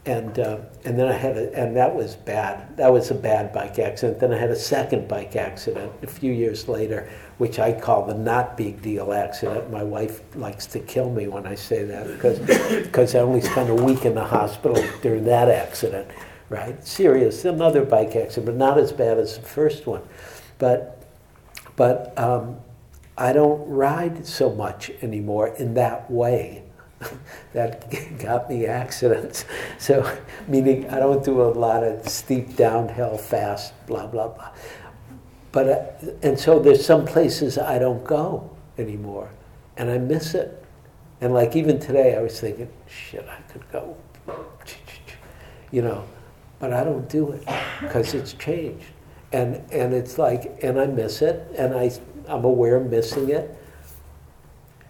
and 0.06 0.38
uh, 0.38 0.58
and 0.84 0.96
then 0.96 1.08
I 1.08 1.12
had 1.12 1.36
a, 1.36 1.52
and 1.52 1.76
that 1.76 1.94
was 1.94 2.14
bad. 2.14 2.76
That 2.76 2.92
was 2.92 3.10
a 3.10 3.14
bad 3.14 3.52
bike 3.52 3.78
accident. 3.80 4.20
Then 4.20 4.32
I 4.32 4.38
had 4.38 4.50
a 4.50 4.56
second 4.56 5.08
bike 5.08 5.34
accident 5.34 5.92
a 6.02 6.06
few 6.06 6.32
years 6.32 6.68
later, 6.68 7.10
which 7.38 7.58
I 7.60 7.72
call 7.72 8.04
the 8.04 8.14
not 8.14 8.56
big 8.56 8.82
deal 8.82 9.12
accident. 9.12 9.70
My 9.70 9.84
wife 9.84 10.20
likes 10.34 10.66
to 10.66 10.80
kill 10.80 11.10
me 11.10 11.28
when 11.28 11.46
I 11.46 11.54
say 11.54 11.84
that 11.84 12.08
because 12.08 12.38
because 12.84 13.14
I 13.14 13.20
only 13.20 13.40
spent 13.40 13.70
a 13.70 13.74
week 13.74 14.04
in 14.04 14.14
the 14.14 14.24
hospital 14.24 14.84
during 15.02 15.24
that 15.24 15.48
accident, 15.48 16.08
right? 16.48 16.84
Serious, 16.84 17.44
another 17.44 17.84
bike 17.84 18.16
accident, 18.16 18.46
but 18.46 18.56
not 18.56 18.76
as 18.78 18.92
bad 18.92 19.18
as 19.18 19.38
the 19.38 19.42
first 19.42 19.86
one. 19.86 20.02
But 20.58 21.06
but 21.76 22.18
um, 22.18 22.56
I 23.16 23.32
don't 23.32 23.68
ride 23.68 24.26
so 24.26 24.52
much 24.52 24.90
anymore 25.00 25.48
in 25.48 25.74
that 25.74 26.10
way. 26.10 26.64
that 27.52 27.88
got 28.18 28.50
me 28.50 28.66
accidents. 28.66 29.44
So, 29.78 30.18
meaning 30.48 30.90
I 30.90 30.98
don't 30.98 31.24
do 31.24 31.40
a 31.40 31.50
lot 31.54 31.84
of 31.84 32.08
steep 32.08 32.56
downhill, 32.56 33.16
fast, 33.16 33.72
blah 33.86 34.08
blah 34.08 34.26
blah. 34.26 34.50
But 35.52 35.68
uh, 35.68 36.10
and 36.22 36.38
so 36.38 36.58
there's 36.58 36.84
some 36.84 37.06
places 37.06 37.58
I 37.58 37.78
don't 37.78 38.04
go 38.04 38.50
anymore, 38.76 39.30
and 39.76 39.90
I 39.90 39.98
miss 39.98 40.34
it. 40.34 40.64
And 41.20 41.34
like 41.34 41.56
even 41.56 41.80
today, 41.80 42.16
I 42.16 42.20
was 42.20 42.40
thinking, 42.40 42.68
shit, 42.86 43.26
I 43.28 43.40
could 43.52 43.70
go, 43.72 43.96
you 45.70 45.82
know, 45.82 46.04
but 46.60 46.72
I 46.72 46.84
don't 46.84 47.08
do 47.08 47.32
it 47.32 47.46
because 47.80 48.14
it's 48.14 48.34
changed, 48.34 48.86
and 49.32 49.56
and 49.72 49.94
it's 49.94 50.18
like, 50.18 50.62
and 50.62 50.78
I 50.78 50.86
miss 50.86 51.22
it, 51.22 51.50
and 51.56 51.74
I 51.74 51.90
I'm 52.28 52.44
aware 52.44 52.76
of 52.76 52.90
missing 52.90 53.30
it, 53.30 53.56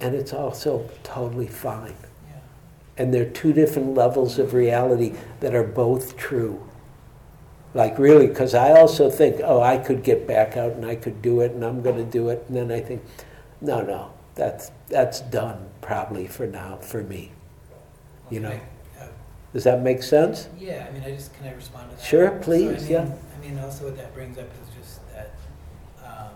and 0.01 0.15
it's 0.15 0.33
also 0.33 0.91
totally 1.05 1.47
fine. 1.47 1.95
Yeah. 2.29 2.41
And 2.99 3.15
there 3.15 3.23
are 3.23 3.31
two 3.31 3.53
different 3.53 3.95
levels 3.95 4.39
of 4.41 4.55
reality 4.55 5.15
that 5.41 5.55
are 5.55 5.65
both 5.65 6.17
true. 6.17 6.68
Like, 7.75 7.99
really, 7.99 8.27
because 8.27 8.55
I 8.55 8.71
also 8.73 9.11
think, 9.11 9.41
oh, 9.45 9.61
I 9.61 9.77
could 9.79 10.03
get 10.03 10.27
back 10.27 10.57
out 10.57 10.73
and 10.73 10.85
I 10.87 10.97
could 10.97 11.21
do 11.23 11.41
it 11.41 11.53
and 11.53 11.65
I'm 11.65 11.83
going 11.83 11.97
to 11.97 12.05
do 12.05 12.31
it. 12.31 12.45
And 12.49 12.57
then 12.57 12.73
I 12.73 12.81
think, 12.81 13.03
no, 13.61 13.83
no, 13.83 14.11
that's, 14.35 14.71
that's 14.89 15.21
done 15.21 15.69
probably 15.81 16.27
for 16.27 16.47
now, 16.47 16.77
for 16.77 17.03
me. 17.03 17.33
You 18.31 18.41
know. 18.41 18.61
Does 19.55 19.65
that 19.65 19.81
make 19.83 20.03
sense? 20.03 20.49
Yeah, 20.59 20.87
I 20.89 20.93
mean, 20.93 21.03
I 21.03 21.11
just, 21.15 21.33
can 21.35 21.47
I 21.47 21.55
respond 21.55 21.91
to 21.91 21.97
that? 21.97 22.05
Sure, 22.05 22.29
So, 22.29 22.35
I 22.35 22.39
please, 22.39 22.83
mean- 22.83 22.91
yeah. 22.93 23.13
I 23.37 23.41
mean, 23.41 23.59
also 23.59 23.85
what 23.87 23.97
that 23.97 24.13
brings 24.15 24.37
up 24.37 24.45
is 24.45 24.77
just 24.77 25.01
that, 25.15 25.33
um, 26.05 26.29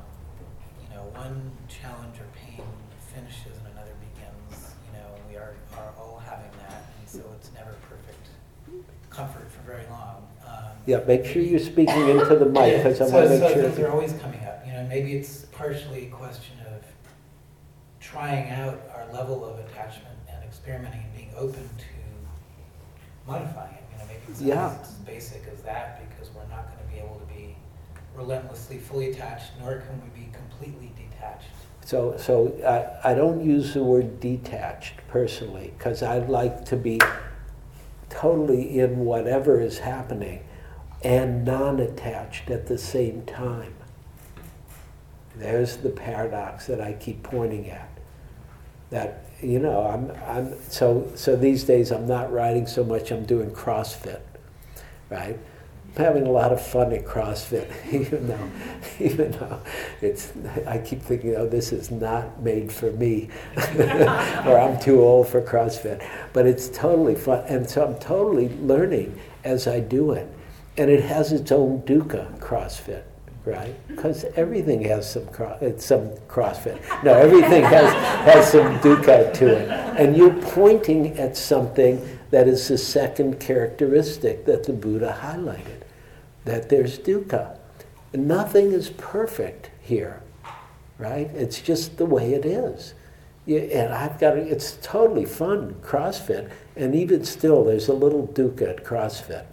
you 0.82 0.94
know, 0.96 1.02
one 1.12 1.50
challenge 1.68 2.16
or 2.16 2.24
pain 2.34 2.64
finishes 3.12 3.52
and 3.58 3.66
another 3.74 3.92
begins, 4.00 4.72
you 4.86 4.92
know, 4.98 5.04
and 5.14 5.22
we 5.28 5.36
are, 5.36 5.52
are 5.76 5.92
all 5.98 6.22
having 6.24 6.50
that, 6.60 6.84
and 7.00 7.08
so 7.08 7.20
it's 7.38 7.50
never 7.52 7.74
perfect 7.90 8.28
comfort 9.10 9.50
for 9.52 9.60
very 9.70 9.84
long. 9.90 10.26
Um, 10.46 10.71
Yeah, 10.86 11.00
make 11.06 11.24
sure 11.24 11.42
you're 11.42 11.60
speaking 11.60 12.08
into 12.08 12.36
the 12.36 12.46
mic 12.46 12.76
because 12.82 13.00
I 13.00 13.06
so, 13.06 13.14
want 13.14 13.28
to 13.28 13.38
make 13.38 13.54
so 13.54 13.66
are 13.66 13.76
sure. 13.76 13.90
always 13.92 14.12
coming 14.14 14.40
up. 14.44 14.64
You 14.66 14.72
know, 14.72 14.86
maybe 14.88 15.14
it's 15.14 15.44
partially 15.52 16.06
a 16.06 16.10
question 16.10 16.56
of 16.66 16.84
trying 18.00 18.50
out 18.50 18.80
our 18.94 19.12
level 19.12 19.44
of 19.44 19.58
attachment 19.60 20.16
and 20.28 20.42
experimenting 20.44 21.02
and 21.02 21.14
being 21.14 21.30
open 21.36 21.62
to 21.78 23.30
modifying 23.30 23.74
it. 23.74 23.84
You 23.92 23.98
know, 23.98 24.04
maybe 24.06 24.20
it's 24.28 24.40
Yeah. 24.40 24.76
as 24.80 24.92
basic 24.94 25.42
as 25.52 25.62
that 25.62 26.08
because 26.10 26.34
we're 26.34 26.46
not 26.48 26.66
going 26.74 26.78
to 26.88 26.92
be 26.92 26.98
able 26.98 27.20
to 27.20 27.32
be 27.32 27.56
relentlessly 28.16 28.78
fully 28.78 29.10
attached, 29.12 29.52
nor 29.60 29.76
can 29.76 30.02
we 30.02 30.20
be 30.20 30.30
completely 30.32 30.92
detached. 30.96 31.46
So, 31.84 32.16
so 32.16 32.52
I, 33.04 33.12
I 33.12 33.14
don't 33.14 33.44
use 33.44 33.74
the 33.74 33.82
word 33.82 34.20
detached 34.20 34.94
personally 35.08 35.72
because 35.78 36.02
I'd 36.02 36.28
like 36.28 36.64
to 36.66 36.76
be 36.76 37.00
totally 38.08 38.78
in 38.78 39.00
whatever 39.04 39.60
is 39.60 39.78
happening 39.78 40.44
and 41.04 41.44
non 41.44 41.80
attached 41.80 42.50
at 42.50 42.66
the 42.66 42.78
same 42.78 43.24
time. 43.24 43.74
There's 45.36 45.78
the 45.78 45.90
paradox 45.90 46.66
that 46.66 46.80
I 46.80 46.92
keep 46.92 47.22
pointing 47.22 47.70
at. 47.70 47.88
That, 48.90 49.24
you 49.40 49.58
know, 49.58 49.86
I'm, 49.86 50.10
I'm, 50.28 50.54
so, 50.68 51.10
so 51.14 51.34
these 51.34 51.64
days 51.64 51.90
I'm 51.90 52.06
not 52.06 52.32
riding 52.32 52.66
so 52.66 52.84
much, 52.84 53.10
I'm 53.10 53.24
doing 53.24 53.50
CrossFit, 53.50 54.20
right? 55.08 55.38
I'm 55.96 56.04
having 56.04 56.26
a 56.26 56.30
lot 56.30 56.52
of 56.52 56.64
fun 56.64 56.92
at 56.92 57.06
CrossFit, 57.06 57.70
even 57.92 58.28
though, 58.28 58.50
even 58.98 59.32
though 59.32 59.60
it's, 60.02 60.32
I 60.66 60.78
keep 60.78 61.00
thinking, 61.00 61.34
oh, 61.36 61.48
this 61.48 61.72
is 61.72 61.90
not 61.90 62.42
made 62.42 62.70
for 62.70 62.92
me, 62.92 63.30
or 63.56 64.58
I'm 64.58 64.78
too 64.78 65.00
old 65.00 65.28
for 65.28 65.40
CrossFit. 65.40 66.06
But 66.34 66.46
it's 66.46 66.68
totally 66.68 67.14
fun, 67.14 67.44
and 67.48 67.68
so 67.68 67.86
I'm 67.86 67.98
totally 67.98 68.50
learning 68.58 69.18
as 69.44 69.66
I 69.66 69.80
do 69.80 70.12
it. 70.12 70.28
And 70.76 70.90
it 70.90 71.04
has 71.04 71.32
its 71.32 71.52
own 71.52 71.82
dukkha, 71.82 72.38
CrossFit, 72.38 73.02
right? 73.44 73.74
Because 73.88 74.24
everything 74.36 74.82
has 74.82 75.10
some 75.10 75.26
cro- 75.26 75.74
some 75.76 76.08
CrossFit. 76.28 76.80
No, 77.02 77.12
everything 77.12 77.62
has 77.64 77.92
has 78.24 78.50
some 78.50 78.78
dukkha 78.78 79.34
to 79.34 79.46
it. 79.48 79.68
And 79.98 80.16
you're 80.16 80.32
pointing 80.32 81.18
at 81.18 81.36
something 81.36 82.18
that 82.30 82.48
is 82.48 82.68
the 82.68 82.78
second 82.78 83.38
characteristic 83.38 84.46
that 84.46 84.64
the 84.64 84.72
Buddha 84.72 85.18
highlighted, 85.20 85.82
that 86.46 86.70
there's 86.70 86.98
dukkha. 86.98 87.58
Nothing 88.14 88.72
is 88.72 88.90
perfect 88.90 89.70
here, 89.80 90.22
right? 90.98 91.30
It's 91.34 91.60
just 91.60 91.98
the 91.98 92.06
way 92.06 92.32
it 92.32 92.46
is. 92.46 92.94
Yeah, 93.44 93.60
and 93.60 93.92
I've 93.92 94.18
got 94.18 94.38
it's 94.38 94.78
totally 94.82 95.26
fun 95.26 95.74
CrossFit, 95.82 96.50
and 96.76 96.94
even 96.94 97.24
still, 97.24 97.64
there's 97.64 97.88
a 97.88 97.94
little 97.94 98.28
dukkha 98.28 98.70
at 98.70 98.84
CrossFit. 98.84 99.44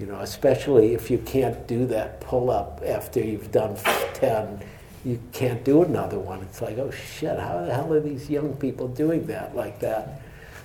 You 0.00 0.06
know, 0.06 0.20
especially 0.20 0.94
if 0.94 1.10
you 1.10 1.18
can't 1.18 1.66
do 1.66 1.84
that 1.88 2.22
pull 2.22 2.50
up 2.50 2.80
after 2.86 3.20
you've 3.20 3.52
done 3.52 3.76
10, 4.14 4.58
you 5.04 5.20
can't 5.32 5.62
do 5.62 5.82
another 5.82 6.18
one. 6.18 6.40
It's 6.40 6.62
like, 6.62 6.78
oh 6.78 6.90
shit, 6.90 7.38
how 7.38 7.66
the 7.66 7.74
hell 7.74 7.92
are 7.92 8.00
these 8.00 8.30
young 8.30 8.54
people 8.56 8.88
doing 8.88 9.26
that 9.26 9.54
like 9.54 9.78
that? 9.80 10.22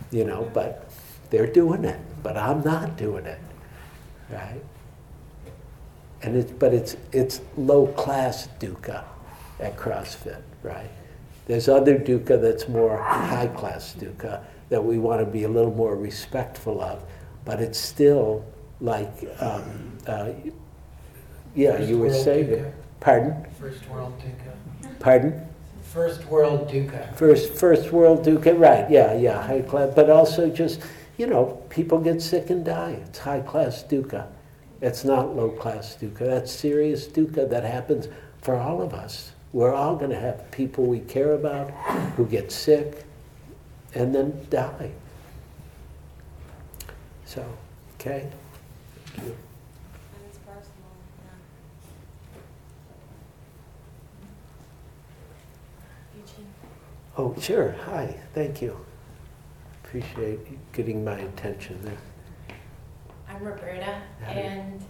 You 0.09 0.23
know, 0.23 0.49
but 0.53 0.89
they're 1.31 1.51
doing 1.51 1.83
it, 1.83 1.99
but 2.23 2.37
I'm 2.37 2.63
not 2.63 2.95
doing 2.95 3.25
it, 3.25 3.39
right? 4.29 4.63
And 6.21 6.37
it's, 6.37 6.51
but 6.53 6.73
it's, 6.73 6.95
it's 7.11 7.41
low 7.57 7.87
class 7.87 8.47
dukkha 8.59 9.03
at 9.59 9.75
CrossFit, 9.75 10.41
right? 10.63 10.89
There's 11.45 11.67
other 11.67 11.99
dukkha 11.99 12.41
that's 12.41 12.69
more 12.69 12.95
high 12.97 13.47
class 13.47 13.95
dukkha 13.99 14.45
that 14.69 14.81
we 14.81 14.97
want 14.97 15.19
to 15.19 15.25
be 15.25 15.43
a 15.43 15.49
little 15.49 15.73
more 15.75 15.97
respectful 15.97 16.81
of, 16.81 17.03
but 17.43 17.59
it's 17.59 17.77
still 17.77 18.45
like 18.81 19.13
um, 19.39 19.97
uh, 20.07 20.29
Yeah, 21.55 21.79
you 21.79 21.97
were 21.97 22.07
world 22.07 22.23
saying 22.23 22.47
dukkha. 22.47 22.71
Pardon? 22.99 23.45
First 23.59 23.87
world 23.89 24.13
dukkha. 24.19 24.99
Pardon? 24.99 25.41
First 25.81 26.25
world 26.25 26.67
dukkha. 26.67 27.15
First, 27.15 27.53
first 27.53 27.91
world 27.91 28.25
dukkha, 28.25 28.59
right, 28.59 28.89
yeah, 28.91 29.13
yeah, 29.13 29.41
high 29.41 29.61
class, 29.61 29.93
but 29.95 30.09
also 30.09 30.49
just, 30.49 30.81
you 31.17 31.27
know, 31.27 31.61
people 31.69 31.99
get 31.99 32.21
sick 32.21 32.49
and 32.49 32.65
die. 32.65 32.97
It's 33.05 33.19
high 33.19 33.39
class 33.39 33.83
dukkha. 33.83 34.27
It's 34.81 35.05
not 35.05 35.35
low 35.35 35.49
class 35.49 35.95
dukkha. 35.95 36.19
That's 36.19 36.51
serious 36.51 37.07
dukkha 37.07 37.49
that 37.49 37.63
happens 37.63 38.09
for 38.41 38.57
all 38.57 38.81
of 38.81 38.93
us. 38.93 39.31
We're 39.53 39.73
all 39.73 39.95
going 39.95 40.11
to 40.11 40.19
have 40.19 40.51
people 40.51 40.83
we 40.85 40.99
care 40.99 41.31
about 41.31 41.71
who 42.17 42.25
get 42.25 42.51
sick 42.51 43.05
and 43.93 44.13
then 44.13 44.45
die. 44.49 44.91
So, 47.23 47.45
okay? 47.97 48.29
And 49.17 49.33
it's 50.27 50.37
personal, 50.39 50.91
yeah. 51.23 52.39
Eugene. 56.19 56.47
Oh, 57.17 57.35
sure, 57.39 57.75
hi, 57.85 58.15
thank 58.33 58.61
you. 58.61 58.77
Appreciate 59.83 60.39
you 60.49 60.59
getting 60.73 61.03
my 61.03 61.17
attention 61.17 61.79
there. 61.83 61.97
I'm 63.29 63.43
Roberta, 63.43 64.01
Howdy. 64.23 64.39
and 64.39 64.81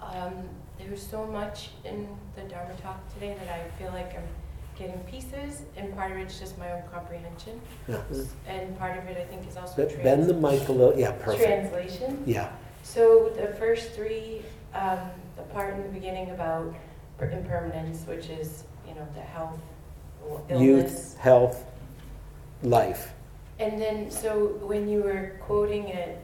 um, 0.00 0.32
there 0.78 0.90
was 0.90 1.02
so 1.02 1.26
much 1.26 1.70
in 1.84 2.08
the 2.36 2.42
Dharma 2.42 2.74
talk 2.82 3.12
today 3.14 3.36
that 3.44 3.48
I 3.52 3.68
feel 3.82 3.90
like 3.92 4.14
I'm 4.16 4.22
getting 4.78 4.98
pieces, 5.00 5.62
and 5.76 5.94
part 5.94 6.12
of 6.12 6.18
it's 6.18 6.38
just 6.38 6.56
my 6.58 6.70
own 6.72 6.82
comprehension, 6.92 7.60
Yeah. 7.88 7.98
and 8.46 8.78
part 8.78 8.96
of 8.96 9.04
it 9.06 9.18
I 9.18 9.24
think 9.24 9.46
is 9.48 9.56
also 9.56 9.86
Be- 9.88 9.94
Bend 10.02 10.24
the 10.24 10.34
trans- 10.38 10.60
mic 10.60 10.68
a 10.68 10.72
little, 10.72 10.98
yeah, 10.98 11.12
perfect. 11.12 11.44
translation. 11.44 12.22
Yeah, 12.26 12.52
So 12.88 13.28
the 13.36 13.48
first 13.58 13.92
three, 13.92 14.40
um, 14.72 14.98
the 15.36 15.42
part 15.42 15.74
in 15.74 15.82
the 15.82 15.90
beginning 15.90 16.30
about 16.30 16.74
impermanence, 17.20 18.06
which 18.06 18.30
is 18.30 18.64
you 18.88 18.94
know 18.94 19.06
the 19.14 19.20
health, 19.20 19.60
illness, 20.48 20.62
youth, 20.62 21.18
health, 21.18 21.66
life. 22.62 23.12
And 23.58 23.78
then, 23.78 24.10
so 24.10 24.58
when 24.62 24.88
you 24.88 25.02
were 25.02 25.36
quoting 25.42 25.88
it, 25.88 26.18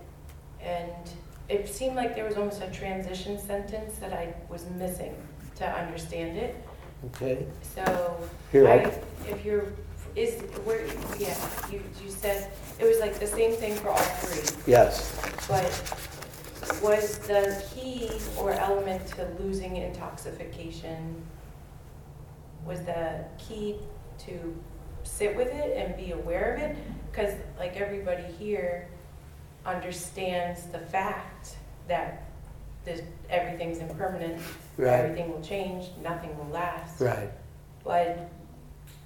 and 0.63 1.11
it 1.51 1.69
seemed 1.69 1.97
like 1.97 2.15
there 2.15 2.25
was 2.25 2.39
almost 2.39 2.63
a 2.63 2.71
transition 2.71 3.39
sentence 3.39 3.97
that 3.97 4.15
I 4.15 4.33
was 4.49 4.65
missing 4.71 5.15
to 5.57 5.67
understand 5.69 6.39
it. 6.39 6.57
Okay, 7.07 7.45
So, 7.61 8.19
here 8.51 8.67
I, 8.67 8.91
if 9.29 9.45
you're, 9.45 9.67
is, 10.17 10.41
where, 10.65 10.87
yeah, 11.19 11.37
you, 11.71 11.83
you 12.03 12.09
said, 12.09 12.51
it 12.79 12.87
was 12.87 12.99
like 13.01 13.19
the 13.19 13.27
same 13.27 13.53
thing 13.53 13.75
for 13.75 13.91
all 13.91 13.99
three, 13.99 14.57
yes, 14.67 15.15
but 15.47 15.71
was 16.83 17.19
the 17.19 17.63
key 17.75 18.11
or 18.39 18.53
element 18.53 19.07
to 19.09 19.29
losing 19.41 19.77
intoxication, 19.77 21.23
was 22.67 22.81
the 22.83 23.25
key 23.39 23.77
to 24.19 24.57
sit 25.03 25.37
with 25.37 25.49
it 25.49 25.77
and 25.77 25.97
be 25.97 26.13
aware 26.13 26.55
of 26.55 26.61
it? 26.63 26.77
Because 27.11 27.35
like 27.59 27.77
everybody 27.77 28.25
here 28.39 28.89
understands 29.67 30.65
the 30.67 30.79
fact 30.79 31.57
that 31.89 32.25
this, 32.85 33.03
everything's 33.31 33.79
impermanent, 33.79 34.41
right, 34.77 34.93
everything 34.93 35.31
will 35.33 35.41
change, 35.43 35.87
nothing 36.03 36.37
will 36.39 36.53
last. 36.53 37.01
right. 37.01 37.31
But 37.83 38.31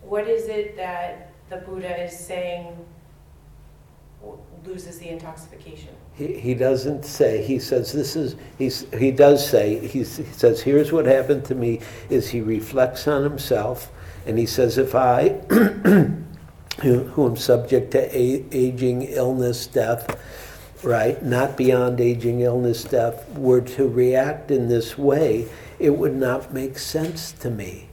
what 0.02 0.26
is 0.28 0.48
it 0.48 0.76
that 0.76 1.32
the 1.50 1.56
Buddha 1.58 2.04
is 2.04 2.16
saying 2.16 2.76
w- 4.20 4.38
loses 4.64 4.98
the 4.98 5.08
intoxication? 5.08 5.94
He, 6.18 6.32
he 6.40 6.54
doesn't 6.54 7.04
say, 7.04 7.44
he 7.44 7.60
says, 7.60 7.92
this 7.92 8.16
is, 8.16 8.34
he's, 8.58 8.92
he 8.92 9.12
does 9.12 9.48
say, 9.48 9.86
he 9.86 10.02
says, 10.02 10.60
here's 10.60 10.90
what 10.90 11.06
happened 11.06 11.44
to 11.44 11.54
me, 11.54 11.80
is 12.10 12.28
he 12.28 12.40
reflects 12.40 13.06
on 13.06 13.22
himself, 13.22 13.92
and 14.26 14.36
he 14.36 14.44
says, 14.44 14.78
if 14.78 14.96
I, 14.96 15.28
who 16.82 17.04
who 17.04 17.26
am 17.26 17.36
subject 17.36 17.92
to 17.92 18.00
a, 18.16 18.44
aging, 18.50 19.02
illness, 19.02 19.68
death, 19.68 20.20
right, 20.82 21.22
not 21.24 21.56
beyond 21.56 22.00
aging, 22.00 22.40
illness, 22.40 22.82
death, 22.82 23.30
were 23.38 23.60
to 23.60 23.86
react 23.86 24.50
in 24.50 24.68
this 24.68 24.98
way, 24.98 25.48
it 25.78 25.90
would 25.90 26.16
not 26.16 26.52
make 26.52 26.80
sense 26.80 27.30
to 27.30 27.48
me 27.48 27.90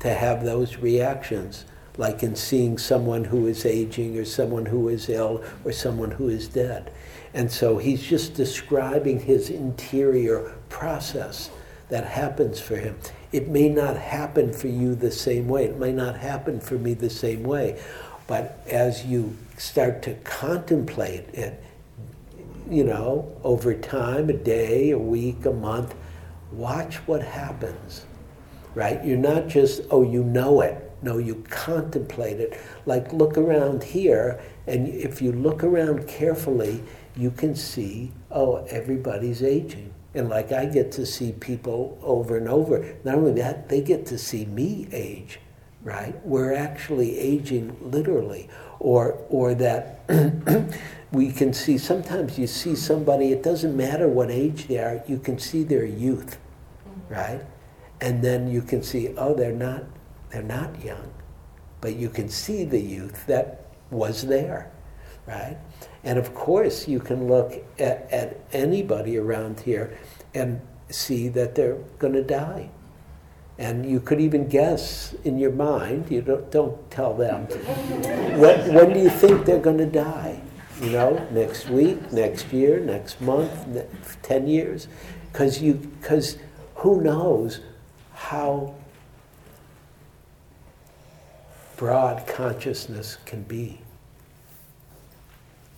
to 0.00 0.12
have 0.12 0.44
those 0.44 0.78
reactions, 0.78 1.64
like 1.96 2.24
in 2.24 2.34
seeing 2.34 2.76
someone 2.76 3.22
who 3.22 3.46
is 3.46 3.64
aging 3.64 4.18
or 4.18 4.24
someone 4.24 4.66
who 4.66 4.88
is 4.88 5.08
ill 5.08 5.44
or 5.64 5.70
someone 5.70 6.10
who 6.10 6.28
is 6.28 6.48
dead. 6.48 6.90
And 7.36 7.52
so 7.52 7.76
he's 7.76 8.02
just 8.02 8.32
describing 8.32 9.20
his 9.20 9.50
interior 9.50 10.54
process 10.70 11.50
that 11.90 12.06
happens 12.06 12.58
for 12.58 12.76
him. 12.76 12.96
It 13.30 13.48
may 13.48 13.68
not 13.68 13.98
happen 13.98 14.54
for 14.54 14.68
you 14.68 14.94
the 14.94 15.10
same 15.10 15.46
way, 15.46 15.66
it 15.66 15.78
may 15.78 15.92
not 15.92 16.16
happen 16.16 16.60
for 16.60 16.76
me 16.76 16.94
the 16.94 17.10
same 17.10 17.42
way, 17.42 17.78
but 18.26 18.58
as 18.66 19.04
you 19.04 19.36
start 19.58 20.02
to 20.04 20.14
contemplate 20.24 21.28
it, 21.34 21.62
you 22.70 22.84
know, 22.84 23.30
over 23.44 23.74
time, 23.74 24.30
a 24.30 24.32
day, 24.32 24.90
a 24.90 24.98
week, 24.98 25.44
a 25.44 25.52
month, 25.52 25.94
watch 26.52 26.96
what 27.06 27.22
happens 27.22 28.06
right? 28.76 29.02
You're 29.04 29.16
not 29.16 29.48
just, 29.48 29.80
oh, 29.90 30.02
you 30.02 30.22
know 30.22 30.60
it. 30.60 30.92
No, 31.02 31.16
you 31.16 31.42
contemplate 31.48 32.40
it. 32.40 32.60
Like, 32.84 33.10
look 33.12 33.38
around 33.38 33.82
here, 33.82 34.38
and 34.66 34.86
if 34.86 35.22
you 35.22 35.32
look 35.32 35.64
around 35.64 36.06
carefully, 36.06 36.84
you 37.16 37.30
can 37.30 37.54
see, 37.54 38.12
oh, 38.30 38.64
everybody's 38.70 39.42
aging. 39.42 39.92
And 40.14 40.28
like, 40.28 40.52
I 40.52 40.66
get 40.66 40.92
to 40.92 41.06
see 41.06 41.32
people 41.32 41.98
over 42.02 42.36
and 42.36 42.48
over. 42.48 42.96
Not 43.04 43.16
only 43.16 43.32
that, 43.42 43.68
they 43.68 43.80
get 43.80 44.06
to 44.06 44.18
see 44.18 44.46
me 44.46 44.88
age, 44.92 45.40
right? 45.82 46.14
We're 46.24 46.54
actually 46.54 47.18
aging 47.18 47.76
literally. 47.80 48.48
Or, 48.78 49.18
or 49.28 49.54
that 49.54 50.00
we 51.12 51.32
can 51.32 51.52
see, 51.52 51.78
sometimes 51.78 52.38
you 52.38 52.46
see 52.46 52.76
somebody, 52.76 53.32
it 53.32 53.42
doesn't 53.42 53.76
matter 53.76 54.08
what 54.08 54.30
age 54.30 54.68
they 54.68 54.78
are, 54.78 55.02
you 55.06 55.18
can 55.18 55.38
see 55.38 55.62
their 55.64 55.84
youth, 55.84 56.38
right? 57.08 57.42
and 58.00 58.22
then 58.22 58.48
you 58.50 58.62
can 58.62 58.82
see 58.82 59.14
oh 59.16 59.34
they're 59.34 59.52
not 59.52 59.84
they're 60.30 60.42
not 60.42 60.82
young 60.82 61.10
but 61.80 61.94
you 61.94 62.08
can 62.08 62.28
see 62.28 62.64
the 62.64 62.80
youth 62.80 63.26
that 63.26 63.66
was 63.90 64.26
there 64.26 64.70
right 65.26 65.56
and 66.06 66.18
of 66.18 66.34
course 66.34 66.86
you 66.86 67.00
can 67.00 67.26
look 67.26 67.52
at, 67.78 68.08
at 68.10 68.40
anybody 68.52 69.18
around 69.18 69.60
here 69.60 69.98
and 70.34 70.60
see 70.88 71.28
that 71.28 71.56
they're 71.56 71.78
going 71.98 72.12
to 72.12 72.22
die. 72.22 72.70
And 73.58 73.84
you 73.84 74.00
could 74.00 74.20
even 74.20 74.48
guess 74.48 75.14
in 75.24 75.36
your 75.38 75.50
mind 75.50 76.10
you 76.10 76.22
don't, 76.22 76.50
don't 76.50 76.90
tell 76.90 77.12
them 77.12 77.46
when, 78.38 78.72
when 78.72 78.92
do 78.92 79.00
you 79.00 79.10
think 79.10 79.44
they're 79.44 79.58
going 79.58 79.78
to 79.78 79.86
die? 79.86 80.40
You 80.80 80.90
know 80.90 81.26
next 81.32 81.68
week 81.70 82.12
next 82.12 82.52
year 82.52 82.78
next 82.80 83.20
month 83.20 83.66
ne- 83.66 83.86
10 84.22 84.46
years. 84.46 84.88
Because 85.32 85.60
you 85.60 85.74
because 85.74 86.38
who 86.76 87.00
knows 87.00 87.60
how 88.12 88.74
broad 91.76 92.26
consciousness 92.26 93.18
can 93.24 93.42
be, 93.42 93.80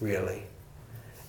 really. 0.01 0.45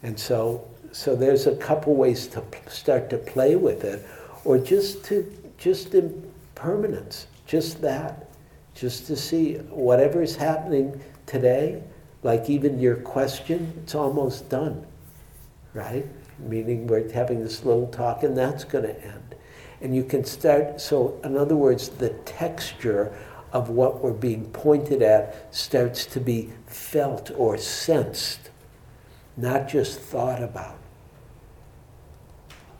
And 0.04 0.20
so, 0.20 0.68
so 0.92 1.16
there's 1.16 1.48
a 1.48 1.56
couple 1.56 1.96
ways 1.96 2.28
to 2.28 2.44
start 2.68 3.10
to 3.10 3.18
play 3.18 3.56
with 3.56 3.84
it, 3.84 4.06
or 4.46 4.58
just 4.58 5.04
to 5.06 5.32
just 5.58 5.94
impermanence, 5.94 7.28
just 7.46 7.82
that, 7.82 8.30
just 8.74 9.08
to 9.08 9.16
see 9.16 9.56
whatever 9.56 10.22
is 10.22 10.36
happening 10.36 11.00
today, 11.26 11.84
like 12.24 12.50
even 12.50 12.80
your 12.80 12.96
question, 12.96 13.74
it's 13.84 13.96
almost 13.96 14.50
done, 14.50 14.86
right? 15.74 16.06
Meaning 16.40 16.88
we're 16.88 17.12
having 17.12 17.42
this 17.42 17.66
little 17.66 17.88
talk, 17.88 18.24
and 18.24 18.38
that's 18.38 18.64
going 18.64 18.86
to 18.86 19.06
end 19.06 19.30
and 19.82 19.96
you 19.96 20.04
can 20.04 20.24
start 20.24 20.80
so 20.82 21.20
in 21.24 21.38
other 21.38 21.56
words 21.56 21.90
the 21.90 22.10
texture 22.26 23.14
of 23.52 23.70
what 23.70 24.04
we're 24.04 24.12
being 24.12 24.46
pointed 24.52 25.02
at 25.02 25.54
starts 25.56 26.06
to 26.06 26.20
be 26.20 26.50
felt 26.68 27.32
or 27.36 27.58
sensed 27.58 28.50
not 29.42 29.68
just 29.68 30.00
thought 30.00 30.42
about 30.42 30.78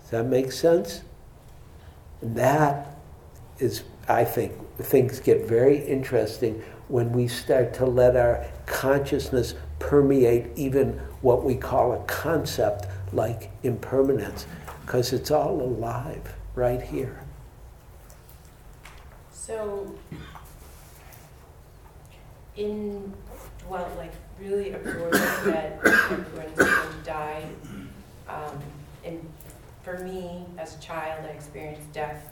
does 0.02 0.12
that 0.12 0.26
make 0.26 0.52
sense 0.52 1.02
and 2.22 2.36
that 2.36 2.98
is 3.60 3.84
i 4.08 4.24
think 4.24 4.54
things 4.78 5.20
get 5.20 5.46
very 5.48 5.78
interesting 5.86 6.62
when 6.88 7.12
we 7.12 7.28
start 7.28 7.74
to 7.74 7.86
let 7.86 8.16
our 8.16 8.46
consciousness 8.66 9.54
permeate 9.78 10.48
even 10.56 10.94
what 11.22 11.44
we 11.44 11.56
call 11.56 11.94
a 11.94 12.00
concept 12.06 12.88
like 13.14 13.52
impermanence 13.64 14.46
because 14.90 15.14
it's 15.14 15.30
all 15.30 15.62
alive 15.62 16.34
right 16.56 16.82
here. 16.82 17.22
So, 19.32 19.96
in, 22.58 23.14
well, 23.68 23.88
like 23.98 24.14
really 24.40 24.74
absorbing 24.74 25.12
that 25.46 25.80
everyone's 25.84 26.56
going 26.56 26.56
to 26.56 27.04
die, 27.04 27.44
um, 28.28 28.60
and 29.06 29.20
for 29.84 29.98
me, 30.00 30.46
as 30.58 30.78
a 30.78 30.80
child, 30.80 31.26
I 31.26 31.30
experienced 31.30 31.92
death 31.94 32.32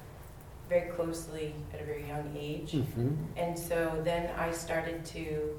very 0.69 0.89
closely 0.91 1.55
at 1.73 1.81
a 1.81 1.83
very 1.85 2.05
young 2.07 2.33
age. 2.37 2.73
Mhm. 2.73 3.15
And 3.37 3.57
so 3.57 3.99
then 4.03 4.29
I 4.37 4.51
started 4.51 5.05
to 5.05 5.57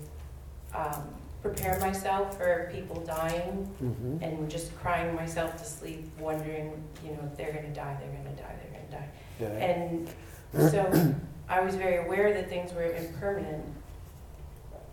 um, 0.74 1.08
prepare 1.40 1.80
myself 1.80 2.36
for 2.36 2.68
people 2.70 3.00
dying 3.00 3.66
Mhm. 3.82 4.20
and 4.22 4.50
just 4.50 4.76
crying 4.80 5.14
myself 5.14 5.56
to 5.56 5.64
sleep, 5.64 6.10
wondering, 6.20 6.72
you 7.02 7.12
know, 7.12 7.20
if 7.30 7.38
they're 7.38 7.52
gonna 7.52 7.72
die, 7.72 7.96
they're 7.98 8.10
gonna 8.22 8.36
die, 8.36 8.54
they're 8.60 8.80
gonna 8.80 8.90
die. 8.90 9.08
Yeah. 9.40 9.64
And 9.64 10.08
so 10.70 11.14
I 11.48 11.60
was 11.60 11.74
very 11.76 12.04
aware 12.04 12.34
that 12.34 12.50
things 12.50 12.74
were 12.74 12.92
impermanent, 12.92 13.64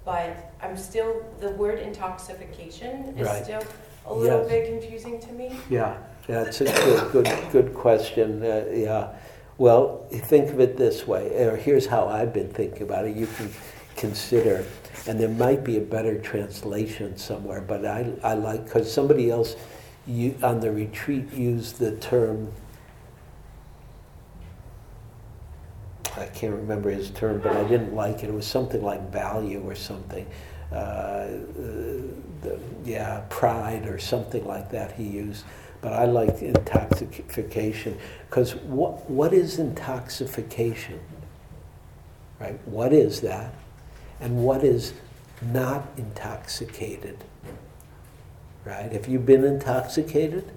but 0.06 0.54
I'm 0.62 0.78
still, 0.78 1.24
the 1.40 1.50
word 1.52 1.80
intoxication 1.80 3.18
is 3.18 3.28
Right. 3.28 3.44
still 3.44 3.64
a 4.06 4.14
little 4.14 4.42
Yes. 4.42 4.50
bit 4.50 4.68
confusing 4.68 5.20
to 5.20 5.32
me. 5.34 5.60
Yeah, 5.70 5.98
that's 6.28 6.62
a 6.62 6.66
good, 6.66 7.12
good, 7.12 7.38
good 7.52 7.74
question. 7.74 8.44
Uh, 8.44 8.66
yeah. 8.72 9.08
Well, 9.58 10.02
think 10.12 10.52
of 10.52 10.60
it 10.60 10.78
this 10.78 11.08
way, 11.08 11.44
or 11.46 11.56
here's 11.56 11.88
how 11.88 12.08
I've 12.08 12.34
been 12.34 12.50
thinking 12.50 12.84
about 12.84 13.06
it. 13.06 13.16
You 13.16 13.26
can 13.38 13.50
consider, 13.96 14.64
and 15.08 15.20
there 15.20 15.30
might 15.30 15.64
be 15.64 15.78
a 15.78 15.82
better 15.82 16.20
translation 16.20 17.18
somewhere, 17.18 17.62
but 17.62 17.86
I, 17.86 18.12
I 18.22 18.34
like, 18.34 18.66
because 18.66 18.92
somebody 18.92 19.32
else 19.32 19.56
you, 20.06 20.36
on 20.44 20.60
the 20.60 20.72
retreat 20.72 21.34
used 21.34 21.80
the 21.80 21.94
term, 21.94 22.52
I 26.18 26.26
can't 26.28 26.54
remember 26.54 26.90
his 26.90 27.10
term, 27.12 27.42
but 27.42 27.56
I 27.56 27.64
didn't 27.68 27.94
like 27.94 28.24
it. 28.24 28.30
It 28.30 28.34
was 28.34 28.48
something 28.48 28.82
like 28.82 29.12
value 29.12 29.62
or 29.62 29.76
something. 29.76 30.26
Uh, 30.72 31.28
the, 32.42 32.60
yeah, 32.84 33.24
pride 33.30 33.88
or 33.88 34.00
something 34.00 34.46
like 34.46 34.72
that 34.72 34.94
he 34.94 35.04
used. 35.04 35.46
But 35.82 35.94
I 35.94 36.06
liked 36.06 36.42
intoxication 36.42 37.98
because 38.30 38.56
what, 38.56 39.10
what 39.10 39.34
is 39.34 39.60
intoxication? 39.60 41.00
Right? 42.40 42.60
What 42.66 42.92
is 42.92 43.22
that? 43.22 43.54
And 44.20 44.44
what 44.44 44.64
is 44.64 44.94
not 45.42 45.88
intoxicated? 45.98 47.24
Right? 48.64 48.92
Have 48.92 49.08
you 49.08 49.20
been 49.20 49.44
intoxicated? 49.44 50.52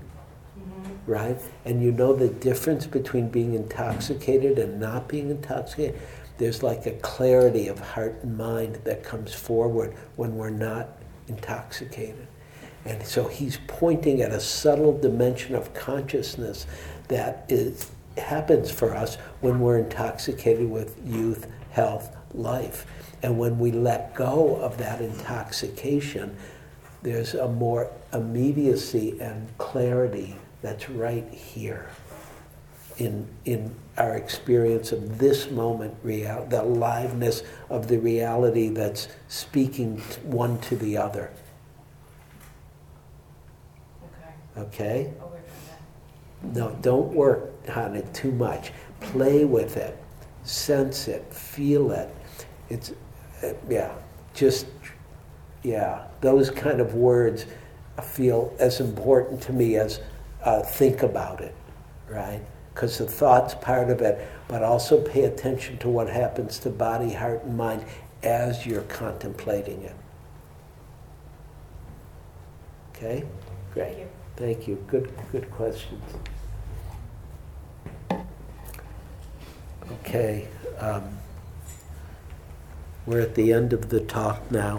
Right? 1.08 1.38
And 1.64 1.82
you 1.82 1.90
know 1.90 2.12
the 2.12 2.28
difference 2.28 2.86
between 2.86 3.30
being 3.30 3.54
intoxicated 3.54 4.58
and 4.58 4.78
not 4.78 5.08
being 5.08 5.30
intoxicated. 5.30 5.98
There's 6.36 6.62
like 6.62 6.86
a 6.86 6.92
clarity 6.92 7.66
of 7.68 7.80
heart 7.80 8.20
and 8.22 8.36
mind 8.36 8.76
that 8.84 9.02
comes 9.02 9.34
forward 9.34 9.96
when 10.16 10.36
we're 10.36 10.50
not 10.50 10.88
intoxicated. 11.26 12.28
And 12.84 13.04
so 13.04 13.26
he's 13.26 13.58
pointing 13.66 14.20
at 14.20 14.30
a 14.30 14.38
subtle 14.38 14.96
dimension 14.96 15.54
of 15.54 15.74
consciousness 15.74 16.66
that 17.08 17.44
is, 17.48 17.90
happens 18.18 18.70
for 18.70 18.94
us 18.94 19.16
when 19.40 19.60
we're 19.60 19.78
intoxicated 19.78 20.70
with 20.70 21.00
youth, 21.04 21.50
health, 21.70 22.14
life. 22.34 22.86
And 23.22 23.38
when 23.38 23.58
we 23.58 23.72
let 23.72 24.14
go 24.14 24.56
of 24.56 24.76
that 24.78 25.00
intoxication, 25.00 26.36
there's 27.02 27.34
a 27.34 27.48
more 27.48 27.90
immediacy 28.12 29.18
and 29.20 29.48
clarity 29.58 30.36
that's 30.62 30.90
right 30.90 31.28
here 31.32 31.88
in, 32.98 33.28
in 33.44 33.74
our 33.96 34.16
experience 34.16 34.92
of 34.92 35.18
this 35.18 35.50
moment, 35.50 35.94
real, 36.02 36.46
the 36.50 36.62
aliveness 36.62 37.42
of 37.70 37.88
the 37.88 37.98
reality 37.98 38.68
that's 38.68 39.08
speaking 39.28 39.98
t- 39.98 40.20
one 40.22 40.58
to 40.58 40.76
the 40.76 40.96
other. 40.96 41.30
Okay, 44.56 44.58
Okay? 44.58 45.12
I'll 45.20 45.28
work 45.28 45.44
on 46.42 46.52
that. 46.52 46.58
No, 46.58 46.76
don't 46.82 47.12
work 47.12 47.52
on 47.74 47.94
it 47.94 48.12
too 48.12 48.32
much. 48.32 48.72
Play 49.00 49.44
with 49.44 49.76
it, 49.76 49.96
sense 50.42 51.06
it, 51.06 51.32
feel 51.32 51.92
it. 51.92 52.12
It's, 52.68 52.92
uh, 53.44 53.52
yeah, 53.68 53.92
just, 54.34 54.66
yeah, 55.62 56.04
those 56.20 56.50
kind 56.50 56.80
of 56.80 56.94
words 56.94 57.46
feel 58.02 58.54
as 58.58 58.80
important 58.80 59.40
to 59.42 59.52
me 59.52 59.76
as 59.76 60.00
uh, 60.44 60.62
think 60.62 61.02
about 61.02 61.40
it, 61.40 61.54
right? 62.08 62.40
Because 62.74 62.98
the 62.98 63.06
thought's 63.06 63.54
part 63.54 63.90
of 63.90 64.00
it, 64.00 64.26
but 64.46 64.62
also 64.62 65.00
pay 65.00 65.24
attention 65.24 65.78
to 65.78 65.88
what 65.88 66.08
happens 66.08 66.58
to 66.60 66.70
body, 66.70 67.12
heart, 67.12 67.44
and 67.44 67.56
mind 67.56 67.84
as 68.22 68.66
you're 68.66 68.82
contemplating 68.82 69.82
it. 69.82 69.96
Okay? 72.94 73.24
Great. 73.72 73.88
Thank 73.88 73.98
you. 73.98 74.06
Thank 74.36 74.68
you. 74.68 74.84
Good, 74.86 75.12
good 75.32 75.50
questions. 75.50 76.02
Okay. 80.00 80.48
Um, 80.78 81.18
we're 83.06 83.20
at 83.20 83.34
the 83.34 83.52
end 83.52 83.72
of 83.72 83.88
the 83.88 84.00
talk 84.00 84.50
now. 84.50 84.78